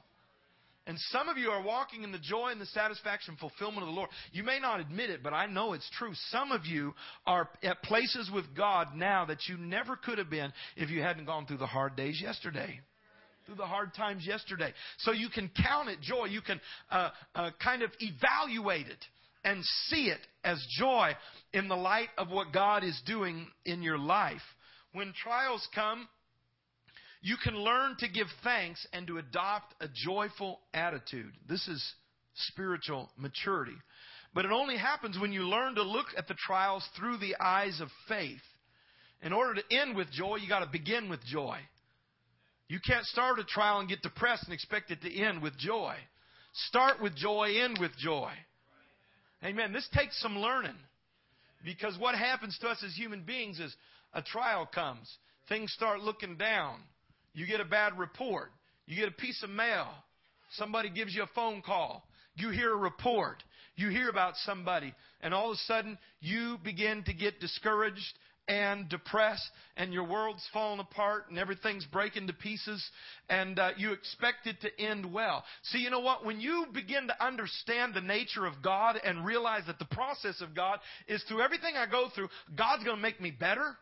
And 0.89 0.97
some 1.11 1.29
of 1.29 1.37
you 1.37 1.51
are 1.51 1.63
walking 1.63 2.05
in 2.05 2.13
the 2.13 2.19
joy 2.19 2.51
and 2.53 2.61
the 2.61 2.67
satisfaction, 2.67 3.33
and 3.33 3.39
fulfillment 3.41 3.83
of 3.83 3.89
the 3.89 3.95
Lord. 3.95 4.09
You 4.31 4.45
may 4.45 4.61
not 4.61 4.79
admit 4.79 5.11
it, 5.11 5.21
but 5.21 5.33
I 5.33 5.47
know 5.47 5.73
it's 5.73 5.91
true. 5.99 6.13
Some 6.31 6.53
of 6.53 6.65
you 6.65 6.95
are 7.27 7.49
at 7.65 7.83
places 7.83 8.31
with 8.33 8.45
God 8.57 8.95
now 8.95 9.25
that 9.25 9.49
you 9.49 9.57
never 9.57 9.97
could 9.97 10.19
have 10.19 10.31
been 10.31 10.53
if 10.77 10.89
you 10.89 11.03
hadn't 11.03 11.25
gone 11.25 11.47
through 11.47 11.57
the 11.57 11.67
hard 11.67 11.97
days 11.97 12.21
yesterday. 12.23 12.81
Through 13.47 13.57
the 13.57 13.67
hard 13.67 13.95
times 13.95 14.25
yesterday. 14.25 14.73
So 14.99 15.11
you 15.11 15.29
can 15.29 15.51
count 15.65 15.89
it 15.89 16.01
joy. 16.01 16.27
You 16.27 16.41
can 16.41 16.61
uh, 16.91 17.11
uh, 17.35 17.51
kind 17.63 17.83
of 17.83 17.91
evaluate 17.99 18.87
it 18.87 19.05
and 19.47 19.65
see 19.65 20.09
it 20.09 20.19
as 20.43 20.63
joy 20.77 21.13
in 21.53 21.69
the 21.69 21.77
light 21.77 22.09
of 22.19 22.29
what 22.29 22.53
God 22.53 22.83
is 22.83 23.01
doing 23.07 23.47
in 23.65 23.81
your 23.81 23.97
life. 23.97 24.43
When 24.93 25.15
trials 25.15 25.67
come, 25.73 26.09
you 27.23 27.37
can 27.43 27.55
learn 27.55 27.95
to 28.01 28.09
give 28.09 28.27
thanks 28.43 28.85
and 28.93 29.07
to 29.07 29.19
adopt 29.19 29.73
a 29.81 29.87
joyful 30.05 30.59
attitude. 30.75 31.33
This 31.49 31.67
is 31.69 31.95
spiritual 32.35 33.09
maturity. 33.17 33.77
But 34.35 34.47
it 34.47 34.51
only 34.51 34.77
happens 34.77 35.17
when 35.19 35.33
you 35.33 35.43
learn 35.43 35.77
to 35.77 35.83
look 35.83 36.09
at 36.19 36.27
the 36.27 36.35
trials 36.35 36.87
through 36.99 37.19
the 37.19 37.37
eyes 37.41 37.81
of 37.81 37.89
faith. 38.09 38.43
In 39.23 39.33
order 39.33 39.55
to 39.55 39.77
end 39.77 39.97
with 39.97 40.11
joy, 40.11 40.37
you 40.37 40.49
got 40.49 40.61
to 40.61 40.71
begin 40.71 41.09
with 41.09 41.25
joy. 41.25 41.59
You 42.69 42.81
can't 42.85 43.07
start 43.07 43.39
a 43.39 43.45
trial 43.45 43.79
and 43.79 43.89
get 43.89 44.03
depressed 44.03 44.45
and 44.45 44.53
expect 44.53 44.91
it 44.91 45.03
to 45.03 45.21
end 45.21 45.41
with 45.41 45.57
joy. 45.57 45.95
Start 46.69 47.01
with 47.01 47.15
joy, 47.15 47.61
end 47.63 47.79
with 47.81 47.97
joy. 47.97 48.33
Amen. 49.47 49.73
This 49.73 49.89
takes 49.95 50.21
some 50.21 50.37
learning. 50.39 50.75
Because 51.65 51.97
what 51.99 52.17
happens 52.17 52.59
to 52.61 52.69
us 52.69 52.83
as 52.85 52.95
human 52.95 53.23
beings 53.23 53.61
is 53.61 53.75
a 54.13 54.21
trial 54.21 54.67
comes. 54.67 55.09
Things 55.49 55.73
start 55.73 56.01
looking 56.01 56.37
down. 56.37 56.81
You 57.33 57.47
get 57.47 57.61
a 57.61 57.65
bad 57.65 57.97
report. 57.97 58.51
You 58.87 58.97
get 58.97 59.09
a 59.09 59.13
piece 59.13 59.43
of 59.45 59.51
mail. 59.51 59.87
Somebody 60.55 60.91
gives 60.91 61.15
you 61.15 61.23
a 61.23 61.31
phone 61.35 61.63
call. 61.63 62.09
You 62.35 62.51
hear 62.51 62.73
a 62.73 62.77
report. 62.77 63.43
You 63.77 63.89
hear 63.89 64.09
about 64.09 64.35
somebody. 64.45 64.93
And 65.21 65.33
all 65.33 65.51
of 65.51 65.55
a 65.55 65.59
sudden, 65.67 65.99
you 66.21 66.59
begin 66.65 67.05
to 67.05 67.13
get 67.13 67.39
discouraged 67.41 68.15
and 68.49 68.89
depressed, 68.89 69.49
and 69.77 69.93
your 69.93 70.05
world's 70.05 70.47
falling 70.53 70.81
apart, 70.81 71.25
and 71.29 71.39
everything's 71.39 71.85
breaking 71.87 72.27
to 72.29 72.33
pieces, 72.33 72.85
and 73.29 73.59
uh, 73.59 73.71
you 73.77 73.93
expect 73.93 74.47
it 74.47 74.61
to 74.61 74.81
end 74.81 75.13
well. 75.13 75.45
See, 75.65 75.79
you 75.79 75.91
know 75.91 76.01
what? 76.01 76.25
When 76.25 76.41
you 76.41 76.67
begin 76.73 77.09
to 77.09 77.25
understand 77.25 77.95
the 77.95 78.01
nature 78.01 78.47
of 78.47 78.63
God 78.63 79.01
and 79.03 79.25
realize 79.25 79.63
that 79.67 79.79
the 79.79 79.85
process 79.87 80.41
of 80.41 80.55
God 80.55 80.79
is 81.09 81.23
through 81.25 81.43
everything 81.43 81.75
I 81.77 81.87
go 81.91 82.09
through, 82.15 82.29
God's 82.57 82.85
going 82.85 82.97
to 82.97 83.03
make 83.03 83.21
me 83.21 83.33
better. 83.33 83.77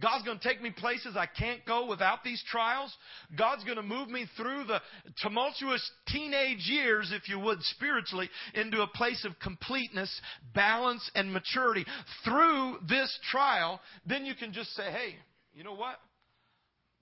God's 0.00 0.24
going 0.24 0.38
to 0.38 0.48
take 0.48 0.62
me 0.62 0.70
places 0.70 1.16
I 1.16 1.26
can't 1.26 1.64
go 1.66 1.86
without 1.86 2.22
these 2.22 2.42
trials. 2.48 2.94
God's 3.36 3.64
going 3.64 3.76
to 3.76 3.82
move 3.82 4.08
me 4.08 4.26
through 4.36 4.64
the 4.64 4.80
tumultuous 5.20 5.88
teenage 6.06 6.68
years, 6.68 7.12
if 7.12 7.28
you 7.28 7.40
would, 7.40 7.60
spiritually, 7.62 8.30
into 8.54 8.82
a 8.82 8.86
place 8.86 9.24
of 9.24 9.38
completeness, 9.40 10.20
balance, 10.54 11.10
and 11.14 11.32
maturity. 11.32 11.84
Through 12.24 12.78
this 12.88 13.18
trial, 13.30 13.80
then 14.06 14.24
you 14.24 14.34
can 14.34 14.52
just 14.52 14.70
say, 14.74 14.90
hey, 14.90 15.16
you 15.54 15.64
know 15.64 15.74
what? 15.74 15.98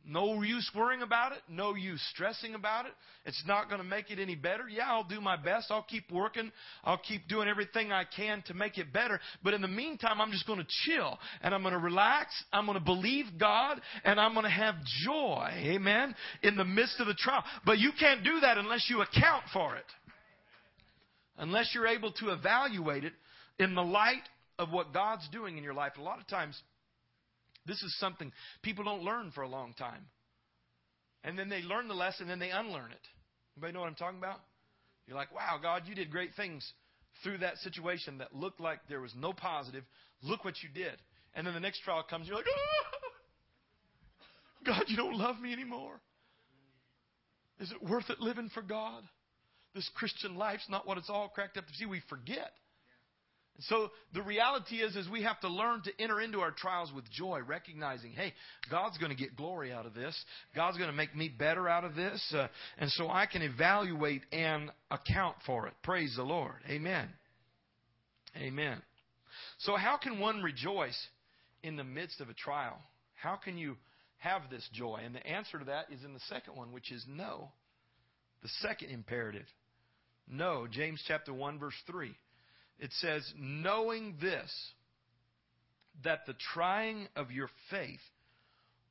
No 0.09 0.43
use 0.43 0.69
worrying 0.75 1.03
about 1.03 1.33
it. 1.33 1.39
No 1.51 1.75
use 1.75 2.01
stressing 2.15 2.55
about 2.55 2.87
it. 2.87 2.93
It's 3.27 3.43
not 3.47 3.69
going 3.69 3.81
to 3.81 3.87
make 3.87 4.11
it 4.11 4.19
any 4.19 4.35
better. 4.35 4.67
Yeah, 4.67 4.87
I'll 4.87 5.05
do 5.05 5.21
my 5.21 5.37
best. 5.37 5.67
I'll 5.71 5.83
keep 5.83 6.11
working. 6.11 6.51
I'll 6.83 6.99
keep 6.99 7.29
doing 7.29 7.47
everything 7.47 7.93
I 7.93 8.05
can 8.05 8.43
to 8.47 8.55
make 8.55 8.79
it 8.79 8.91
better. 8.91 9.21
But 9.45 9.53
in 9.53 9.61
the 9.61 9.69
meantime, 9.69 10.19
I'm 10.19 10.33
just 10.33 10.47
going 10.47 10.61
to 10.61 10.67
chill 10.85 11.19
and 11.43 11.55
I'm 11.55 11.61
going 11.61 11.75
to 11.75 11.79
relax. 11.79 12.33
I'm 12.55 12.65
going 12.65 12.79
to 12.79 12.85
believe 12.85 13.27
God 13.39 13.83
and 14.03 14.19
I'm 14.19 14.33
going 14.33 14.45
to 14.45 14.51
have 14.51 14.77
joy. 15.05 15.51
Amen. 15.53 16.15
In 16.43 16.57
the 16.57 16.65
midst 16.65 17.01
of 17.01 17.07
the 17.07 17.15
trial. 17.15 17.45
But 17.67 17.79
you 17.79 17.91
can't 17.99 18.25
do 18.25 18.41
that 18.41 18.57
unless 18.57 18.87
you 18.89 19.03
account 19.03 19.45
for 19.53 19.77
it. 19.77 19.85
Unless 21.37 21.73
you're 21.75 21.87
able 21.87 22.13
to 22.13 22.31
evaluate 22.31 23.05
it 23.05 23.13
in 23.59 23.75
the 23.75 23.83
light 23.83 24.23
of 24.59 24.71
what 24.71 24.95
God's 24.95 25.29
doing 25.29 25.59
in 25.59 25.65
your 25.65 25.75
life. 25.75 25.93
A 25.99 26.03
lot 26.03 26.19
of 26.19 26.27
times, 26.27 26.61
this 27.69 27.83
is 27.83 27.97
something 28.01 28.33
people 28.63 28.83
don't 28.85 29.03
learn 29.03 29.31
for 29.33 29.43
a 29.43 29.49
long 29.49 29.75
time. 29.75 30.07
And 31.23 31.39
then 31.39 31.49
they 31.49 31.63
learn 31.63 31.87
the 31.87 31.95
lesson 31.95 32.23
and 32.23 32.31
then 32.31 32.39
they 32.39 32.51
unlearn 32.51 32.91
it. 32.91 33.07
Anybody 33.57 33.75
know 33.75 33.81
what 33.81 33.89
I'm 33.89 33.95
talking 33.95 34.19
about? 34.19 34.41
You're 35.07 35.17
like, 35.17 35.35
wow, 35.35 35.59
God, 35.61 35.83
you 35.87 35.95
did 35.95 36.11
great 36.11 36.31
things 36.37 36.69
through 37.23 37.39
that 37.39 37.59
situation 37.59 38.19
that 38.19 38.35
looked 38.35 38.61
like 38.61 38.81
there 38.89 39.01
was 39.01 39.13
no 39.17 39.33
positive. 39.33 39.85
Look 40.23 40.45
what 40.45 40.55
you 40.63 40.69
did. 40.75 40.97
And 41.35 41.47
then 41.47 41.55
the 41.55 41.61
next 41.61 41.83
trial 41.83 42.05
comes, 42.09 42.27
you're 42.27 42.37
like, 42.37 42.47
oh, 42.49 42.99
God, 44.67 44.85
you 44.87 44.97
don't 44.97 45.17
love 45.17 45.39
me 45.41 45.53
anymore. 45.53 46.01
Is 47.61 47.71
it 47.73 47.83
worth 47.83 48.09
it 48.11 48.21
living 48.21 48.51
for 48.55 48.63
God? 48.63 49.03
This 49.75 49.89
Christian 49.95 50.37
life's 50.37 50.69
not 50.69 50.87
what 50.87 50.99
it's 50.99 51.11
all 51.11 51.29
cracked 51.29 51.57
up 51.57 51.67
to 51.67 51.75
see. 51.75 51.87
We 51.87 52.03
forget. 52.09 52.53
So 53.63 53.91
the 54.15 54.23
reality 54.23 54.77
is, 54.77 54.95
is 54.95 55.09
we 55.09 55.25
have 55.25 55.41
to 55.41 55.49
learn 55.49 55.83
to 55.83 55.91
enter 56.01 56.21
into 56.21 56.41
our 56.41 56.53
trials 56.53 56.93
with 56.95 57.11
joy, 57.11 57.41
recognizing, 57.45 58.13
hey, 58.13 58.33
God's 58.71 58.99
going 58.99 59.11
to 59.11 59.17
get 59.17 59.37
glory 59.37 59.73
out 59.73 59.85
of 59.85 59.95
this. 59.95 60.17
God's 60.55 60.77
going 60.79 60.91
to 60.91 60.97
make 60.97 61.15
me 61.17 61.29
better 61.29 61.69
out 61.69 61.85
of 61.85 61.97
this, 61.97 62.23
uh, 62.37 62.47
and 62.79 62.89
so 62.93 63.09
I 63.09 63.27
can 63.27 63.43
evaluate 63.43 64.23
and 64.31 64.71
account 64.93 65.37
for 65.45 65.67
it. 65.67 65.75
Praise 65.83 66.15
the 66.17 66.23
Lord. 66.23 66.55
Amen. 66.69 67.09
Amen. 68.37 68.81
So 69.59 69.75
how 69.75 69.97
can 69.97 70.21
one 70.21 70.41
rejoice 70.41 70.99
in 71.65 71.75
the 71.75 71.85
midst 71.85 72.21
of 72.21 72.29
a 72.29 72.35
trial? 72.35 72.79
How 73.15 73.35
can 73.35 73.59
you 73.59 73.77
have 74.19 74.43
this 74.51 74.69
joy? 74.73 75.01
And 75.05 75.13
the 75.13 75.27
answer 75.27 75.59
to 75.59 75.65
that 75.65 75.87
is 75.91 76.05
in 76.05 76.15
the 76.15 76.21
second 76.29 76.55
one, 76.55 76.73
which 76.73 76.93
is 76.93 77.05
know. 77.09 77.51
The 78.43 78.49
second 78.61 78.91
imperative. 78.91 79.47
Know. 80.31 80.69
James 80.71 81.03
chapter 81.09 81.35
1 81.35 81.59
verse 81.59 81.75
3 81.89 82.15
it 82.79 82.93
says, 82.93 83.33
knowing 83.39 84.17
this, 84.21 84.53
that 86.05 86.27
the 86.27 86.35
trying 86.55 87.09
of 87.17 87.31
your 87.31 87.49
faith 87.71 88.01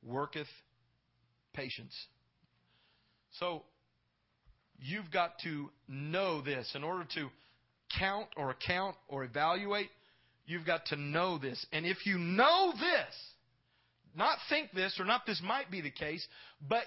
worketh 0.02 0.48
patience. 1.54 1.94
So, 3.38 3.62
you've 4.78 5.10
got 5.10 5.38
to 5.44 5.70
know 5.88 6.42
this. 6.42 6.70
In 6.74 6.84
order 6.84 7.06
to 7.14 7.28
count 7.98 8.28
or 8.36 8.50
account 8.50 8.96
or 9.08 9.24
evaluate, 9.24 9.88
you've 10.46 10.66
got 10.66 10.86
to 10.86 10.96
know 10.96 11.38
this. 11.38 11.64
And 11.72 11.86
if 11.86 12.06
you 12.06 12.18
know 12.18 12.72
this, 12.72 13.14
not 14.16 14.38
think 14.48 14.72
this 14.72 14.98
or 14.98 15.04
not 15.04 15.26
this 15.26 15.40
might 15.42 15.70
be 15.70 15.80
the 15.80 15.90
case, 15.90 16.26
but 16.68 16.84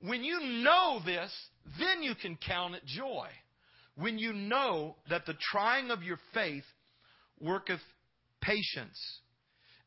when 0.00 0.22
you 0.22 0.40
know 0.40 1.00
this, 1.04 1.30
then 1.78 2.02
you 2.02 2.14
can 2.14 2.36
count 2.36 2.74
it 2.74 2.84
joy. 2.84 3.28
When 3.96 4.18
you 4.18 4.32
know 4.32 4.96
that 5.08 5.26
the 5.26 5.34
trying 5.52 5.90
of 5.90 6.02
your 6.02 6.18
faith 6.32 6.64
worketh 7.40 7.80
patience. 8.40 8.98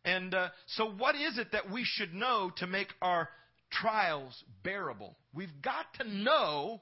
And 0.06 0.34
uh, 0.34 0.50
so, 0.68 0.90
what 0.92 1.16
is 1.16 1.38
it 1.38 1.52
that 1.52 1.70
we 1.72 1.84
should 1.84 2.14
know 2.14 2.52
to 2.58 2.68
make 2.68 2.88
our 3.02 3.30
trials 3.72 4.44
bearable? 4.64 5.16
We've 5.34 5.62
got 5.62 5.86
to 6.00 6.08
know 6.08 6.82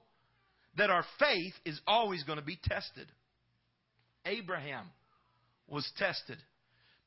that 0.77 0.89
our 0.89 1.05
faith 1.19 1.53
is 1.65 1.79
always 1.87 2.23
going 2.23 2.39
to 2.39 2.45
be 2.45 2.59
tested. 2.63 3.07
Abraham 4.25 4.85
was 5.67 5.89
tested, 5.97 6.37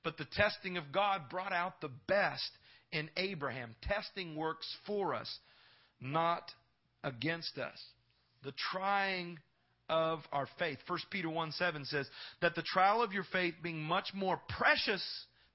but 0.03 0.17
the 0.17 0.27
testing 0.33 0.77
of 0.77 0.91
God 0.93 1.29
brought 1.31 1.53
out 1.53 1.81
the 1.81 1.91
best 2.09 2.51
in 2.91 3.11
Abraham. 3.17 3.75
Testing 3.83 4.35
works 4.35 4.67
for 4.87 5.15
us, 5.15 5.29
not 6.01 6.51
against 7.05 7.59
us. 7.59 7.79
The 8.43 8.53
trying 8.73 9.39
of 9.89 10.21
our 10.33 10.49
faith. 10.59 10.79
1 10.87 10.99
Peter 11.11 11.31
1 11.31 11.53
7 11.53 11.85
says, 11.85 12.09
That 12.41 12.55
the 12.55 12.63
trial 12.63 13.03
of 13.03 13.13
your 13.13 13.25
faith, 13.33 13.55
being 13.63 13.83
much 13.83 14.11
more 14.15 14.41
precious 14.49 15.03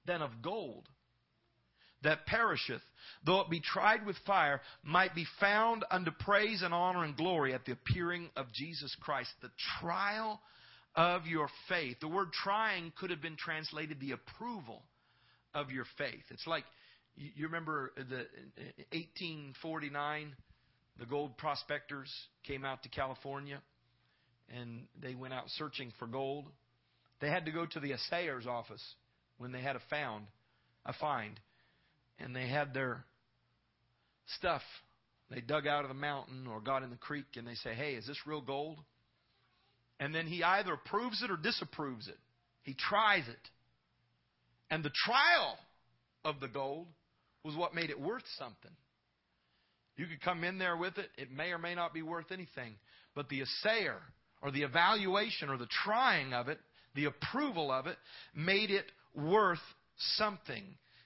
than 0.06 0.22
of 0.22 0.30
gold, 0.42 0.88
that 2.02 2.26
perisheth, 2.26 2.82
though 3.24 3.40
it 3.40 3.50
be 3.50 3.60
tried 3.60 4.06
with 4.06 4.16
fire, 4.26 4.60
might 4.82 5.14
be 5.14 5.26
found 5.40 5.84
unto 5.90 6.10
praise 6.10 6.62
and 6.62 6.74
honor 6.74 7.04
and 7.04 7.16
glory 7.16 7.54
at 7.54 7.64
the 7.64 7.72
appearing 7.72 8.30
of 8.36 8.52
Jesus 8.52 8.94
Christ. 9.00 9.30
The 9.42 9.50
trial 9.80 10.40
of 10.94 11.26
your 11.26 11.48
faith. 11.68 11.98
The 12.00 12.08
word 12.08 12.32
trying 12.32 12.92
could 12.98 13.10
have 13.10 13.22
been 13.22 13.36
translated 13.36 13.98
the 14.00 14.12
approval 14.12 14.82
of 15.54 15.70
your 15.70 15.86
faith. 15.98 16.22
It's 16.30 16.46
like, 16.46 16.64
you 17.16 17.46
remember 17.46 17.92
the 17.96 18.26
1849, 18.92 20.34
the 20.98 21.06
gold 21.06 21.36
prospectors 21.38 22.12
came 22.44 22.64
out 22.64 22.82
to 22.82 22.88
California 22.88 23.60
and 24.48 24.86
they 25.00 25.14
went 25.14 25.34
out 25.34 25.44
searching 25.50 25.92
for 25.98 26.06
gold. 26.06 26.46
They 27.20 27.28
had 27.28 27.46
to 27.46 27.52
go 27.52 27.66
to 27.66 27.80
the 27.80 27.92
assayer's 27.92 28.46
office 28.46 28.82
when 29.38 29.52
they 29.52 29.60
had 29.60 29.76
a 29.76 29.82
found, 29.90 30.26
a 30.84 30.92
find, 30.92 31.38
and 32.18 32.34
they 32.34 32.48
had 32.48 32.74
their 32.74 33.04
stuff. 34.38 34.62
They 35.30 35.40
dug 35.40 35.66
out 35.66 35.84
of 35.84 35.88
the 35.88 35.94
mountain 35.94 36.46
or 36.46 36.60
got 36.60 36.82
in 36.82 36.90
the 36.90 36.96
creek 36.96 37.36
and 37.36 37.46
they 37.46 37.54
say, 37.54 37.74
"Hey, 37.74 37.94
is 37.94 38.06
this 38.06 38.26
real 38.26 38.40
gold?" 38.40 38.78
And 40.00 40.14
then 40.14 40.26
he 40.26 40.42
either 40.42 40.74
approves 40.74 41.22
it 41.22 41.30
or 41.30 41.36
disapproves 41.36 42.08
it. 42.08 42.18
He 42.62 42.74
tries 42.74 43.26
it. 43.28 43.50
And 44.70 44.84
the 44.84 44.90
trial 44.90 45.58
of 46.24 46.40
the 46.40 46.48
gold 46.48 46.88
was 47.42 47.54
what 47.54 47.74
made 47.74 47.90
it 47.90 48.00
worth 48.00 48.24
something. 48.38 48.72
You 49.96 50.06
could 50.06 50.22
come 50.22 50.42
in 50.42 50.58
there 50.58 50.76
with 50.76 50.98
it, 50.98 51.10
it 51.16 51.30
may 51.30 51.52
or 51.52 51.58
may 51.58 51.74
not 51.74 51.94
be 51.94 52.02
worth 52.02 52.32
anything. 52.32 52.74
But 53.14 53.28
the 53.28 53.42
assayer, 53.42 54.02
or 54.44 54.52
the 54.52 54.62
evaluation, 54.62 55.48
or 55.48 55.56
the 55.56 55.66
trying 55.84 56.32
of 56.34 56.48
it, 56.48 56.60
the 56.94 57.06
approval 57.06 57.72
of 57.72 57.86
it, 57.88 57.96
made 58.36 58.70
it 58.70 58.84
worth 59.16 59.58
something. 60.16 60.62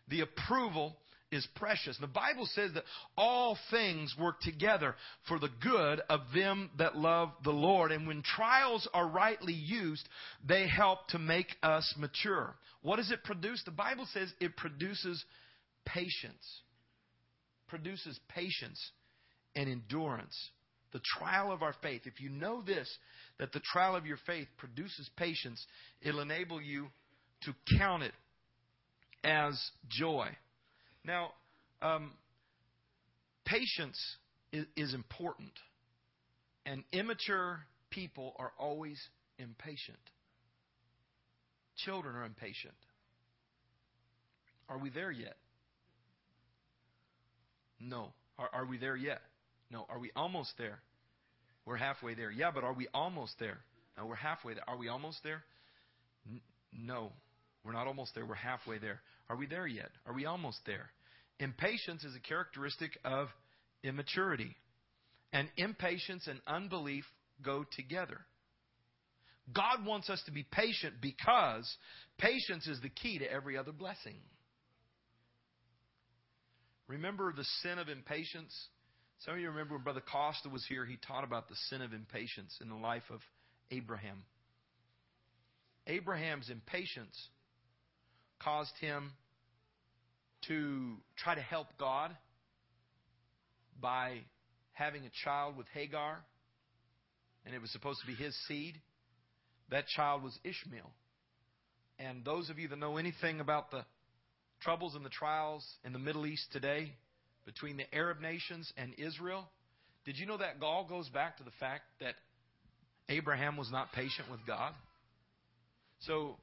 The 0.09 0.23
approval 0.23 0.97
is 1.31 1.47
precious. 1.55 1.97
The 2.01 2.07
Bible 2.07 2.49
says 2.53 2.73
that 2.75 2.85
all 3.17 3.57
things 3.71 4.15
work 4.19 4.41
together 4.41 4.97
for 5.29 5.39
the 5.39 5.51
good 5.63 6.01
of 6.09 6.21
them 6.35 6.71
that 6.79 6.97
love 6.97 7.31
the 7.45 7.51
Lord. 7.51 7.93
And 7.93 8.07
when 8.09 8.23
trials 8.23 8.89
are 8.93 9.07
rightly 9.07 9.53
used, 9.53 10.09
they 10.47 10.67
help 10.67 11.07
to 11.09 11.19
make 11.19 11.55
us 11.63 11.95
mature. 11.97 12.57
What 12.83 12.97
does 12.97 13.11
it 13.11 13.25
produce? 13.25 13.63
The 13.65 13.71
Bible 13.71 14.07
says 14.13 14.33
it 14.41 14.57
produces 14.57 15.25
patience. 15.85 16.63
Produces 17.69 18.19
patience 18.29 18.81
and 19.55 19.69
endurance. 19.69 20.37
The 20.93 21.01
trial 21.19 21.53
of 21.53 21.63
our 21.63 21.75
faith. 21.83 22.03
If 22.07 22.21
you 22.21 22.31
know 22.31 22.63
this, 22.63 22.89
that 23.39 23.53
the 23.53 23.61
trial 23.61 23.95
of 23.95 24.07
your 24.07 24.19
faith 24.27 24.49
produces 24.57 25.09
patience, 25.17 25.65
it'll 26.01 26.21
enable 26.21 26.61
you 26.61 26.89
to 27.43 27.55
count 27.79 28.03
it 28.03 28.13
as 29.23 29.61
joy. 29.89 30.29
Now, 31.05 31.31
um, 31.83 32.13
patience 33.45 33.99
is, 34.53 34.65
is 34.77 34.95
important, 34.95 35.53
and 36.67 36.85
immature 36.93 37.61
people 37.91 38.35
are 38.39 38.53
always 38.59 38.99
impatient. 39.39 39.99
Children 41.77 42.17
are 42.17 42.25
impatient. 42.25 42.75
Are 44.69 44.79
we 44.79 44.91
there 44.91 45.11
yet? 45.11 45.37
No. 47.81 48.13
Are, 48.39 48.51
are 48.53 48.67
we 48.67 48.79
there 48.79 48.97
yet? 48.97 49.21
No. 49.71 49.87
Are 49.89 49.99
we 49.99 50.11
almost 50.17 50.53
there? 50.59 50.81
We're 51.65 51.77
halfway 51.77 52.15
there. 52.15 52.31
Yeah, 52.31 52.51
but 52.53 52.65
are 52.65 52.73
we 52.73 52.89
almost 52.95 53.35
there? 53.39 53.59
No, 53.97 54.07
we're 54.07 54.15
halfway 54.15 54.55
there. 54.55 54.65
Are 54.69 54.77
we 54.77 54.89
almost 54.89 55.19
there? 55.23 55.43
N- 56.27 56.41
no. 56.73 57.13
We're 57.65 57.73
not 57.73 57.87
almost 57.87 58.15
there. 58.15 58.25
We're 58.25 58.35
halfway 58.35 58.79
there. 58.79 59.01
Are 59.29 59.37
we 59.37 59.47
there 59.47 59.67
yet? 59.67 59.91
Are 60.07 60.15
we 60.15 60.25
almost 60.25 60.59
there? 60.65 60.91
Impatience 61.41 62.05
is 62.05 62.15
a 62.17 62.21
characteristic 62.21 62.99
of 63.05 63.29
immaturity. 63.83 64.57
And 65.33 65.49
impatience 65.57 66.27
and 66.27 66.41
unbelief 66.47 67.05
go 67.43 67.65
together. 67.77 68.19
God 69.53 69.85
wants 69.85 70.11
us 70.11 70.23
to 70.27 70.33
be 70.33 70.45
patient 70.51 70.95
because 71.01 71.71
patience 72.19 72.67
is 72.67 72.81
the 72.81 72.89
key 72.89 73.19
to 73.19 73.31
every 73.31 73.57
other 73.57 73.73
blessing. 73.73 74.17
Remember 76.87 77.33
the 77.37 77.45
sin 77.63 77.79
of 77.79 77.89
impatience? 77.89 78.55
Some 79.25 79.35
of 79.35 79.41
you 79.41 79.49
remember 79.49 79.75
when 79.75 79.83
Brother 79.83 80.03
Costa 80.03 80.49
was 80.49 80.65
here, 80.69 80.85
he 80.85 80.97
taught 81.07 81.25
about 81.25 81.49
the 81.49 81.57
sin 81.69 81.83
of 81.83 81.93
impatience 81.93 82.57
in 82.61 82.69
the 82.69 82.77
life 82.77 83.03
of 83.11 83.21
Abraham. 83.71 84.23
Abraham's 85.89 86.51
impatience 86.51 87.17
caused 88.41 88.73
him 88.81 89.13
to 90.47 90.95
try 91.17 91.35
to 91.35 91.41
help 91.41 91.67
God 91.79 92.17
by 93.81 94.19
having 94.73 95.05
a 95.05 95.11
child 95.25 95.57
with 95.57 95.67
Hagar, 95.75 96.19
and 97.45 97.55
it 97.55 97.61
was 97.61 97.71
supposed 97.73 98.01
to 98.01 98.07
be 98.07 98.15
his 98.15 98.37
seed. 98.47 98.81
That 99.71 99.89
child 99.89 100.23
was 100.23 100.39
Ishmael. 100.45 100.91
And 101.99 102.25
those 102.25 102.51
of 102.51 102.59
you 102.61 102.69
that 102.69 102.79
know 102.79 102.97
anything 102.97 103.41
about 103.41 103.73
the 103.73 103.85
troubles 104.61 104.95
and 104.95 105.05
the 105.05 105.11
trials 105.11 105.67
in 105.85 105.93
the 105.93 105.99
Middle 105.99 106.27
East 106.27 106.47
today 106.53 106.93
between 107.49 107.79
the 107.79 107.95
Arab 107.95 108.21
nations 108.21 108.71
and 108.77 108.93
Israel, 108.99 109.49
did 110.05 110.19
you 110.19 110.27
know 110.27 110.37
that 110.37 110.63
all 110.63 110.87
goes 110.87 111.09
back 111.09 111.39
to 111.39 111.45
the 111.45 111.51
fact 111.59 111.85
that 111.99 112.15
Abraham 113.09 113.57
was 113.57 113.73
not 113.73 113.91
patient 113.93 114.31
with 114.31 114.41
God? 114.47 114.75
So 116.01 116.37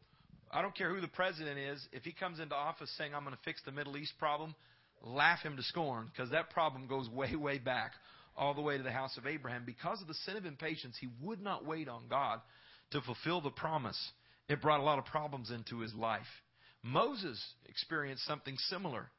I 0.51 0.63
don't 0.63 0.75
care 0.75 0.91
who 0.91 1.01
the 1.01 1.07
president 1.07 1.59
is, 1.59 1.87
if 1.91 2.01
he 2.01 2.11
comes 2.11 2.39
into 2.39 2.55
office 2.55 2.89
saying, 2.97 3.13
I'm 3.13 3.23
going 3.23 3.35
to 3.35 3.41
fix 3.45 3.61
the 3.63 3.71
Middle 3.71 3.97
East 3.97 4.13
problem, 4.17 4.55
laugh 5.03 5.43
him 5.43 5.55
to 5.57 5.63
scorn 5.63 6.09
because 6.11 6.31
that 6.31 6.49
problem 6.49 6.87
goes 6.87 7.07
way, 7.07 7.35
way 7.35 7.59
back 7.59 7.91
all 8.35 8.55
the 8.55 8.61
way 8.61 8.75
to 8.75 8.83
the 8.83 8.91
house 8.91 9.15
of 9.15 9.27
Abraham. 9.27 9.61
Because 9.63 10.01
of 10.01 10.07
the 10.07 10.15
sin 10.25 10.37
of 10.37 10.45
impatience, 10.45 10.97
he 10.99 11.09
would 11.21 11.39
not 11.39 11.67
wait 11.67 11.87
on 11.87 12.07
God 12.09 12.41
to 12.91 13.01
fulfill 13.01 13.41
the 13.41 13.51
promise. 13.51 13.99
It 14.49 14.59
brought 14.59 14.79
a 14.79 14.83
lot 14.83 14.97
of 14.97 15.05
problems 15.05 15.51
into 15.51 15.81
his 15.81 15.93
life. 15.93 16.25
Moses 16.81 17.39
experienced 17.69 18.25
something 18.25 18.55
similar. 18.69 19.11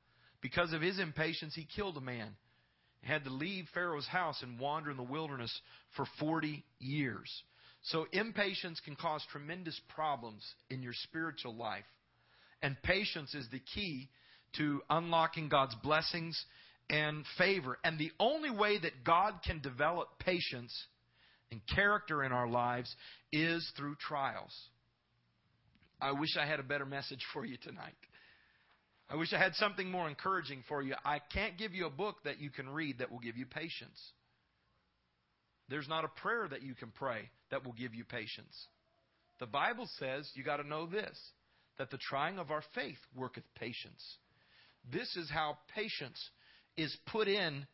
Because 0.46 0.72
of 0.72 0.80
his 0.80 1.00
impatience, 1.00 1.56
he 1.56 1.66
killed 1.74 1.96
a 1.96 2.00
man. 2.00 2.28
He 3.02 3.08
had 3.08 3.24
to 3.24 3.30
leave 3.30 3.64
Pharaoh's 3.74 4.06
house 4.06 4.40
and 4.42 4.60
wander 4.60 4.92
in 4.92 4.96
the 4.96 5.02
wilderness 5.02 5.52
for 5.96 6.06
40 6.20 6.62
years. 6.78 7.28
So 7.82 8.06
impatience 8.12 8.80
can 8.84 8.94
cause 8.94 9.24
tremendous 9.32 9.80
problems 9.88 10.44
in 10.70 10.84
your 10.84 10.92
spiritual 10.92 11.56
life. 11.56 11.82
And 12.62 12.80
patience 12.84 13.34
is 13.34 13.48
the 13.50 13.60
key 13.74 14.08
to 14.58 14.82
unlocking 14.88 15.48
God's 15.48 15.74
blessings 15.82 16.40
and 16.88 17.24
favor. 17.36 17.76
And 17.82 17.98
the 17.98 18.12
only 18.20 18.50
way 18.50 18.78
that 18.78 19.02
God 19.02 19.40
can 19.44 19.60
develop 19.60 20.20
patience 20.20 20.72
and 21.50 21.60
character 21.74 22.22
in 22.22 22.30
our 22.30 22.48
lives 22.48 22.94
is 23.32 23.68
through 23.76 23.96
trials. 23.96 24.54
I 26.00 26.12
wish 26.12 26.36
I 26.40 26.46
had 26.46 26.60
a 26.60 26.62
better 26.62 26.86
message 26.86 27.24
for 27.32 27.44
you 27.44 27.56
tonight. 27.56 27.96
I 29.08 29.16
wish 29.16 29.32
I 29.32 29.38
had 29.38 29.54
something 29.54 29.90
more 29.90 30.08
encouraging 30.08 30.64
for 30.68 30.82
you. 30.82 30.94
I 31.04 31.20
can't 31.32 31.56
give 31.56 31.72
you 31.72 31.86
a 31.86 31.90
book 31.90 32.16
that 32.24 32.40
you 32.40 32.50
can 32.50 32.68
read 32.68 32.98
that 32.98 33.10
will 33.10 33.20
give 33.20 33.36
you 33.36 33.46
patience. 33.46 34.00
There's 35.68 35.88
not 35.88 36.04
a 36.04 36.20
prayer 36.20 36.46
that 36.48 36.62
you 36.62 36.74
can 36.74 36.90
pray 36.90 37.30
that 37.50 37.64
will 37.64 37.72
give 37.72 37.94
you 37.94 38.04
patience. 38.04 38.54
The 39.38 39.46
Bible 39.46 39.88
says 39.98 40.30
you 40.34 40.42
got 40.42 40.56
to 40.58 40.66
know 40.66 40.86
this 40.86 41.18
that 41.78 41.90
the 41.90 41.98
trying 41.98 42.38
of 42.38 42.50
our 42.50 42.62
faith 42.74 42.96
worketh 43.14 43.44
patience. 43.54 44.02
This 44.90 45.14
is 45.16 45.28
how 45.28 45.58
patience 45.74 46.18
is 46.76 46.96
put 47.06 47.28
in 47.28 47.66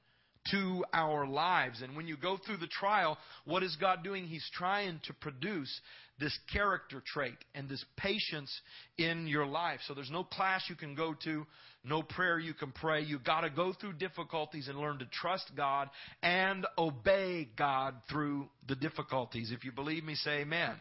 to 0.51 0.85
our 0.93 1.25
lives. 1.27 1.83
And 1.83 1.97
when 1.97 2.09
you 2.09 2.17
go 2.17 2.37
through 2.37 2.57
the 2.57 2.67
trial, 2.67 3.17
what 3.45 3.63
is 3.63 3.77
God 3.77 4.03
doing? 4.03 4.27
He's 4.27 4.49
trying 4.55 5.01
to 5.05 5.13
produce 5.13 5.81
this 6.23 6.39
character 6.53 7.03
trait 7.05 7.37
and 7.55 7.69
this 7.69 7.85
patience 7.97 8.51
in 8.97 9.27
your 9.27 9.45
life. 9.45 9.81
So 9.89 9.95
there's 9.95 10.11
no 10.11 10.23
class 10.23 10.63
you 10.69 10.77
can 10.77 10.95
go 10.95 11.15
to, 11.25 11.45
no 11.85 12.03
prayer 12.03 12.39
you 12.39 12.55
can 12.55 12.71
pray. 12.71 13.03
You 13.03 13.19
got 13.19 13.41
to 13.41 13.51
go 13.51 13.73
through 13.73 13.95
difficulties 13.95 14.69
and 14.69 14.79
learn 14.79 15.01
to 15.01 15.07
trust 15.07 15.51
God 15.57 15.91
and 16.23 16.65
obey 16.79 17.49
God 17.59 17.97
through 18.09 18.49
the 18.69 18.77
difficulties. 18.77 19.51
If 19.51 19.65
you 19.65 19.73
believe 19.73 20.05
me, 20.05 20.15
say 20.15 20.43
amen. 20.43 20.75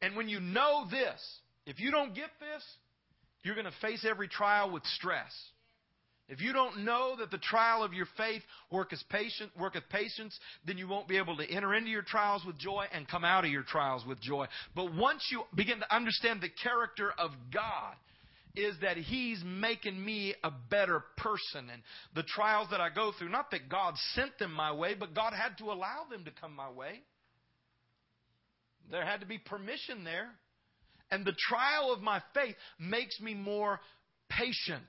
And 0.00 0.14
when 0.14 0.28
you 0.28 0.38
know 0.38 0.86
this, 0.88 1.20
if 1.66 1.80
you 1.80 1.90
don't 1.90 2.14
get 2.14 2.30
this, 2.38 2.62
you're 3.42 3.56
going 3.56 3.66
to 3.66 3.72
face 3.80 4.06
every 4.08 4.28
trial 4.28 4.70
with 4.70 4.84
stress. 4.94 5.32
If 6.28 6.42
you 6.42 6.52
don't 6.52 6.84
know 6.84 7.16
that 7.18 7.30
the 7.30 7.38
trial 7.38 7.82
of 7.82 7.94
your 7.94 8.06
faith 8.16 8.42
worketh 8.70 9.00
patience, 9.08 9.50
worketh 9.58 9.88
patience, 9.88 10.38
then 10.66 10.76
you 10.76 10.86
won't 10.86 11.08
be 11.08 11.16
able 11.16 11.36
to 11.38 11.50
enter 11.50 11.74
into 11.74 11.90
your 11.90 12.02
trials 12.02 12.44
with 12.44 12.58
joy 12.58 12.84
and 12.92 13.08
come 13.08 13.24
out 13.24 13.44
of 13.44 13.50
your 13.50 13.62
trials 13.62 14.04
with 14.06 14.20
joy. 14.20 14.46
But 14.76 14.94
once 14.94 15.26
you 15.30 15.44
begin 15.54 15.80
to 15.80 15.94
understand 15.94 16.42
the 16.42 16.50
character 16.62 17.12
of 17.18 17.30
God, 17.52 17.94
is 18.54 18.74
that 18.82 18.96
He's 18.96 19.42
making 19.44 20.04
me 20.04 20.34
a 20.42 20.50
better 20.50 21.04
person. 21.16 21.70
And 21.72 21.82
the 22.14 22.24
trials 22.24 22.68
that 22.70 22.80
I 22.80 22.90
go 22.90 23.12
through, 23.16 23.28
not 23.28 23.50
that 23.52 23.68
God 23.68 23.94
sent 24.14 24.38
them 24.38 24.52
my 24.52 24.72
way, 24.72 24.94
but 24.94 25.14
God 25.14 25.32
had 25.32 25.56
to 25.58 25.66
allow 25.66 26.06
them 26.10 26.24
to 26.24 26.30
come 26.40 26.54
my 26.54 26.70
way. 26.70 27.02
There 28.90 29.04
had 29.04 29.20
to 29.20 29.26
be 29.26 29.38
permission 29.38 30.02
there. 30.02 30.28
And 31.10 31.24
the 31.24 31.36
trial 31.48 31.92
of 31.92 32.00
my 32.00 32.20
faith 32.34 32.56
makes 32.78 33.20
me 33.20 33.34
more 33.34 33.80
patient. 34.28 34.84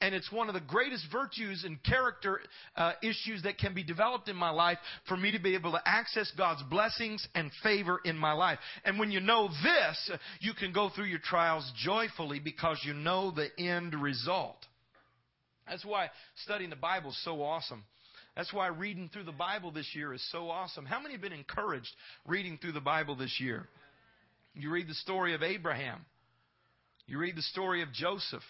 And 0.00 0.14
it's 0.14 0.30
one 0.30 0.48
of 0.48 0.54
the 0.54 0.60
greatest 0.60 1.06
virtues 1.10 1.64
and 1.64 1.82
character 1.82 2.40
uh, 2.76 2.92
issues 3.02 3.42
that 3.44 3.58
can 3.58 3.74
be 3.74 3.82
developed 3.82 4.28
in 4.28 4.36
my 4.36 4.50
life 4.50 4.78
for 5.08 5.16
me 5.16 5.30
to 5.32 5.38
be 5.38 5.54
able 5.54 5.72
to 5.72 5.80
access 5.86 6.30
God's 6.36 6.62
blessings 6.64 7.26
and 7.34 7.50
favor 7.62 8.00
in 8.04 8.18
my 8.18 8.32
life. 8.32 8.58
And 8.84 8.98
when 8.98 9.10
you 9.10 9.20
know 9.20 9.48
this, 9.48 10.10
you 10.40 10.52
can 10.52 10.72
go 10.72 10.90
through 10.90 11.06
your 11.06 11.20
trials 11.20 11.70
joyfully 11.76 12.38
because 12.38 12.80
you 12.84 12.92
know 12.92 13.30
the 13.30 13.48
end 13.58 13.94
result. 13.94 14.66
That's 15.66 15.84
why 15.84 16.10
studying 16.42 16.70
the 16.70 16.76
Bible 16.76 17.10
is 17.10 17.24
so 17.24 17.42
awesome. 17.42 17.84
That's 18.36 18.52
why 18.52 18.66
reading 18.66 19.08
through 19.12 19.24
the 19.24 19.32
Bible 19.32 19.70
this 19.70 19.88
year 19.94 20.12
is 20.12 20.26
so 20.32 20.50
awesome. 20.50 20.84
How 20.84 21.00
many 21.00 21.14
have 21.14 21.22
been 21.22 21.32
encouraged 21.32 21.90
reading 22.26 22.58
through 22.60 22.72
the 22.72 22.80
Bible 22.80 23.14
this 23.14 23.38
year? 23.40 23.68
You 24.54 24.70
read 24.70 24.88
the 24.88 24.94
story 24.94 25.34
of 25.34 25.42
Abraham. 25.42 26.04
You 27.06 27.18
read 27.18 27.36
the 27.36 27.42
story 27.42 27.82
of 27.82 27.92
Joseph. 27.92 28.42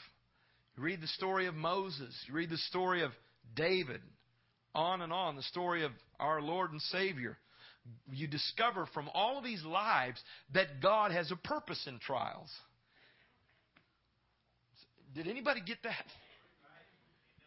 You 0.77 0.83
read 0.83 1.01
the 1.01 1.07
story 1.09 1.47
of 1.47 1.55
Moses. 1.55 2.15
You 2.27 2.35
read 2.35 2.51
the 2.51 2.57
story 2.57 3.03
of 3.03 3.13
David. 3.55 4.01
On 4.75 5.03
and 5.03 5.13
on. 5.13 5.37
The 5.37 5.43
story 5.43 5.85
of 5.85 5.93
our 6.19 6.41
Lord 6.41 6.73
and 6.73 6.81
Savior. 6.83 7.37
You 8.11 8.27
discover 8.27 8.87
from 8.95 9.09
all 9.13 9.39
of 9.39 9.45
these 9.45 9.63
lives 9.65 10.21
that 10.55 10.81
God 10.83 11.13
has 11.13 11.31
a 11.31 11.37
purpose 11.37 11.87
in 11.87 11.99
trials. 11.99 12.51
Did 15.15 15.29
anybody 15.29 15.61
get 15.65 15.79
that? 15.85 16.07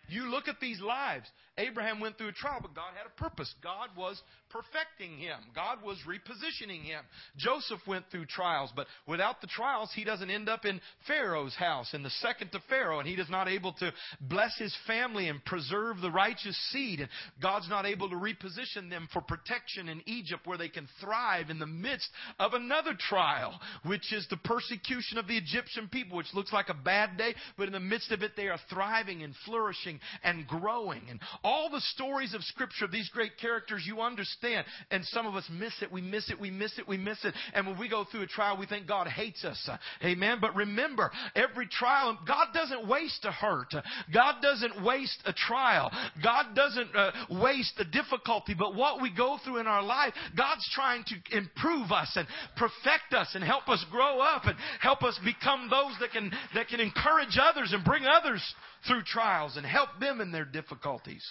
You 0.10 0.30
look 0.32 0.48
at 0.48 0.60
these 0.62 0.80
lives. 0.80 1.28
Abraham 1.58 2.00
went 2.00 2.18
through 2.18 2.30
a 2.30 2.34
trial, 2.34 2.60
but 2.62 2.76
God 2.76 2.92
had 2.96 3.08
a 3.08 3.20
purpose. 3.22 3.54
God 3.64 3.90
was 3.98 4.22
perfecting 4.50 5.18
him. 5.18 5.40
God 5.56 5.80
was 5.84 5.98
repositioning 6.08 6.84
him. 6.84 7.02
Joseph 7.36 7.80
went 7.88 8.06
through 8.12 8.26
trials, 8.26 8.72
but 8.76 8.88
without 9.08 9.42
the 9.42 9.48
trials, 9.48 9.92
he 9.94 10.04
doesn't 10.04 10.30
end 10.30 10.50
up 10.50 10.66
in 10.66 10.80
Pharaoh's 11.08 11.56
house 11.56 11.94
and 11.94 12.06
the 12.06 12.10
second 12.10 12.52
to 12.52 12.62
Pharaoh, 12.70 13.00
and 13.00 13.08
he 13.08 13.16
is 13.16 13.30
not 13.30 13.48
able 13.48 13.74
to 13.74 13.92
bless 14.22 14.58
his 14.58 14.76
family 14.86 15.28
and 15.28 15.44
preserve 15.46 16.00
the 16.00 16.12
righteous 16.12 16.58
seed. 16.72 17.00
And 17.00 17.10
God's 17.42 17.70
not 17.70 17.86
able 17.86 18.10
to 18.10 18.16
reposition 18.16 18.90
them 18.90 19.10
for 19.12 19.22
protection 19.22 19.90
in 19.90 20.02
Egypt 20.06 20.46
where 20.46 20.58
they 20.58 20.70
can 20.70 20.88
thrive 21.02 21.50
in 21.50 21.60
the 21.60 21.66
midst 21.66 22.10
of 22.40 22.54
another 22.54 22.94
trial, 22.98 23.60
which 23.86 24.14
is 24.14 24.28
the 24.30 24.38
persecution 24.38 25.18
of 25.18 25.28
the 25.28 25.38
Egyptian 25.38 25.88
people, 25.90 26.18
which 26.18 26.34
looks 26.34 26.54
like 26.54 26.70
a 26.70 26.74
bad 26.74 27.18
day, 27.18 27.34
but 27.58 27.68
in 27.68 27.74
the 27.74 27.80
midst 27.80 28.12
of 28.12 28.22
it, 28.22 28.32
they 28.36 28.48
are 28.48 28.60
thriving 28.70 29.24
and 29.24 29.34
flourishing 29.46 30.00
and 30.24 30.48
growing. 30.48 31.02
And 31.10 31.20
all 31.48 31.70
the 31.70 31.80
stories 31.80 32.34
of 32.34 32.44
Scripture, 32.44 32.88
these 32.88 33.08
great 33.08 33.38
characters, 33.40 33.84
you 33.86 34.02
understand. 34.02 34.66
And 34.92 35.06
some 35.06 35.26
of 35.26 35.36
us 35.36 35.50
miss 35.50 35.72
it. 35.82 35.90
We 35.90 36.02
miss 36.02 36.30
it. 36.30 36.38
We 36.38 36.52
miss 36.52 36.78
it. 36.78 36.86
We 36.86 36.98
miss 36.98 37.24
it. 37.24 37.34
And 37.54 37.66
when 37.66 37.80
we 37.80 37.88
go 37.88 38.04
through 38.04 38.24
a 38.24 38.28
trial, 38.28 38.58
we 38.58 38.66
think 38.66 38.86
God 38.86 39.08
hates 39.08 39.46
us. 39.46 39.70
Amen. 40.04 40.40
But 40.42 40.56
remember, 40.56 41.10
every 41.36 41.68
trial, 41.68 42.20
God 42.28 42.48
doesn't 42.54 42.86
waste 42.86 43.24
a 43.24 43.32
hurt. 43.32 43.74
God 44.14 44.42
doesn't 44.42 44.84
waste 44.84 45.24
a 45.26 45.32
trial. 45.32 45.90
God 46.22 46.48
doesn't 46.54 46.94
uh, 46.94 47.12
waste 47.42 47.76
a 47.80 47.86
difficulty. 47.86 48.54
But 48.54 48.76
what 48.76 49.02
we 49.02 49.10
go 49.16 49.38
through 49.46 49.60
in 49.60 49.68
our 49.68 49.84
life, 49.84 50.14
God's 50.36 50.70
trying 50.74 51.06
to 51.06 51.38
improve 51.38 51.94
us 51.94 52.12
and 52.18 52.28
perfect 52.58 53.14
us 53.14 53.30
and 53.36 53.44
help 53.44 53.70
us 53.70 53.86
grow 53.90 54.20
up 54.20 54.44
and 54.46 54.58
help 54.82 55.02
us 55.02 55.18
become 55.24 55.70
those 55.70 55.96
that 56.02 56.12
can, 56.12 56.30
that 56.56 56.68
can 56.68 56.82
encourage 56.82 57.40
others 57.42 57.72
and 57.72 57.86
bring 57.86 58.04
others 58.06 58.44
through 58.86 59.04
trials 59.04 59.58
and 59.58 59.66
help 59.66 59.90
them 60.00 60.22
in 60.22 60.32
their 60.32 60.46
difficulties. 60.46 61.26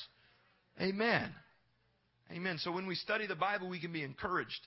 Amen. 0.80 1.32
Amen. 2.32 2.58
So 2.58 2.72
when 2.72 2.86
we 2.86 2.94
study 2.94 3.26
the 3.26 3.36
Bible, 3.36 3.68
we 3.68 3.80
can 3.80 3.92
be 3.92 4.02
encouraged 4.02 4.66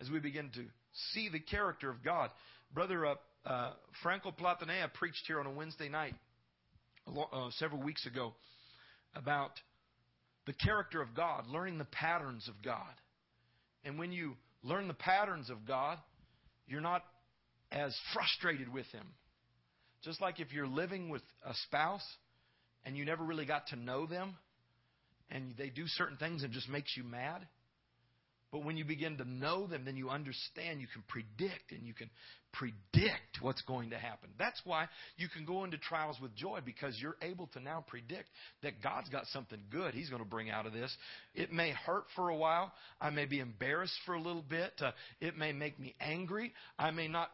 as 0.00 0.10
we 0.10 0.18
begin 0.18 0.50
to 0.54 0.64
see 1.12 1.28
the 1.28 1.40
character 1.40 1.90
of 1.90 2.02
God. 2.02 2.30
Brother 2.72 3.06
uh, 3.06 3.14
uh, 3.44 3.72
Franco 4.02 4.30
Platanea 4.30 4.92
preached 4.92 5.24
here 5.26 5.40
on 5.40 5.46
a 5.46 5.52
Wednesday 5.52 5.88
night 5.88 6.14
uh, 7.06 7.50
several 7.58 7.82
weeks 7.82 8.06
ago 8.06 8.34
about 9.14 9.52
the 10.46 10.52
character 10.52 11.02
of 11.02 11.14
God, 11.14 11.46
learning 11.48 11.78
the 11.78 11.84
patterns 11.84 12.48
of 12.48 12.54
God. 12.64 12.92
And 13.84 13.98
when 13.98 14.12
you 14.12 14.36
learn 14.62 14.88
the 14.88 14.94
patterns 14.94 15.50
of 15.50 15.66
God, 15.66 15.98
you're 16.66 16.80
not 16.80 17.04
as 17.70 17.96
frustrated 18.12 18.72
with 18.72 18.86
Him. 18.86 19.06
Just 20.06 20.20
like 20.20 20.38
if 20.38 20.52
you're 20.52 20.68
living 20.68 21.08
with 21.08 21.22
a 21.44 21.52
spouse 21.64 22.06
and 22.84 22.96
you 22.96 23.04
never 23.04 23.24
really 23.24 23.44
got 23.44 23.66
to 23.68 23.76
know 23.76 24.06
them, 24.06 24.36
and 25.28 25.52
they 25.58 25.68
do 25.68 25.88
certain 25.88 26.16
things 26.16 26.44
and 26.44 26.52
just 26.52 26.68
makes 26.68 26.96
you 26.96 27.02
mad. 27.02 27.44
But 28.52 28.64
when 28.64 28.76
you 28.76 28.84
begin 28.84 29.18
to 29.18 29.28
know 29.28 29.66
them, 29.66 29.84
then 29.84 29.96
you 29.96 30.08
understand, 30.08 30.80
you 30.80 30.86
can 30.86 31.02
predict, 31.08 31.72
and 31.72 31.84
you 31.84 31.92
can 31.92 32.08
predict 32.52 33.40
what's 33.40 33.60
going 33.62 33.90
to 33.90 33.98
happen. 33.98 34.30
That's 34.38 34.60
why 34.64 34.86
you 35.16 35.28
can 35.28 35.44
go 35.44 35.64
into 35.64 35.76
trials 35.76 36.18
with 36.22 36.36
joy 36.36 36.60
because 36.64 36.96
you're 37.00 37.16
able 37.20 37.48
to 37.54 37.60
now 37.60 37.84
predict 37.88 38.28
that 38.62 38.80
God's 38.80 39.08
got 39.08 39.26
something 39.32 39.58
good 39.72 39.92
He's 39.92 40.08
going 40.08 40.22
to 40.22 40.28
bring 40.28 40.48
out 40.48 40.66
of 40.66 40.72
this. 40.72 40.96
It 41.34 41.52
may 41.52 41.72
hurt 41.72 42.04
for 42.14 42.28
a 42.28 42.36
while. 42.36 42.72
I 43.00 43.10
may 43.10 43.24
be 43.24 43.40
embarrassed 43.40 43.98
for 44.06 44.14
a 44.14 44.22
little 44.22 44.44
bit. 44.48 44.72
Uh, 44.80 44.92
it 45.20 45.36
may 45.36 45.50
make 45.50 45.80
me 45.80 45.96
angry. 46.00 46.52
I 46.78 46.92
may 46.92 47.08
not 47.08 47.30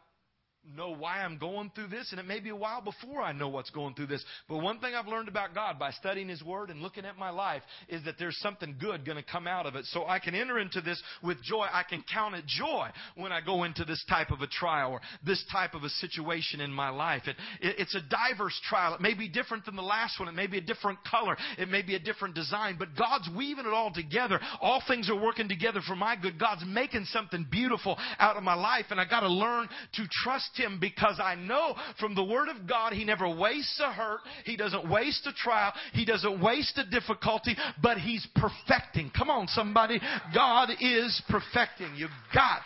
know 0.75 0.95
why 0.95 1.19
I'm 1.19 1.37
going 1.37 1.71
through 1.75 1.87
this, 1.87 2.11
and 2.11 2.19
it 2.19 2.25
may 2.25 2.39
be 2.39 2.49
a 2.49 2.55
while 2.55 2.81
before 2.81 3.21
I 3.21 3.33
know 3.33 3.49
what's 3.49 3.69
going 3.69 3.95
through 3.95 4.07
this. 4.07 4.23
But 4.47 4.59
one 4.59 4.79
thing 4.79 4.95
I've 4.95 5.07
learned 5.07 5.27
about 5.27 5.53
God 5.53 5.77
by 5.77 5.91
studying 5.91 6.29
His 6.29 6.41
Word 6.41 6.69
and 6.69 6.81
looking 6.81 7.05
at 7.05 7.17
my 7.17 7.29
life 7.29 7.61
is 7.89 8.03
that 8.05 8.15
there's 8.17 8.37
something 8.39 8.75
good 8.79 9.05
going 9.05 9.17
to 9.17 9.29
come 9.29 9.45
out 9.45 9.65
of 9.65 9.75
it. 9.75 9.85
So 9.85 10.05
I 10.05 10.19
can 10.19 10.35
enter 10.35 10.59
into 10.59 10.79
this 10.79 11.01
with 11.21 11.41
joy. 11.43 11.65
I 11.71 11.83
can 11.83 12.03
count 12.11 12.35
it 12.35 12.45
joy 12.45 12.89
when 13.15 13.31
I 13.31 13.41
go 13.41 13.63
into 13.63 13.83
this 13.83 14.03
type 14.09 14.31
of 14.31 14.41
a 14.41 14.47
trial 14.47 14.91
or 14.91 15.01
this 15.25 15.43
type 15.51 15.73
of 15.73 15.83
a 15.83 15.89
situation 15.89 16.61
in 16.61 16.71
my 16.71 16.89
life. 16.89 17.23
It, 17.25 17.35
it, 17.61 17.75
it's 17.79 17.95
a 17.95 18.01
diverse 18.01 18.59
trial. 18.69 18.95
It 18.95 19.01
may 19.01 19.13
be 19.13 19.27
different 19.27 19.65
than 19.65 19.75
the 19.75 19.81
last 19.81 20.19
one. 20.19 20.29
It 20.29 20.35
may 20.35 20.47
be 20.47 20.59
a 20.59 20.61
different 20.61 20.99
color. 21.03 21.35
It 21.57 21.67
may 21.67 21.81
be 21.81 21.95
a 21.95 21.99
different 21.99 22.35
design. 22.35 22.77
But 22.79 22.95
God's 22.97 23.29
weaving 23.35 23.65
it 23.65 23.73
all 23.73 23.91
together. 23.91 24.39
All 24.61 24.81
things 24.87 25.09
are 25.09 25.21
working 25.21 25.49
together 25.49 25.81
for 25.85 25.95
my 25.95 26.15
good. 26.15 26.39
God's 26.39 26.63
making 26.65 27.05
something 27.05 27.45
beautiful 27.51 27.97
out 28.17 28.37
of 28.37 28.43
my 28.43 28.55
life, 28.55 28.85
and 28.91 28.99
I 28.99 29.05
got 29.05 29.21
to 29.21 29.29
learn 29.29 29.67
to 29.95 30.03
trust 30.23 30.52
him 30.57 30.77
because 30.79 31.19
I 31.21 31.35
know 31.35 31.75
from 31.99 32.15
the 32.15 32.23
Word 32.23 32.49
of 32.49 32.67
God 32.67 32.93
He 32.93 33.05
never 33.05 33.27
wastes 33.27 33.79
a 33.79 33.91
hurt. 33.91 34.19
He 34.45 34.55
doesn't 34.55 34.89
waste 34.89 35.25
a 35.27 35.33
trial. 35.33 35.73
He 35.93 36.05
doesn't 36.05 36.41
waste 36.41 36.77
a 36.77 36.89
difficulty, 36.89 37.55
but 37.81 37.97
He's 37.97 38.27
perfecting. 38.35 39.11
Come 39.17 39.29
on, 39.29 39.47
somebody. 39.47 39.99
God 40.33 40.69
is 40.79 41.21
perfecting. 41.29 41.95
You've 41.95 42.09
got 42.33 42.61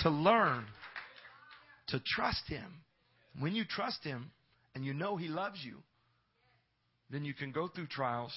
to 0.00 0.10
learn 0.10 0.64
to 1.88 2.00
trust 2.04 2.42
Him. 2.48 2.82
When 3.38 3.54
you 3.54 3.64
trust 3.64 4.02
Him 4.02 4.30
and 4.74 4.84
you 4.84 4.94
know 4.94 5.16
He 5.16 5.28
loves 5.28 5.58
you, 5.62 5.78
then 7.10 7.24
you 7.24 7.34
can 7.34 7.52
go 7.52 7.68
through 7.68 7.86
trials 7.86 8.32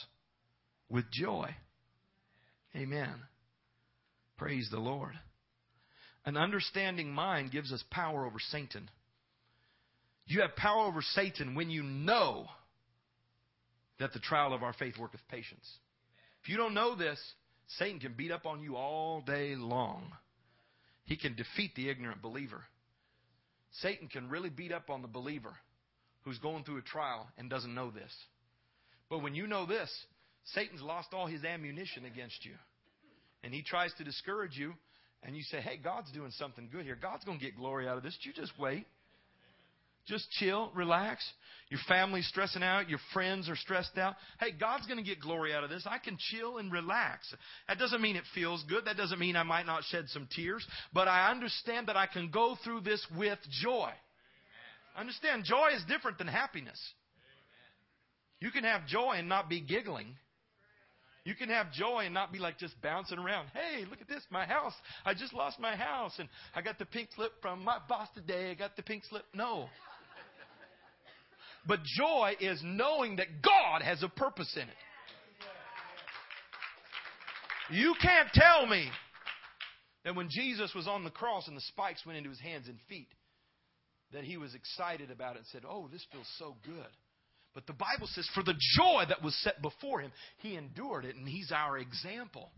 with 0.90 1.10
joy. 1.12 1.56
Amen. 2.76 3.14
Praise 4.38 4.70
the 4.72 4.80
Lord. 4.80 5.14
An 6.26 6.38
understanding 6.38 7.12
mind 7.12 7.52
gives 7.52 7.72
us 7.72 7.84
power 7.92 8.26
over 8.26 8.40
Satan. 8.52 8.90
You 10.28 10.42
have 10.42 10.56
power 10.56 10.86
over 10.86 11.02
Satan 11.02 11.56
when 11.56 11.70
you 11.70 11.82
know 11.84 12.46
that 14.00 14.14
the 14.14 14.20
trial 14.20 14.54
of 14.54 14.64
our 14.64 14.74
faith 14.74 14.98
worketh 15.00 15.22
patience. 15.30 15.68
If 16.44 16.50
you 16.50 16.58
don't 16.58 16.74
know 16.74 16.96
this, 16.96 17.20
Satan 17.78 18.00
can 18.00 18.14
beat 18.14 18.32
up 18.32 18.46
on 18.46 18.62
you 18.62 18.76
all 18.76 19.22
day 19.22 19.56
long. 19.56 20.12
He 21.06 21.18
can 21.18 21.36
defeat 21.36 21.76
the 21.76 21.90
ignorant 21.90 22.22
believer. 22.22 22.62
Satan 23.82 24.08
can 24.08 24.30
really 24.30 24.50
beat 24.50 24.72
up 24.72 24.90
on 24.90 25.02
the 25.02 25.08
believer 25.08 25.56
who's 26.24 26.38
going 26.40 26.64
through 26.64 26.78
a 26.78 26.84
trial 26.84 27.28
and 27.38 27.50
doesn't 27.50 27.74
know 27.74 27.92
this. 27.92 28.12
But 29.10 29.24
when 29.24 29.36
you 29.36 29.48
know 29.48 29.66
this, 29.66 29.90
Satan's 30.54 30.82
lost 30.82 31.10
all 31.14 31.28
his 31.28 31.44
ammunition 31.44 32.06
against 32.06 32.46
you. 32.46 32.54
And 33.44 33.54
he 33.54 33.64
tries 33.64 33.94
to 33.96 34.04
discourage 34.04 34.58
you, 34.58 34.74
and 35.24 35.36
you 35.36 35.44
say, 35.44 35.60
Hey, 35.60 35.78
God's 35.82 36.12
doing 36.12 36.32
something 36.32 36.70
good 36.72 36.86
here. 36.86 36.98
God's 37.00 37.24
going 37.26 37.40
to 37.40 37.46
get 37.46 37.58
glory 37.58 37.88
out 37.88 37.98
of 37.98 38.04
this. 38.04 38.18
You 38.22 38.34
just 38.34 38.54
wait. 38.60 38.86
Just 40.08 40.32
chill, 40.32 40.72
relax. 40.74 41.24
Your 41.70 41.80
family's 41.88 42.28
stressing 42.28 42.64
out. 42.64 42.90
Your 42.90 43.00
friends 43.14 43.48
are 43.48 43.56
stressed 43.56 43.96
out. 43.98 44.16
Hey, 44.40 44.52
God's 44.52 44.88
going 44.88 44.98
to 44.98 45.04
get 45.04 45.20
glory 45.20 45.54
out 45.54 45.64
of 45.64 45.70
this. 45.70 45.86
I 45.86 46.00
can 46.00 46.18
chill 46.32 46.58
and 46.58 46.72
relax. 46.72 47.32
That 47.68 47.78
doesn't 47.78 48.02
mean 48.02 48.16
it 48.16 48.24
feels 48.34 48.64
good. 48.68 48.86
That 48.86 48.98
doesn't 48.98 49.20
mean 49.20 49.36
I 49.36 49.44
might 49.44 49.68
not 49.68 49.84
shed 49.84 50.06
some 50.08 50.28
tears. 50.36 50.66
But 50.94 51.08
I 51.08 51.30
understand 51.30 51.88
that 51.90 51.96
I 51.96 52.08
can 52.08 52.32
go 52.32 52.58
through 52.64 52.82
this 52.82 53.06
with 53.16 53.38
joy. 53.62 53.92
Understand, 54.98 55.44
joy 55.44 55.70
is 55.76 55.84
different 55.88 56.18
than 56.18 56.28
happiness. 56.28 56.80
You 58.40 58.50
can 58.50 58.64
have 58.64 58.88
joy 58.88 59.16
and 59.18 59.30
not 59.30 59.48
be 59.48 59.62
giggling. 59.62 60.16
You 61.30 61.36
can 61.36 61.50
have 61.50 61.72
joy 61.72 62.06
and 62.06 62.14
not 62.16 62.34
be 62.34 62.40
like 62.40 62.58
just 62.58 62.74
bouncing 62.82 63.20
around. 63.20 63.50
Hey, 63.54 63.86
look 63.88 64.02
at 64.02 64.08
this, 64.08 64.24
my 64.32 64.48
house. 64.48 64.74
I 65.06 65.14
just 65.14 65.32
lost 65.32 65.60
my 65.60 65.76
house 65.76 66.14
and 66.18 66.28
I 66.56 66.64
got 66.64 66.80
the 66.80 66.88
pink 66.88 67.10
slip 67.16 67.34
from 67.40 67.64
my 67.64 67.78
boss 67.88 68.08
today. 68.16 68.50
I 68.50 68.56
got 68.56 68.76
the 68.76 68.82
pink 68.82 69.04
slip. 69.08 69.26
No. 69.36 69.70
But 71.68 71.84
joy 71.84 72.34
is 72.40 72.60
knowing 72.64 73.18
that 73.18 73.28
God 73.44 73.84
has 73.84 74.02
a 74.02 74.10
purpose 74.10 74.52
in 74.56 74.64
it. 74.64 74.70
You 77.70 77.94
can't 78.02 78.30
tell 78.34 78.66
me 78.66 78.90
that 80.06 80.16
when 80.16 80.30
Jesus 80.32 80.74
was 80.74 80.88
on 80.88 81.04
the 81.04 81.12
cross 81.12 81.48
and 81.48 81.56
the 81.56 81.62
spikes 81.62 82.08
went 82.08 82.18
into 82.18 82.32
his 82.32 82.40
hands 82.40 82.68
and 82.68 82.80
feet, 82.90 83.10
that 84.14 84.24
he 84.24 84.38
was 84.38 84.56
excited 84.56 85.12
about 85.12 85.36
it 85.36 85.40
and 85.40 85.48
said, 85.52 85.62
Oh, 85.64 85.88
this 85.92 86.04
feels 86.12 86.28
so 86.40 86.56
good. 86.66 86.88
But 87.60 87.68
the 87.68 87.74
Bible 87.74 88.08
says, 88.08 88.26
for 88.34 88.42
the 88.42 88.54
joy 88.54 89.04
that 89.10 89.22
was 89.22 89.36
set 89.44 89.62
before 89.62 90.00
him, 90.00 90.14
he 90.38 90.56
endured 90.56 91.04
it, 91.04 91.18
and 91.18 91.28
he's 91.28 91.52
our 91.52 91.78
example. 91.78 92.52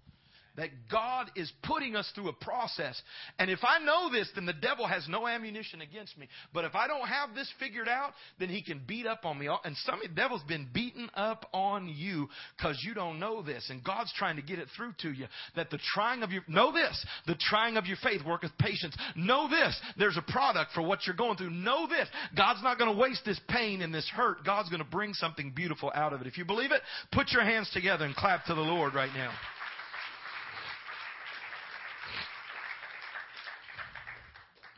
That 0.57 0.69
God 0.91 1.31
is 1.37 1.51
putting 1.63 1.95
us 1.95 2.11
through 2.13 2.27
a 2.27 2.33
process. 2.33 3.01
And 3.39 3.49
if 3.49 3.59
I 3.63 3.79
know 3.79 4.11
this, 4.11 4.29
then 4.35 4.45
the 4.45 4.53
devil 4.53 4.85
has 4.85 5.07
no 5.07 5.27
ammunition 5.27 5.79
against 5.81 6.17
me. 6.17 6.27
But 6.53 6.65
if 6.65 6.75
I 6.75 6.87
don't 6.87 7.07
have 7.07 7.33
this 7.33 7.49
figured 7.57 7.87
out, 7.87 8.11
then 8.37 8.49
he 8.49 8.61
can 8.61 8.81
beat 8.85 9.05
up 9.05 9.23
on 9.23 9.39
me. 9.39 9.47
And 9.63 9.75
some 9.77 10.01
the 10.01 10.07
devil's 10.07 10.43
been 10.43 10.67
beating 10.73 11.09
up 11.13 11.47
on 11.53 11.87
you 11.87 12.27
because 12.57 12.81
you 12.85 12.93
don't 12.93 13.19
know 13.19 13.41
this. 13.41 13.69
And 13.69 13.83
God's 13.83 14.11
trying 14.17 14.35
to 14.35 14.41
get 14.41 14.59
it 14.59 14.67
through 14.75 14.93
to 15.01 15.11
you. 15.11 15.27
That 15.55 15.69
the 15.69 15.79
trying 15.93 16.23
of 16.23 16.31
your, 16.31 16.43
know 16.47 16.71
this, 16.71 17.05
the 17.27 17.35
trying 17.39 17.77
of 17.77 17.85
your 17.85 17.97
faith 18.03 18.21
worketh 18.25 18.51
patience. 18.57 18.95
Know 19.15 19.47
this, 19.49 19.79
there's 19.97 20.17
a 20.17 20.31
product 20.31 20.71
for 20.73 20.81
what 20.81 21.05
you're 21.05 21.15
going 21.15 21.37
through. 21.37 21.51
Know 21.51 21.87
this, 21.87 22.07
God's 22.35 22.63
not 22.63 22.77
going 22.77 22.93
to 22.93 22.99
waste 22.99 23.23
this 23.25 23.39
pain 23.47 23.81
and 23.81 23.93
this 23.93 24.09
hurt. 24.13 24.43
God's 24.45 24.69
going 24.69 24.83
to 24.83 24.89
bring 24.89 25.13
something 25.13 25.51
beautiful 25.55 25.91
out 25.93 26.13
of 26.13 26.21
it. 26.21 26.27
If 26.27 26.37
you 26.37 26.45
believe 26.45 26.71
it, 26.71 26.81
put 27.11 27.29
your 27.31 27.43
hands 27.43 27.69
together 27.73 28.05
and 28.05 28.15
clap 28.15 28.45
to 28.45 28.55
the 28.55 28.61
Lord 28.61 28.93
right 28.93 29.11
now. 29.13 29.31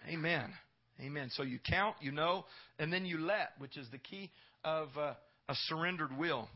Amen. 0.08 0.52
Amen. 1.00 1.30
So 1.34 1.44
you 1.44 1.60
count, 1.60 1.96
you 2.02 2.12
know, 2.12 2.46
and 2.80 2.92
then 2.92 3.06
you 3.06 3.20
let, 3.20 3.54
which 3.58 3.78
is 3.78 3.88
the 3.92 3.98
key 3.98 4.32
of 4.64 4.90
uh, 4.98 5.14
a 5.50 5.56
surrendered 5.68 6.18
will. 6.18 6.48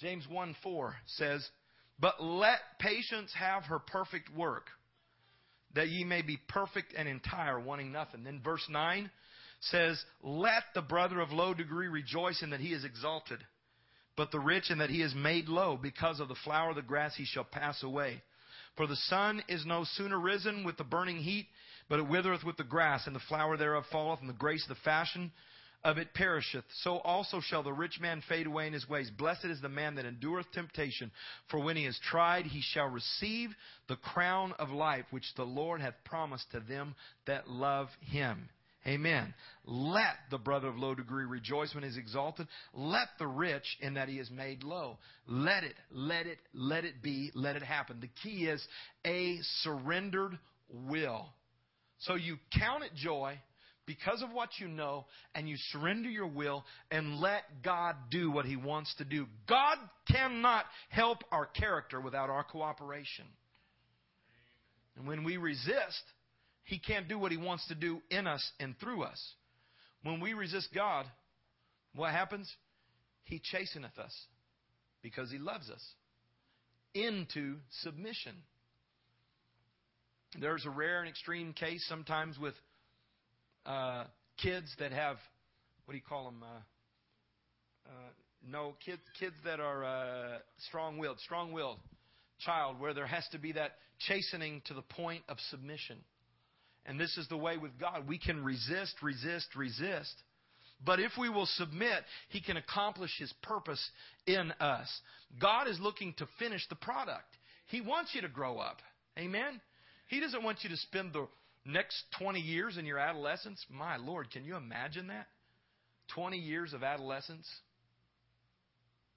James 0.00 0.24
1 0.28 0.56
4 0.62 0.94
says, 1.06 1.46
But 1.98 2.22
let 2.22 2.58
patience 2.78 3.32
have 3.38 3.64
her 3.64 3.78
perfect 3.78 4.34
work, 4.34 4.66
that 5.74 5.88
ye 5.88 6.04
may 6.04 6.22
be 6.22 6.38
perfect 6.48 6.94
and 6.96 7.08
entire, 7.08 7.58
wanting 7.58 7.92
nothing. 7.92 8.24
Then 8.24 8.40
verse 8.42 8.66
9 8.68 9.10
says, 9.60 10.02
Let 10.22 10.64
the 10.74 10.82
brother 10.82 11.20
of 11.20 11.30
low 11.30 11.54
degree 11.54 11.88
rejoice 11.88 12.42
in 12.42 12.50
that 12.50 12.60
he 12.60 12.72
is 12.72 12.84
exalted, 12.84 13.38
but 14.16 14.30
the 14.30 14.40
rich 14.40 14.70
in 14.70 14.78
that 14.78 14.90
he 14.90 15.02
is 15.02 15.14
made 15.14 15.48
low, 15.48 15.78
because 15.80 16.20
of 16.20 16.28
the 16.28 16.36
flower 16.44 16.70
of 16.70 16.76
the 16.76 16.82
grass 16.82 17.14
he 17.16 17.24
shall 17.24 17.44
pass 17.44 17.82
away. 17.82 18.22
For 18.76 18.86
the 18.86 18.96
sun 18.96 19.42
is 19.48 19.66
no 19.66 19.84
sooner 19.96 20.18
risen 20.18 20.64
with 20.64 20.78
the 20.78 20.84
burning 20.84 21.18
heat, 21.18 21.46
but 21.92 22.00
it 22.00 22.08
withereth 22.08 22.42
with 22.42 22.56
the 22.56 22.64
grass, 22.64 23.06
and 23.06 23.14
the 23.14 23.20
flower 23.28 23.58
thereof 23.58 23.84
falleth, 23.92 24.20
and 24.20 24.28
the 24.30 24.32
grace 24.32 24.62
of 24.62 24.70
the 24.70 24.82
fashion 24.82 25.30
of 25.84 25.98
it 25.98 26.14
perisheth. 26.14 26.64
So 26.80 26.96
also 27.00 27.42
shall 27.42 27.62
the 27.62 27.74
rich 27.74 28.00
man 28.00 28.22
fade 28.30 28.46
away 28.46 28.66
in 28.66 28.72
his 28.72 28.88
ways. 28.88 29.10
Blessed 29.10 29.44
is 29.44 29.60
the 29.60 29.68
man 29.68 29.96
that 29.96 30.06
endureth 30.06 30.50
temptation, 30.54 31.10
for 31.50 31.60
when 31.60 31.76
he 31.76 31.84
is 31.84 32.00
tried, 32.02 32.46
he 32.46 32.62
shall 32.62 32.86
receive 32.86 33.50
the 33.90 33.96
crown 33.96 34.54
of 34.58 34.70
life 34.70 35.04
which 35.10 35.34
the 35.36 35.44
Lord 35.44 35.82
hath 35.82 35.92
promised 36.02 36.50
to 36.52 36.60
them 36.60 36.94
that 37.26 37.50
love 37.50 37.88
him. 38.00 38.48
Amen. 38.86 39.34
Let 39.66 40.14
the 40.30 40.38
brother 40.38 40.68
of 40.68 40.78
low 40.78 40.94
degree 40.94 41.26
rejoice 41.26 41.74
when 41.74 41.84
he 41.84 41.90
is 41.90 41.98
exalted. 41.98 42.48
Let 42.72 43.08
the 43.18 43.26
rich 43.26 43.66
in 43.82 43.92
that 43.94 44.08
he 44.08 44.18
is 44.18 44.30
made 44.30 44.62
low. 44.62 44.96
Let 45.26 45.62
it, 45.62 45.74
let 45.90 46.26
it, 46.26 46.38
let 46.54 46.86
it 46.86 47.02
be, 47.02 47.32
let 47.34 47.56
it 47.56 47.62
happen. 47.62 48.00
The 48.00 48.08
key 48.22 48.46
is 48.46 48.66
a 49.04 49.40
surrendered 49.60 50.38
will. 50.70 51.28
So 52.02 52.14
you 52.14 52.38
count 52.58 52.84
it 52.84 52.94
joy 52.94 53.38
because 53.86 54.22
of 54.22 54.32
what 54.32 54.50
you 54.58 54.68
know 54.68 55.06
and 55.34 55.48
you 55.48 55.56
surrender 55.70 56.08
your 56.08 56.26
will 56.26 56.64
and 56.90 57.20
let 57.20 57.42
God 57.62 57.96
do 58.10 58.30
what 58.30 58.44
he 58.44 58.56
wants 58.56 58.94
to 58.96 59.04
do. 59.04 59.26
God 59.48 59.76
cannot 60.10 60.64
help 60.88 61.18
our 61.30 61.46
character 61.46 62.00
without 62.00 62.30
our 62.30 62.44
cooperation. 62.44 63.26
And 64.96 65.06
when 65.06 65.24
we 65.24 65.36
resist, 65.36 66.02
he 66.64 66.78
can't 66.78 67.08
do 67.08 67.18
what 67.18 67.32
he 67.32 67.38
wants 67.38 67.66
to 67.68 67.74
do 67.74 68.00
in 68.10 68.26
us 68.26 68.44
and 68.60 68.78
through 68.78 69.02
us. 69.02 69.20
When 70.02 70.20
we 70.20 70.34
resist 70.34 70.68
God, 70.74 71.06
what 71.94 72.12
happens? 72.12 72.52
He 73.24 73.40
chasteneth 73.40 73.98
us 73.98 74.14
because 75.02 75.30
he 75.30 75.38
loves 75.38 75.70
us 75.70 75.82
into 76.94 77.56
submission. 77.82 78.34
There's 80.40 80.64
a 80.64 80.70
rare 80.70 81.00
and 81.00 81.08
extreme 81.08 81.52
case 81.52 81.84
sometimes 81.88 82.38
with 82.38 82.54
uh, 83.66 84.04
kids 84.42 84.74
that 84.78 84.92
have, 84.92 85.16
what 85.84 85.92
do 85.92 85.96
you 85.98 86.04
call 86.08 86.24
them? 86.24 86.42
Uh, 86.42 87.90
uh, 87.90 88.10
no, 88.50 88.74
kids, 88.84 89.02
kids 89.20 89.34
that 89.44 89.60
are 89.60 89.84
uh, 89.84 90.38
strong-willed, 90.68 91.18
strong-willed 91.20 91.78
child, 92.40 92.80
where 92.80 92.94
there 92.94 93.06
has 93.06 93.26
to 93.32 93.38
be 93.38 93.52
that 93.52 93.72
chastening 94.08 94.62
to 94.66 94.74
the 94.74 94.82
point 94.82 95.22
of 95.28 95.36
submission. 95.50 95.98
And 96.86 96.98
this 96.98 97.16
is 97.18 97.28
the 97.28 97.36
way 97.36 97.58
with 97.58 97.78
God. 97.78 98.08
We 98.08 98.18
can 98.18 98.42
resist, 98.42 98.94
resist, 99.02 99.54
resist. 99.54 100.14
But 100.84 100.98
if 100.98 101.12
we 101.18 101.28
will 101.28 101.46
submit, 101.46 102.02
He 102.30 102.40
can 102.40 102.56
accomplish 102.56 103.10
His 103.18 103.32
purpose 103.42 103.82
in 104.26 104.50
us. 104.58 104.88
God 105.40 105.68
is 105.68 105.78
looking 105.78 106.14
to 106.14 106.26
finish 106.38 106.66
the 106.68 106.74
product. 106.74 107.36
He 107.68 107.80
wants 107.80 108.10
you 108.14 108.22
to 108.22 108.28
grow 108.28 108.58
up. 108.58 108.78
Amen? 109.18 109.60
He 110.12 110.20
doesn't 110.20 110.42
want 110.42 110.58
you 110.62 110.68
to 110.68 110.76
spend 110.76 111.14
the 111.14 111.26
next 111.64 112.04
20 112.18 112.38
years 112.38 112.76
in 112.76 112.84
your 112.84 112.98
adolescence. 112.98 113.64
My 113.70 113.96
Lord, 113.96 114.30
can 114.30 114.44
you 114.44 114.56
imagine 114.56 115.06
that? 115.06 115.26
20 116.14 116.36
years 116.36 116.74
of 116.74 116.82
adolescence, 116.82 117.48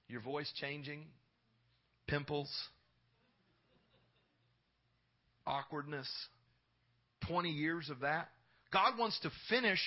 your 0.08 0.22
voice 0.22 0.50
changing, 0.56 1.04
pimples, 2.08 2.50
awkwardness, 5.46 6.08
20 7.28 7.50
years 7.50 7.90
of 7.90 8.00
that. 8.00 8.30
God 8.72 8.98
wants 8.98 9.20
to 9.24 9.32
finish 9.50 9.82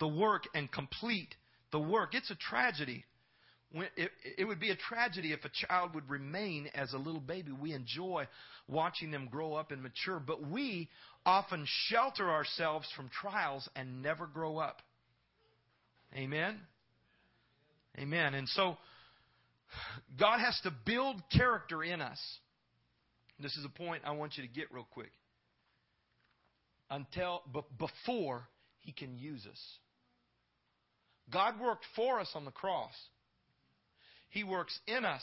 the 0.00 0.08
work 0.08 0.48
and 0.56 0.72
complete 0.72 1.36
the 1.70 1.78
work. 1.78 2.16
It's 2.16 2.32
a 2.32 2.34
tragedy. 2.34 3.04
It 3.74 4.44
would 4.44 4.60
be 4.60 4.70
a 4.70 4.76
tragedy 4.76 5.32
if 5.32 5.44
a 5.44 5.66
child 5.66 5.94
would 5.94 6.08
remain 6.10 6.68
as 6.74 6.92
a 6.92 6.98
little 6.98 7.20
baby. 7.20 7.52
We 7.52 7.72
enjoy 7.72 8.28
watching 8.68 9.10
them 9.10 9.28
grow 9.30 9.54
up 9.54 9.70
and 9.70 9.82
mature, 9.82 10.20
but 10.20 10.46
we 10.46 10.90
often 11.24 11.66
shelter 11.88 12.30
ourselves 12.30 12.86
from 12.94 13.08
trials 13.08 13.68
and 13.74 14.02
never 14.02 14.26
grow 14.26 14.58
up. 14.58 14.82
Amen? 16.14 16.60
Amen. 17.98 18.34
And 18.34 18.48
so, 18.50 18.76
God 20.18 20.40
has 20.40 20.58
to 20.64 20.72
build 20.84 21.22
character 21.34 21.82
in 21.82 22.02
us. 22.02 22.20
This 23.40 23.56
is 23.56 23.64
a 23.64 23.70
point 23.70 24.02
I 24.04 24.12
want 24.12 24.36
you 24.36 24.46
to 24.46 24.52
get 24.52 24.70
real 24.70 24.86
quick. 24.90 25.12
Until, 26.90 27.42
but 27.52 27.64
before 27.78 28.46
He 28.80 28.92
can 28.92 29.16
use 29.16 29.46
us. 29.50 29.60
God 31.30 31.58
worked 31.58 31.86
for 31.96 32.20
us 32.20 32.30
on 32.34 32.44
the 32.44 32.50
cross. 32.50 32.92
He 34.32 34.44
works 34.44 34.78
in 34.86 35.04
us 35.04 35.22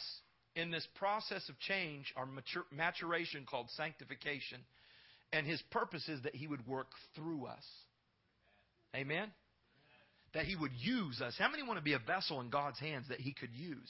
in 0.56 0.70
this 0.70 0.88
process 0.96 1.50
of 1.50 1.60
change, 1.60 2.14
our 2.16 2.28
matur- 2.28 2.72
maturation 2.72 3.44
called 3.50 3.68
sanctification. 3.76 4.60
And 5.34 5.48
His 5.48 5.62
purpose 5.72 6.08
is 6.08 6.22
that 6.24 6.36
He 6.36 6.46
would 6.46 6.68
work 6.68 6.90
through 7.16 7.46
us. 7.48 7.64
Amen? 8.96 9.32
That 10.36 10.46
He 10.46 10.56
would 10.56 10.74
use 10.80 11.22
us. 11.22 11.34
How 11.40 11.50
many 11.50 11.64
want 11.64 11.80
to 11.80 11.84
be 11.84 11.94
a 11.94 12.00
vessel 12.00 12.40
in 12.40 12.52
God's 12.52 12.80
hands 12.80 13.08
that 13.10 13.20
He 13.20 13.34
could 13.34 13.50
use? 13.52 13.90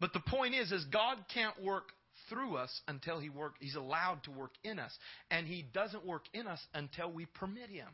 But 0.00 0.14
the 0.14 0.20
point 0.20 0.54
is, 0.54 0.72
is 0.72 0.84
God 0.86 1.18
can't 1.32 1.62
work 1.62 1.90
through 2.30 2.56
us 2.56 2.80
until 2.88 3.18
He 3.18 3.28
work. 3.28 3.56
He's 3.60 3.76
allowed 3.76 4.24
to 4.24 4.30
work 4.30 4.52
in 4.64 4.78
us, 4.78 4.92
and 5.30 5.46
He 5.46 5.66
doesn't 5.74 6.06
work 6.06 6.24
in 6.32 6.46
us 6.46 6.60
until 6.72 7.12
we 7.12 7.26
permit 7.26 7.68
Him, 7.68 7.88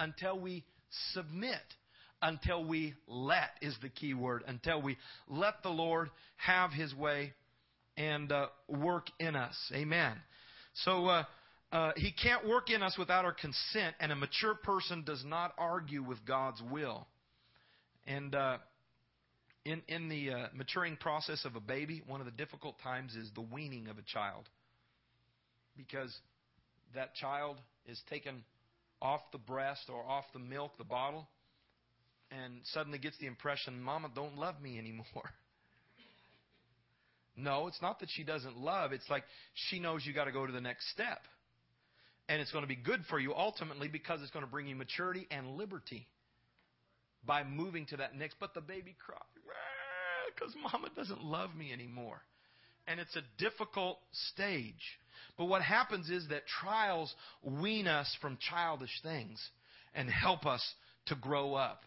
until 0.00 0.40
we 0.40 0.64
submit, 1.12 1.62
until 2.26 2.64
we 2.64 2.94
let 3.06 3.50
is 3.62 3.76
the 3.82 3.88
key 3.88 4.12
word. 4.12 4.42
Until 4.48 4.82
we 4.82 4.98
let 5.28 5.62
the 5.62 5.70
Lord 5.70 6.10
have 6.36 6.72
His 6.72 6.92
way 6.92 7.32
and 7.96 8.32
uh, 8.32 8.48
work 8.68 9.06
in 9.20 9.36
us. 9.36 9.54
Amen. 9.72 10.16
So 10.84 11.06
uh, 11.06 11.24
uh, 11.70 11.92
He 11.96 12.12
can't 12.12 12.46
work 12.46 12.68
in 12.68 12.82
us 12.82 12.96
without 12.98 13.24
our 13.24 13.32
consent, 13.32 13.94
and 14.00 14.10
a 14.10 14.16
mature 14.16 14.54
person 14.54 15.04
does 15.04 15.24
not 15.24 15.54
argue 15.56 16.02
with 16.02 16.18
God's 16.26 16.60
will. 16.70 17.06
And 18.08 18.34
uh, 18.34 18.58
in 19.64 19.82
in 19.86 20.08
the 20.08 20.30
uh, 20.30 20.46
maturing 20.52 20.96
process 20.96 21.44
of 21.44 21.54
a 21.54 21.60
baby, 21.60 22.02
one 22.08 22.20
of 22.20 22.26
the 22.26 22.32
difficult 22.32 22.76
times 22.82 23.14
is 23.14 23.30
the 23.36 23.40
weaning 23.40 23.86
of 23.86 23.98
a 23.98 24.02
child, 24.02 24.48
because 25.76 26.12
that 26.94 27.14
child 27.14 27.60
is 27.86 28.00
taken 28.10 28.42
off 29.00 29.20
the 29.30 29.38
breast 29.38 29.82
or 29.88 30.04
off 30.04 30.24
the 30.32 30.38
milk, 30.40 30.72
the 30.78 30.84
bottle, 30.84 31.28
and 32.30 32.60
suddenly 32.72 32.98
gets 32.98 33.18
the 33.18 33.26
impression, 33.26 33.80
Mama 33.80 34.10
don't 34.14 34.36
love 34.36 34.60
me 34.60 34.78
anymore. 34.78 35.04
No, 37.38 37.66
it's 37.66 37.82
not 37.82 38.00
that 38.00 38.08
she 38.10 38.24
doesn't 38.24 38.56
love. 38.56 38.92
It's 38.92 39.10
like 39.10 39.22
she 39.68 39.78
knows 39.78 40.06
you 40.06 40.14
got 40.14 40.24
to 40.24 40.32
go 40.32 40.46
to 40.46 40.52
the 40.54 40.60
next 40.62 40.90
step. 40.90 41.18
And 42.30 42.40
it's 42.40 42.50
going 42.50 42.64
to 42.64 42.66
be 42.66 42.76
good 42.76 43.02
for 43.10 43.18
you 43.18 43.34
ultimately 43.34 43.88
because 43.88 44.22
it's 44.22 44.30
going 44.30 44.42
to 44.42 44.50
bring 44.50 44.66
you 44.66 44.74
maturity 44.74 45.26
and 45.30 45.58
liberty 45.58 46.08
by 47.26 47.44
moving 47.44 47.84
to 47.88 47.98
that 47.98 48.16
next. 48.16 48.36
But 48.40 48.54
the 48.54 48.62
baby 48.62 48.96
cries 48.98 49.20
because 50.36 50.54
mama 50.72 50.88
doesn't 50.94 51.22
love 51.22 51.54
me 51.54 51.72
anymore. 51.72 52.20
And 52.86 53.00
it's 53.00 53.16
a 53.16 53.22
difficult 53.38 53.98
stage. 54.32 54.98
But 55.36 55.46
what 55.46 55.62
happens 55.62 56.08
is 56.08 56.28
that 56.28 56.46
trials 56.46 57.12
wean 57.42 57.86
us 57.88 58.14
from 58.20 58.38
childish 58.50 59.00
things 59.02 59.42
and 59.94 60.08
help 60.08 60.46
us 60.46 60.62
to 61.06 61.14
grow 61.16 61.54
up. 61.54 61.82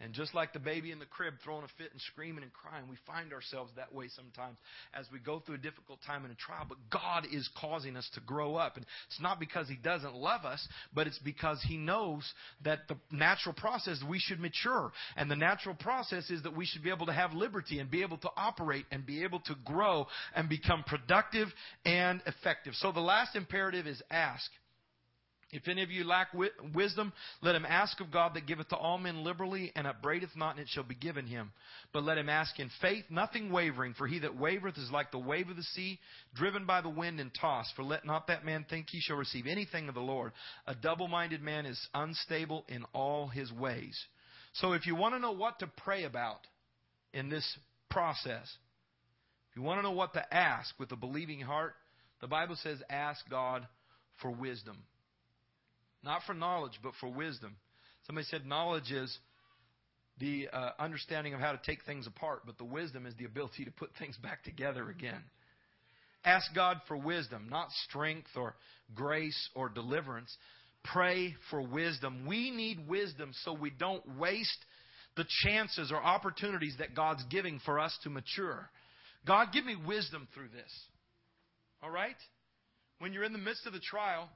And 0.00 0.12
just 0.12 0.34
like 0.34 0.52
the 0.52 0.58
baby 0.58 0.90
in 0.90 0.98
the 0.98 1.06
crib 1.06 1.34
throwing 1.42 1.62
a 1.62 1.68
fit 1.78 1.92
and 1.92 2.00
screaming 2.00 2.42
and 2.42 2.52
crying, 2.52 2.86
we 2.90 2.96
find 3.06 3.32
ourselves 3.32 3.70
that 3.76 3.94
way 3.94 4.08
sometimes 4.08 4.56
as 4.92 5.06
we 5.12 5.20
go 5.20 5.38
through 5.38 5.54
a 5.54 5.58
difficult 5.58 6.00
time 6.04 6.24
and 6.24 6.32
a 6.32 6.36
trial. 6.36 6.66
But 6.68 6.78
God 6.90 7.26
is 7.32 7.48
causing 7.60 7.96
us 7.96 8.08
to 8.14 8.20
grow 8.20 8.56
up. 8.56 8.76
And 8.76 8.84
it's 9.06 9.20
not 9.20 9.38
because 9.38 9.68
He 9.68 9.76
doesn't 9.76 10.14
love 10.14 10.44
us, 10.44 10.66
but 10.92 11.06
it's 11.06 11.20
because 11.20 11.62
He 11.66 11.76
knows 11.76 12.24
that 12.64 12.88
the 12.88 12.96
natural 13.12 13.54
process 13.54 14.02
we 14.08 14.18
should 14.18 14.40
mature. 14.40 14.92
And 15.16 15.30
the 15.30 15.36
natural 15.36 15.76
process 15.76 16.28
is 16.28 16.42
that 16.42 16.56
we 16.56 16.66
should 16.66 16.82
be 16.82 16.90
able 16.90 17.06
to 17.06 17.12
have 17.12 17.32
liberty 17.32 17.78
and 17.78 17.88
be 17.88 18.02
able 18.02 18.18
to 18.18 18.30
operate 18.36 18.86
and 18.90 19.06
be 19.06 19.22
able 19.22 19.40
to 19.40 19.54
grow 19.64 20.08
and 20.34 20.48
become 20.48 20.82
productive 20.84 21.48
and 21.84 22.20
effective. 22.26 22.74
So 22.74 22.90
the 22.90 23.00
last 23.00 23.36
imperative 23.36 23.86
is 23.86 24.02
ask. 24.10 24.50
If 25.54 25.68
any 25.68 25.84
of 25.84 25.90
you 25.90 26.02
lack 26.02 26.32
wi- 26.32 26.50
wisdom, 26.74 27.12
let 27.40 27.54
him 27.54 27.64
ask 27.64 28.00
of 28.00 28.10
God 28.10 28.34
that 28.34 28.46
giveth 28.46 28.68
to 28.70 28.76
all 28.76 28.98
men 28.98 29.22
liberally 29.22 29.70
and 29.76 29.86
upbraideth 29.86 30.36
not, 30.36 30.56
and 30.56 30.60
it 30.60 30.68
shall 30.68 30.82
be 30.82 30.96
given 30.96 31.28
him. 31.28 31.52
But 31.92 32.02
let 32.02 32.18
him 32.18 32.28
ask 32.28 32.58
in 32.58 32.70
faith, 32.80 33.04
nothing 33.08 33.52
wavering. 33.52 33.94
For 33.94 34.08
he 34.08 34.18
that 34.18 34.36
wavereth 34.36 34.78
is 34.78 34.90
like 34.90 35.12
the 35.12 35.18
wave 35.18 35.48
of 35.48 35.56
the 35.56 35.62
sea, 35.62 36.00
driven 36.34 36.66
by 36.66 36.80
the 36.80 36.88
wind 36.88 37.20
and 37.20 37.30
tossed. 37.40 37.70
For 37.76 37.84
let 37.84 38.04
not 38.04 38.26
that 38.26 38.44
man 38.44 38.66
think 38.68 38.86
he 38.90 39.00
shall 39.00 39.16
receive 39.16 39.46
anything 39.46 39.88
of 39.88 39.94
the 39.94 40.00
Lord. 40.00 40.32
A 40.66 40.74
double 40.74 41.06
minded 41.06 41.40
man 41.40 41.66
is 41.66 41.88
unstable 41.94 42.64
in 42.68 42.84
all 42.92 43.28
his 43.28 43.52
ways. 43.52 43.96
So 44.54 44.72
if 44.72 44.86
you 44.86 44.96
want 44.96 45.14
to 45.14 45.20
know 45.20 45.32
what 45.32 45.60
to 45.60 45.68
pray 45.68 46.02
about 46.02 46.40
in 47.12 47.28
this 47.28 47.46
process, 47.90 48.48
if 49.50 49.56
you 49.56 49.62
want 49.62 49.78
to 49.78 49.82
know 49.84 49.92
what 49.92 50.14
to 50.14 50.34
ask 50.34 50.74
with 50.80 50.90
a 50.90 50.96
believing 50.96 51.40
heart, 51.40 51.74
the 52.20 52.26
Bible 52.26 52.56
says 52.60 52.78
ask 52.90 53.20
God 53.30 53.68
for 54.20 54.32
wisdom. 54.32 54.78
Not 56.04 56.22
for 56.26 56.34
knowledge, 56.34 56.78
but 56.82 56.92
for 57.00 57.08
wisdom. 57.08 57.56
Somebody 58.06 58.26
said 58.30 58.44
knowledge 58.46 58.92
is 58.92 59.16
the 60.18 60.48
uh, 60.52 60.70
understanding 60.78 61.34
of 61.34 61.40
how 61.40 61.52
to 61.52 61.60
take 61.64 61.84
things 61.84 62.06
apart, 62.06 62.42
but 62.46 62.58
the 62.58 62.64
wisdom 62.64 63.06
is 63.06 63.14
the 63.16 63.24
ability 63.24 63.64
to 63.64 63.70
put 63.70 63.90
things 63.98 64.16
back 64.18 64.44
together 64.44 64.90
again. 64.90 65.22
Ask 66.24 66.54
God 66.54 66.80
for 66.86 66.96
wisdom, 66.96 67.48
not 67.50 67.68
strength 67.88 68.28
or 68.36 68.54
grace 68.94 69.48
or 69.54 69.68
deliverance. 69.68 70.34
Pray 70.84 71.34
for 71.50 71.60
wisdom. 71.62 72.26
We 72.26 72.50
need 72.50 72.86
wisdom 72.86 73.32
so 73.42 73.52
we 73.52 73.70
don't 73.70 74.18
waste 74.18 74.64
the 75.16 75.24
chances 75.42 75.90
or 75.90 76.02
opportunities 76.02 76.76
that 76.78 76.94
God's 76.94 77.24
giving 77.30 77.60
for 77.64 77.80
us 77.80 77.96
to 78.02 78.10
mature. 78.10 78.68
God, 79.26 79.48
give 79.52 79.64
me 79.64 79.76
wisdom 79.86 80.28
through 80.34 80.48
this. 80.48 80.70
All 81.82 81.90
right? 81.90 82.16
When 82.98 83.12
you're 83.12 83.24
in 83.24 83.32
the 83.32 83.38
midst 83.38 83.66
of 83.66 83.72
the 83.72 83.80
trial, 83.80 84.28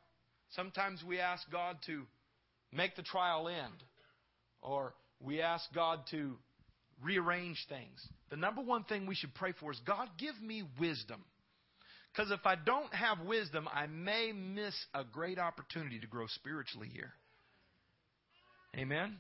Sometimes 0.51 1.03
we 1.07 1.21
ask 1.21 1.49
God 1.51 1.77
to 1.87 2.05
make 2.73 2.97
the 2.97 3.03
trial 3.03 3.49
end, 3.49 3.83
or 4.63 4.95
we 5.21 5.41
ask 5.41 5.65
God 5.75 6.01
to 6.11 6.37
rearrange 7.03 7.65
things. 7.69 8.07
The 8.31 8.37
number 8.37 8.63
one 8.63 8.85
thing 8.85 9.07
we 9.07 9.15
should 9.15 9.35
pray 9.35 9.53
for 9.59 9.71
is 9.73 9.81
God, 9.87 10.09
give 10.19 10.41
me 10.41 10.65
wisdom. 10.79 11.25
Because 12.13 12.31
if 12.33 12.45
I 12.45 12.57
don't 12.57 12.93
have 12.93 13.21
wisdom, 13.27 13.69
I 13.73 13.87
may 13.87 14.33
miss 14.33 14.75
a 14.95 15.05
great 15.05 15.39
opportunity 15.39 16.01
to 16.01 16.07
grow 16.07 16.27
spiritually 16.27 16.89
here. 16.93 17.13
Amen? 18.77 19.19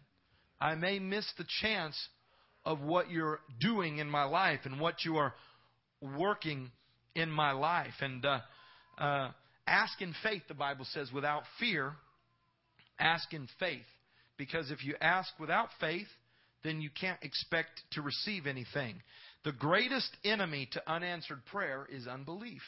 I 0.60 0.74
may 0.74 0.98
miss 0.98 1.26
the 1.38 1.44
chance 1.60 1.96
of 2.64 2.80
what 2.80 3.10
you're 3.10 3.40
doing 3.60 3.98
in 3.98 4.10
my 4.10 4.24
life 4.24 4.60
and 4.64 4.80
what 4.80 5.04
you 5.04 5.16
are 5.16 5.34
working 6.02 6.70
in 7.14 7.30
my 7.30 7.52
life. 7.52 7.94
And 8.00 8.24
uh, 8.24 8.40
uh, 8.98 9.30
Ask 9.68 10.00
in 10.00 10.14
faith, 10.22 10.42
the 10.48 10.54
Bible 10.54 10.86
says, 10.92 11.12
without 11.12 11.42
fear. 11.60 11.92
Ask 12.98 13.32
in 13.32 13.48
faith. 13.60 13.86
Because 14.36 14.70
if 14.70 14.84
you 14.84 14.94
ask 15.00 15.30
without 15.38 15.68
faith, 15.80 16.06
then 16.64 16.80
you 16.80 16.90
can't 16.90 17.22
expect 17.22 17.82
to 17.92 18.02
receive 18.02 18.46
anything. 18.46 19.02
The 19.44 19.52
greatest 19.52 20.10
enemy 20.24 20.68
to 20.72 20.90
unanswered 20.90 21.44
prayer 21.46 21.86
is 21.90 22.06
unbelief. 22.06 22.62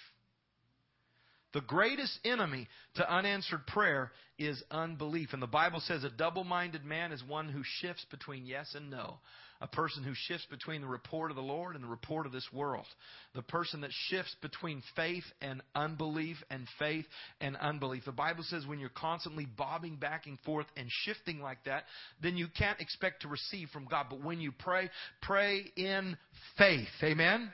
The 1.52 1.60
greatest 1.60 2.18
enemy 2.24 2.68
to 2.94 3.12
unanswered 3.12 3.66
prayer 3.66 4.12
is 4.38 4.62
unbelief. 4.70 5.32
And 5.32 5.42
the 5.42 5.48
Bible 5.48 5.80
says 5.80 6.04
a 6.04 6.10
double 6.10 6.44
minded 6.44 6.84
man 6.84 7.10
is 7.10 7.24
one 7.24 7.48
who 7.48 7.62
shifts 7.64 8.06
between 8.10 8.46
yes 8.46 8.74
and 8.74 8.90
no 8.90 9.18
a 9.60 9.66
person 9.66 10.02
who 10.02 10.12
shifts 10.14 10.46
between 10.50 10.80
the 10.80 10.86
report 10.86 11.30
of 11.30 11.36
the 11.36 11.42
Lord 11.42 11.74
and 11.74 11.84
the 11.84 11.88
report 11.88 12.26
of 12.26 12.32
this 12.32 12.48
world. 12.52 12.86
The 13.34 13.42
person 13.42 13.82
that 13.82 13.90
shifts 14.08 14.34
between 14.40 14.82
faith 14.96 15.24
and 15.40 15.62
unbelief 15.74 16.36
and 16.50 16.66
faith 16.78 17.04
and 17.40 17.56
unbelief. 17.56 18.04
The 18.04 18.12
Bible 18.12 18.44
says 18.44 18.66
when 18.66 18.80
you're 18.80 18.88
constantly 18.88 19.46
bobbing 19.46 19.96
back 19.96 20.26
and 20.26 20.38
forth 20.40 20.66
and 20.76 20.88
shifting 21.04 21.40
like 21.40 21.64
that, 21.64 21.84
then 22.22 22.36
you 22.36 22.46
can't 22.56 22.80
expect 22.80 23.22
to 23.22 23.28
receive 23.28 23.68
from 23.68 23.86
God. 23.86 24.06
But 24.08 24.24
when 24.24 24.40
you 24.40 24.52
pray, 24.52 24.88
pray 25.22 25.64
in 25.76 26.16
faith. 26.56 26.88
Amen? 27.02 27.50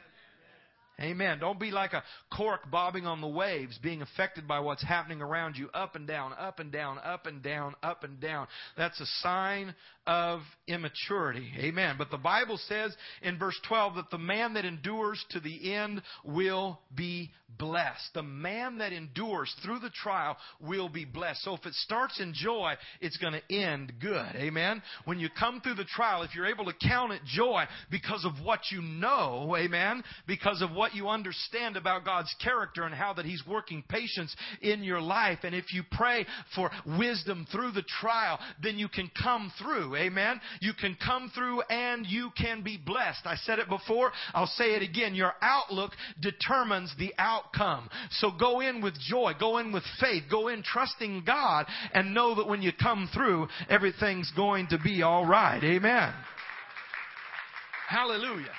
Amen. 0.98 1.38
Don't 1.40 1.60
be 1.60 1.70
like 1.70 1.92
a 1.92 2.02
cork 2.34 2.70
bobbing 2.70 3.06
on 3.06 3.20
the 3.20 3.28
waves, 3.28 3.78
being 3.82 4.00
affected 4.00 4.48
by 4.48 4.60
what's 4.60 4.82
happening 4.82 5.20
around 5.20 5.56
you, 5.56 5.68
up 5.74 5.94
and 5.94 6.06
down, 6.06 6.32
up 6.38 6.58
and 6.58 6.72
down, 6.72 6.98
up 7.04 7.26
and 7.26 7.42
down, 7.42 7.74
up 7.82 8.02
and 8.02 8.18
down. 8.18 8.46
That's 8.78 8.98
a 8.98 9.06
sign 9.20 9.74
of 10.06 10.40
immaturity. 10.68 11.50
Amen. 11.58 11.96
But 11.98 12.10
the 12.10 12.16
Bible 12.16 12.58
says 12.68 12.94
in 13.22 13.38
verse 13.38 13.58
12 13.66 13.96
that 13.96 14.10
the 14.10 14.18
man 14.18 14.54
that 14.54 14.64
endures 14.64 15.24
to 15.30 15.40
the 15.40 15.74
end 15.74 16.02
will 16.24 16.80
be 16.94 17.30
blessed. 17.58 18.10
The 18.14 18.22
man 18.22 18.78
that 18.78 18.92
endures 18.92 19.54
through 19.64 19.78
the 19.78 19.90
trial 19.90 20.36
will 20.60 20.88
be 20.88 21.04
blessed. 21.04 21.42
So 21.42 21.54
if 21.54 21.64
it 21.66 21.74
starts 21.74 22.20
in 22.20 22.32
joy, 22.34 22.74
it's 23.00 23.16
going 23.16 23.32
to 23.34 23.54
end 23.54 23.94
good. 24.00 24.34
Amen. 24.34 24.82
When 25.04 25.18
you 25.18 25.28
come 25.38 25.60
through 25.60 25.74
the 25.74 25.84
trial, 25.84 26.22
if 26.22 26.34
you're 26.34 26.46
able 26.46 26.66
to 26.66 26.88
count 26.88 27.12
it 27.12 27.22
joy 27.24 27.64
because 27.90 28.24
of 28.24 28.44
what 28.44 28.60
you 28.70 28.82
know, 28.82 29.56
amen, 29.56 30.02
because 30.26 30.62
of 30.62 30.72
what 30.72 30.94
you 30.94 31.08
understand 31.08 31.76
about 31.76 32.04
God's 32.04 32.34
character 32.42 32.82
and 32.82 32.94
how 32.94 33.12
that 33.14 33.24
He's 33.24 33.42
working 33.46 33.82
patience 33.88 34.34
in 34.60 34.82
your 34.82 35.00
life, 35.00 35.38
and 35.42 35.54
if 35.54 35.72
you 35.72 35.82
pray 35.90 36.26
for 36.54 36.70
wisdom 36.98 37.46
through 37.50 37.72
the 37.72 37.84
trial, 38.00 38.38
then 38.62 38.78
you 38.78 38.88
can 38.88 39.10
come 39.22 39.52
through. 39.58 39.95
Amen. 39.96 40.40
You 40.60 40.72
can 40.78 40.96
come 41.04 41.30
through 41.34 41.62
and 41.62 42.06
you 42.06 42.30
can 42.38 42.62
be 42.62 42.76
blessed. 42.76 43.20
I 43.24 43.36
said 43.36 43.58
it 43.58 43.68
before. 43.68 44.12
I'll 44.34 44.46
say 44.46 44.74
it 44.74 44.82
again. 44.82 45.14
Your 45.14 45.32
outlook 45.40 45.92
determines 46.20 46.94
the 46.98 47.12
outcome. 47.18 47.88
So 48.10 48.30
go 48.30 48.60
in 48.60 48.82
with 48.82 48.94
joy. 48.98 49.32
Go 49.38 49.58
in 49.58 49.72
with 49.72 49.84
faith. 50.00 50.24
Go 50.30 50.48
in 50.48 50.62
trusting 50.62 51.24
God 51.24 51.66
and 51.92 52.14
know 52.14 52.34
that 52.36 52.48
when 52.48 52.62
you 52.62 52.72
come 52.72 53.08
through, 53.12 53.48
everything's 53.68 54.30
going 54.36 54.68
to 54.68 54.78
be 54.78 55.02
all 55.02 55.26
right. 55.26 55.62
Amen. 55.62 56.12
Hallelujah. 57.88 58.52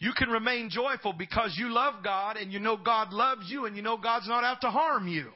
You 0.00 0.12
can 0.16 0.28
remain 0.28 0.70
joyful 0.70 1.12
because 1.12 1.56
you 1.58 1.70
love 1.72 2.04
God 2.04 2.36
and 2.36 2.52
you 2.52 2.60
know 2.60 2.76
God 2.76 3.12
loves 3.12 3.50
you 3.50 3.66
and 3.66 3.76
you 3.76 3.82
know 3.82 3.96
God's 3.96 4.28
not 4.28 4.44
out 4.44 4.60
to 4.60 4.70
harm 4.70 5.08
you. 5.08 5.30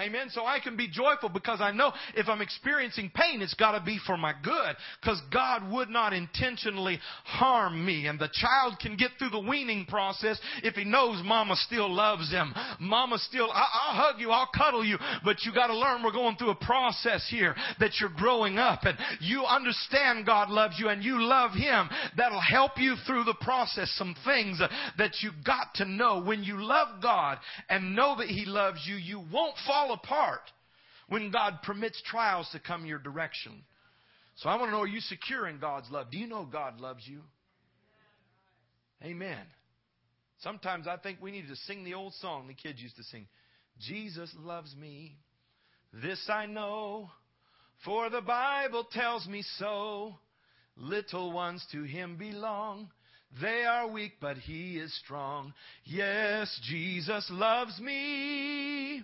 Amen. 0.00 0.28
So 0.30 0.44
I 0.44 0.60
can 0.60 0.76
be 0.76 0.88
joyful 0.88 1.28
because 1.28 1.60
I 1.60 1.72
know 1.72 1.92
if 2.14 2.28
I'm 2.28 2.40
experiencing 2.40 3.10
pain, 3.14 3.42
it's 3.42 3.54
got 3.54 3.76
to 3.76 3.84
be 3.84 3.98
for 4.06 4.16
my 4.16 4.32
good. 4.44 4.76
Because 5.00 5.20
God 5.32 5.70
would 5.72 5.88
not 5.88 6.12
intentionally 6.12 7.00
harm 7.24 7.84
me. 7.84 8.06
And 8.06 8.18
the 8.18 8.30
child 8.32 8.78
can 8.80 8.96
get 8.96 9.10
through 9.18 9.30
the 9.30 9.40
weaning 9.40 9.86
process 9.86 10.38
if 10.62 10.74
he 10.74 10.84
knows 10.84 11.20
mama 11.24 11.56
still 11.56 11.92
loves 11.92 12.30
him. 12.30 12.54
Mama 12.78 13.18
still, 13.18 13.50
I, 13.50 13.66
I'll 13.72 14.12
hug 14.12 14.20
you, 14.20 14.30
I'll 14.30 14.50
cuddle 14.56 14.84
you, 14.84 14.98
but 15.24 15.42
you 15.44 15.52
got 15.52 15.66
to 15.66 15.76
learn 15.76 16.02
we're 16.04 16.12
going 16.12 16.36
through 16.36 16.50
a 16.50 16.64
process 16.64 17.26
here 17.28 17.56
that 17.80 17.92
you're 18.00 18.12
growing 18.16 18.58
up 18.58 18.84
and 18.84 18.96
you 19.20 19.44
understand 19.44 20.26
God 20.26 20.48
loves 20.48 20.76
you 20.78 20.88
and 20.88 21.02
you 21.02 21.20
love 21.20 21.52
him. 21.52 21.88
That'll 22.16 22.40
help 22.40 22.72
you 22.76 22.94
through 23.06 23.24
the 23.24 23.36
process. 23.40 23.92
Some 23.96 24.14
things 24.24 24.60
that 24.96 25.16
you 25.22 25.30
got 25.44 25.74
to 25.76 25.84
know. 25.84 26.22
When 26.22 26.44
you 26.44 26.62
love 26.62 27.02
God 27.02 27.38
and 27.68 27.96
know 27.96 28.16
that 28.18 28.28
he 28.28 28.44
loves 28.44 28.80
you, 28.86 28.94
you 28.94 29.24
won't 29.32 29.56
fall 29.66 29.87
apart 29.92 30.40
when 31.08 31.30
God 31.30 31.60
permits 31.62 32.00
trials 32.02 32.48
to 32.52 32.60
come 32.60 32.86
your 32.86 32.98
direction. 32.98 33.52
So 34.36 34.48
I 34.48 34.56
want 34.56 34.68
to 34.68 34.72
know, 34.72 34.82
are 34.82 34.86
you 34.86 35.00
secure 35.00 35.48
in 35.48 35.58
God's 35.58 35.90
love? 35.90 36.10
Do 36.10 36.18
you 36.18 36.26
know 36.26 36.44
God 36.44 36.80
loves 36.80 37.02
you? 37.06 37.22
Amen. 39.02 39.44
Sometimes 40.42 40.86
I 40.86 40.96
think 40.96 41.18
we 41.20 41.30
need 41.30 41.48
to 41.48 41.56
sing 41.56 41.84
the 41.84 41.94
old 41.94 42.14
song 42.14 42.46
the 42.46 42.54
kids 42.54 42.80
used 42.80 42.96
to 42.96 43.02
sing. 43.04 43.26
Jesus 43.80 44.32
loves 44.38 44.74
me. 44.76 45.16
This 45.92 46.20
I 46.28 46.46
know, 46.46 47.10
for 47.84 48.10
the 48.10 48.20
Bible 48.20 48.86
tells 48.92 49.26
me 49.26 49.42
so. 49.58 50.14
Little 50.76 51.32
ones 51.32 51.64
to 51.72 51.82
him 51.82 52.16
belong. 52.16 52.90
They 53.40 53.64
are 53.64 53.88
weak, 53.88 54.12
but 54.20 54.36
he 54.36 54.78
is 54.78 54.96
strong. 55.04 55.52
Yes, 55.84 56.60
Jesus 56.68 57.28
loves 57.30 57.78
me. 57.80 59.02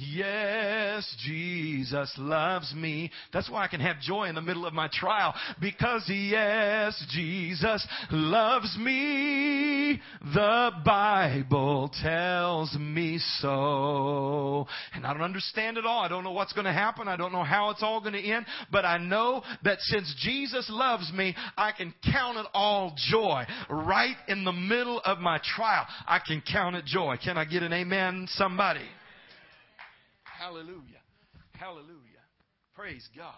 Yes, 0.00 1.14
Jesus 1.26 2.10
loves 2.16 2.72
me. 2.74 3.10
That's 3.34 3.50
why 3.50 3.64
I 3.64 3.68
can 3.68 3.80
have 3.80 4.00
joy 4.00 4.28
in 4.28 4.34
the 4.34 4.40
middle 4.40 4.64
of 4.64 4.72
my 4.72 4.88
trial. 4.90 5.34
Because 5.60 6.04
yes, 6.08 7.04
Jesus 7.10 7.86
loves 8.10 8.76
me. 8.78 10.00
The 10.34 10.70
Bible 10.84 11.90
tells 12.02 12.74
me 12.78 13.18
so. 13.40 14.66
And 14.94 15.06
I 15.06 15.12
don't 15.12 15.22
understand 15.22 15.76
it 15.76 15.84
all. 15.84 16.00
I 16.00 16.08
don't 16.08 16.24
know 16.24 16.32
what's 16.32 16.54
going 16.54 16.64
to 16.64 16.72
happen. 16.72 17.06
I 17.06 17.16
don't 17.16 17.32
know 17.32 17.44
how 17.44 17.68
it's 17.70 17.82
all 17.82 18.00
going 18.00 18.14
to 18.14 18.22
end. 18.22 18.46
But 18.72 18.86
I 18.86 18.96
know 18.96 19.42
that 19.64 19.80
since 19.80 20.14
Jesus 20.18 20.68
loves 20.70 21.12
me, 21.12 21.36
I 21.58 21.72
can 21.72 21.92
count 22.10 22.38
it 22.38 22.46
all 22.54 22.94
joy. 23.10 23.44
Right 23.68 24.16
in 24.28 24.44
the 24.44 24.52
middle 24.52 25.00
of 25.04 25.18
my 25.18 25.40
trial, 25.56 25.86
I 26.06 26.20
can 26.26 26.42
count 26.50 26.76
it 26.76 26.86
joy. 26.86 27.18
Can 27.22 27.36
I 27.36 27.44
get 27.44 27.62
an 27.62 27.74
amen, 27.74 28.28
somebody? 28.30 28.80
Hallelujah. 30.40 31.02
Hallelujah. 31.52 32.24
Praise 32.74 33.06
God. 33.14 33.34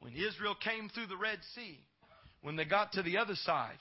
When 0.00 0.14
Israel 0.14 0.54
came 0.54 0.88
through 0.88 1.08
the 1.08 1.18
Red 1.18 1.38
Sea, 1.54 1.78
when 2.40 2.56
they 2.56 2.64
got 2.64 2.92
to 2.92 3.02
the 3.02 3.18
other 3.18 3.34
side 3.34 3.76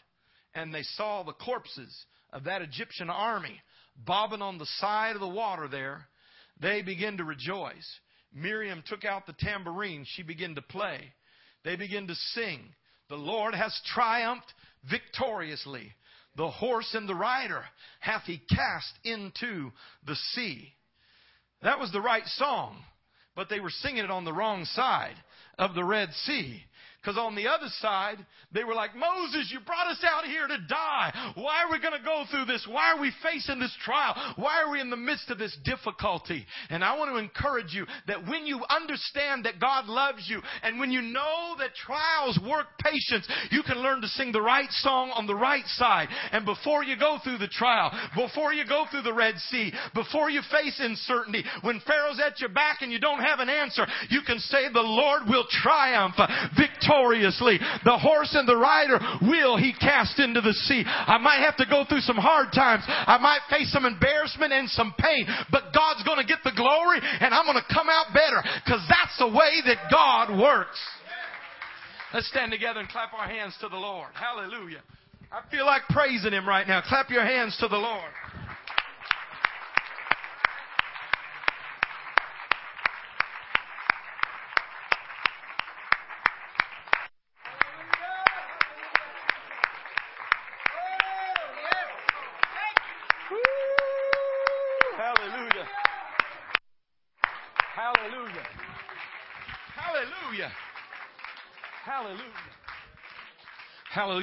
and 0.53 0.73
they 0.73 0.83
saw 0.83 1.23
the 1.23 1.31
corpses 1.31 1.95
of 2.33 2.43
that 2.43 2.61
Egyptian 2.61 3.09
army 3.09 3.61
bobbing 3.95 4.41
on 4.41 4.57
the 4.57 4.67
side 4.79 5.15
of 5.15 5.21
the 5.21 5.27
water 5.27 5.69
there, 5.69 6.05
they 6.59 6.81
began 6.81 7.15
to 7.15 7.23
rejoice. 7.23 7.87
Miriam 8.33 8.83
took 8.87 9.05
out 9.05 9.25
the 9.25 9.35
tambourine. 9.39 10.05
She 10.05 10.21
began 10.21 10.53
to 10.55 10.61
play. 10.61 10.99
They 11.63 11.77
began 11.77 12.07
to 12.07 12.15
sing. 12.33 12.59
The 13.07 13.15
Lord 13.15 13.55
has 13.55 13.73
triumphed 13.93 14.53
victoriously. 14.89 15.93
The 16.35 16.49
horse 16.49 16.93
and 16.93 17.07
the 17.07 17.15
rider 17.15 17.63
hath 18.01 18.23
he 18.23 18.41
cast 18.49 18.99
into 19.05 19.71
the 20.05 20.15
sea. 20.33 20.73
That 21.63 21.79
was 21.79 21.91
the 21.91 22.01
right 22.01 22.25
song, 22.25 22.77
but 23.35 23.49
they 23.49 23.59
were 23.59 23.69
singing 23.69 24.03
it 24.03 24.11
on 24.11 24.25
the 24.25 24.33
wrong 24.33 24.65
side 24.65 25.15
of 25.57 25.75
the 25.75 25.83
Red 25.83 26.09
Sea. 26.25 26.63
Because 27.03 27.17
on 27.17 27.35
the 27.35 27.49
other 27.49 27.67
side, 27.79 28.25
they 28.53 28.63
were 28.63 28.73
like, 28.73 28.95
Moses, 28.95 29.51
you 29.51 29.59
brought 29.59 29.87
us 29.87 30.01
out 30.07 30.23
here 30.23 30.47
to 30.47 30.57
die. 30.69 31.33
Why 31.35 31.63
are 31.63 31.71
we 31.71 31.81
going 31.81 31.99
to 31.99 32.05
go 32.05 32.23
through 32.31 32.45
this? 32.45 32.65
Why 32.69 32.93
are 32.93 33.01
we 33.01 33.11
facing 33.21 33.59
this 33.59 33.75
trial? 33.83 34.15
Why 34.37 34.61
are 34.61 34.71
we 34.71 34.79
in 34.79 34.89
the 34.89 34.95
midst 34.95 35.29
of 35.29 35.37
this 35.37 35.55
difficulty? 35.65 36.45
And 36.69 36.81
I 36.81 36.97
want 36.97 37.11
to 37.11 37.17
encourage 37.17 37.73
you 37.73 37.85
that 38.07 38.25
when 38.25 38.45
you 38.45 38.61
understand 38.69 39.43
that 39.43 39.59
God 39.59 39.87
loves 39.87 40.29
you 40.29 40.41
and 40.61 40.79
when 40.79 40.91
you 40.91 41.01
know 41.01 41.55
that 41.59 41.75
trials 41.75 42.39
work 42.47 42.67
patience, 42.79 43.27
you 43.51 43.63
can 43.63 43.79
learn 43.79 43.99
to 43.99 44.07
sing 44.07 44.31
the 44.31 44.41
right 44.41 44.71
song 44.71 45.11
on 45.13 45.27
the 45.27 45.35
right 45.35 45.65
side. 45.75 46.07
And 46.31 46.45
before 46.45 46.85
you 46.85 46.97
go 46.97 47.17
through 47.21 47.39
the 47.39 47.49
trial, 47.49 47.91
before 48.15 48.53
you 48.53 48.65
go 48.65 48.85
through 48.89 49.01
the 49.01 49.13
Red 49.13 49.35
Sea, 49.49 49.73
before 49.93 50.29
you 50.29 50.39
face 50.49 50.79
uncertainty, 50.79 51.43
when 51.63 51.81
Pharaoh's 51.85 52.21
at 52.25 52.39
your 52.39 52.49
back 52.49 52.77
and 52.81 52.93
you 52.93 52.99
don't 52.99 53.19
have 53.19 53.39
an 53.39 53.49
answer, 53.49 53.85
you 54.09 54.21
can 54.25 54.39
say, 54.39 54.71
the 54.71 54.79
Lord 54.79 55.23
will 55.27 55.45
triumph 55.49 56.15
victoriously 56.55 56.92
victoriously. 56.93 57.59
The 57.83 57.97
horse 57.97 58.35
and 58.35 58.47
the 58.47 58.55
rider 58.55 58.99
will 59.21 59.57
he 59.57 59.73
cast 59.73 60.19
into 60.19 60.41
the 60.41 60.53
sea. 60.53 60.83
I 60.85 61.17
might 61.17 61.43
have 61.45 61.57
to 61.57 61.65
go 61.65 61.85
through 61.87 62.01
some 62.01 62.17
hard 62.17 62.49
times. 62.53 62.83
I 62.87 63.17
might 63.17 63.41
face 63.49 63.71
some 63.71 63.85
embarrassment 63.85 64.53
and 64.53 64.69
some 64.69 64.93
pain, 64.97 65.27
but 65.51 65.73
God's 65.73 66.03
going 66.03 66.19
to 66.19 66.27
get 66.27 66.39
the 66.43 66.53
glory 66.55 66.99
and 67.01 67.33
I'm 67.33 67.45
going 67.45 67.57
to 67.57 67.73
come 67.73 67.89
out 67.89 68.13
better 68.13 68.41
because 68.63 68.81
that's 68.89 69.17
the 69.19 69.27
way 69.27 69.61
that 69.65 69.89
God 69.91 70.39
works. 70.39 70.79
Let's 72.13 72.27
stand 72.27 72.51
together 72.51 72.79
and 72.79 72.89
clap 72.89 73.13
our 73.13 73.27
hands 73.27 73.57
to 73.61 73.69
the 73.69 73.77
Lord. 73.77 74.09
Hallelujah. 74.13 74.81
I 75.31 75.41
feel 75.49 75.65
like 75.65 75.81
praising 75.89 76.31
Him 76.31 76.47
right 76.47 76.67
now. 76.67 76.81
Clap 76.87 77.09
your 77.09 77.25
hands 77.25 77.57
to 77.59 77.67
the 77.67 77.77
Lord. 77.77 78.11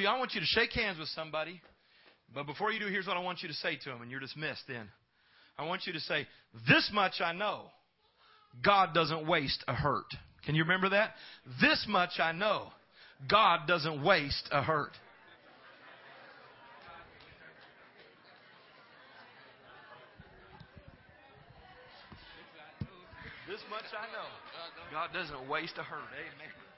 Hallelujah. 0.01 0.17
I 0.17 0.19
want 0.19 0.35
you 0.35 0.41
to 0.41 0.47
shake 0.47 0.73
hands 0.73 0.99
with 0.99 1.09
somebody. 1.09 1.61
But 2.35 2.47
before 2.47 2.73
you 2.73 2.81
do, 2.81 2.87
here's 2.87 3.07
what 3.07 3.17
I 3.17 3.21
want 3.21 3.43
you 3.43 3.49
to 3.49 3.55
say 3.55 3.77
to 3.77 3.91
them, 3.91 4.01
and 4.01 4.11
you're 4.11 4.21
dismissed 4.21 4.63
then. 4.67 4.89
I 5.59 5.67
want 5.67 5.87
you 5.87 5.93
to 5.93 6.01
say, 6.01 6.27
This 6.67 6.91
much 6.93 7.21
I 7.21 7.33
know. 7.33 7.65
God 8.65 8.95
doesn't 8.95 9.27
waste 9.27 9.63
a 9.69 9.75
hurt. 9.75 10.07
Can 10.47 10.55
you 10.55 10.63
remember 10.63 10.89
that? 10.91 11.11
This 11.61 11.85
much 11.87 12.19
I 12.19 12.33
know. 12.33 12.69
God 13.29 13.67
doesn't 13.69 14.03
waste 14.03 14.49
a 14.51 14.63
hurt. 14.63 14.93
This 23.47 23.61
much 23.69 23.85
I 23.93 24.07
know. 24.13 24.29
God 24.91 25.11
doesn't 25.13 25.49
waste 25.49 25.75
a 25.77 25.83
hurt. 25.83 26.01
Amen. 26.15 26.70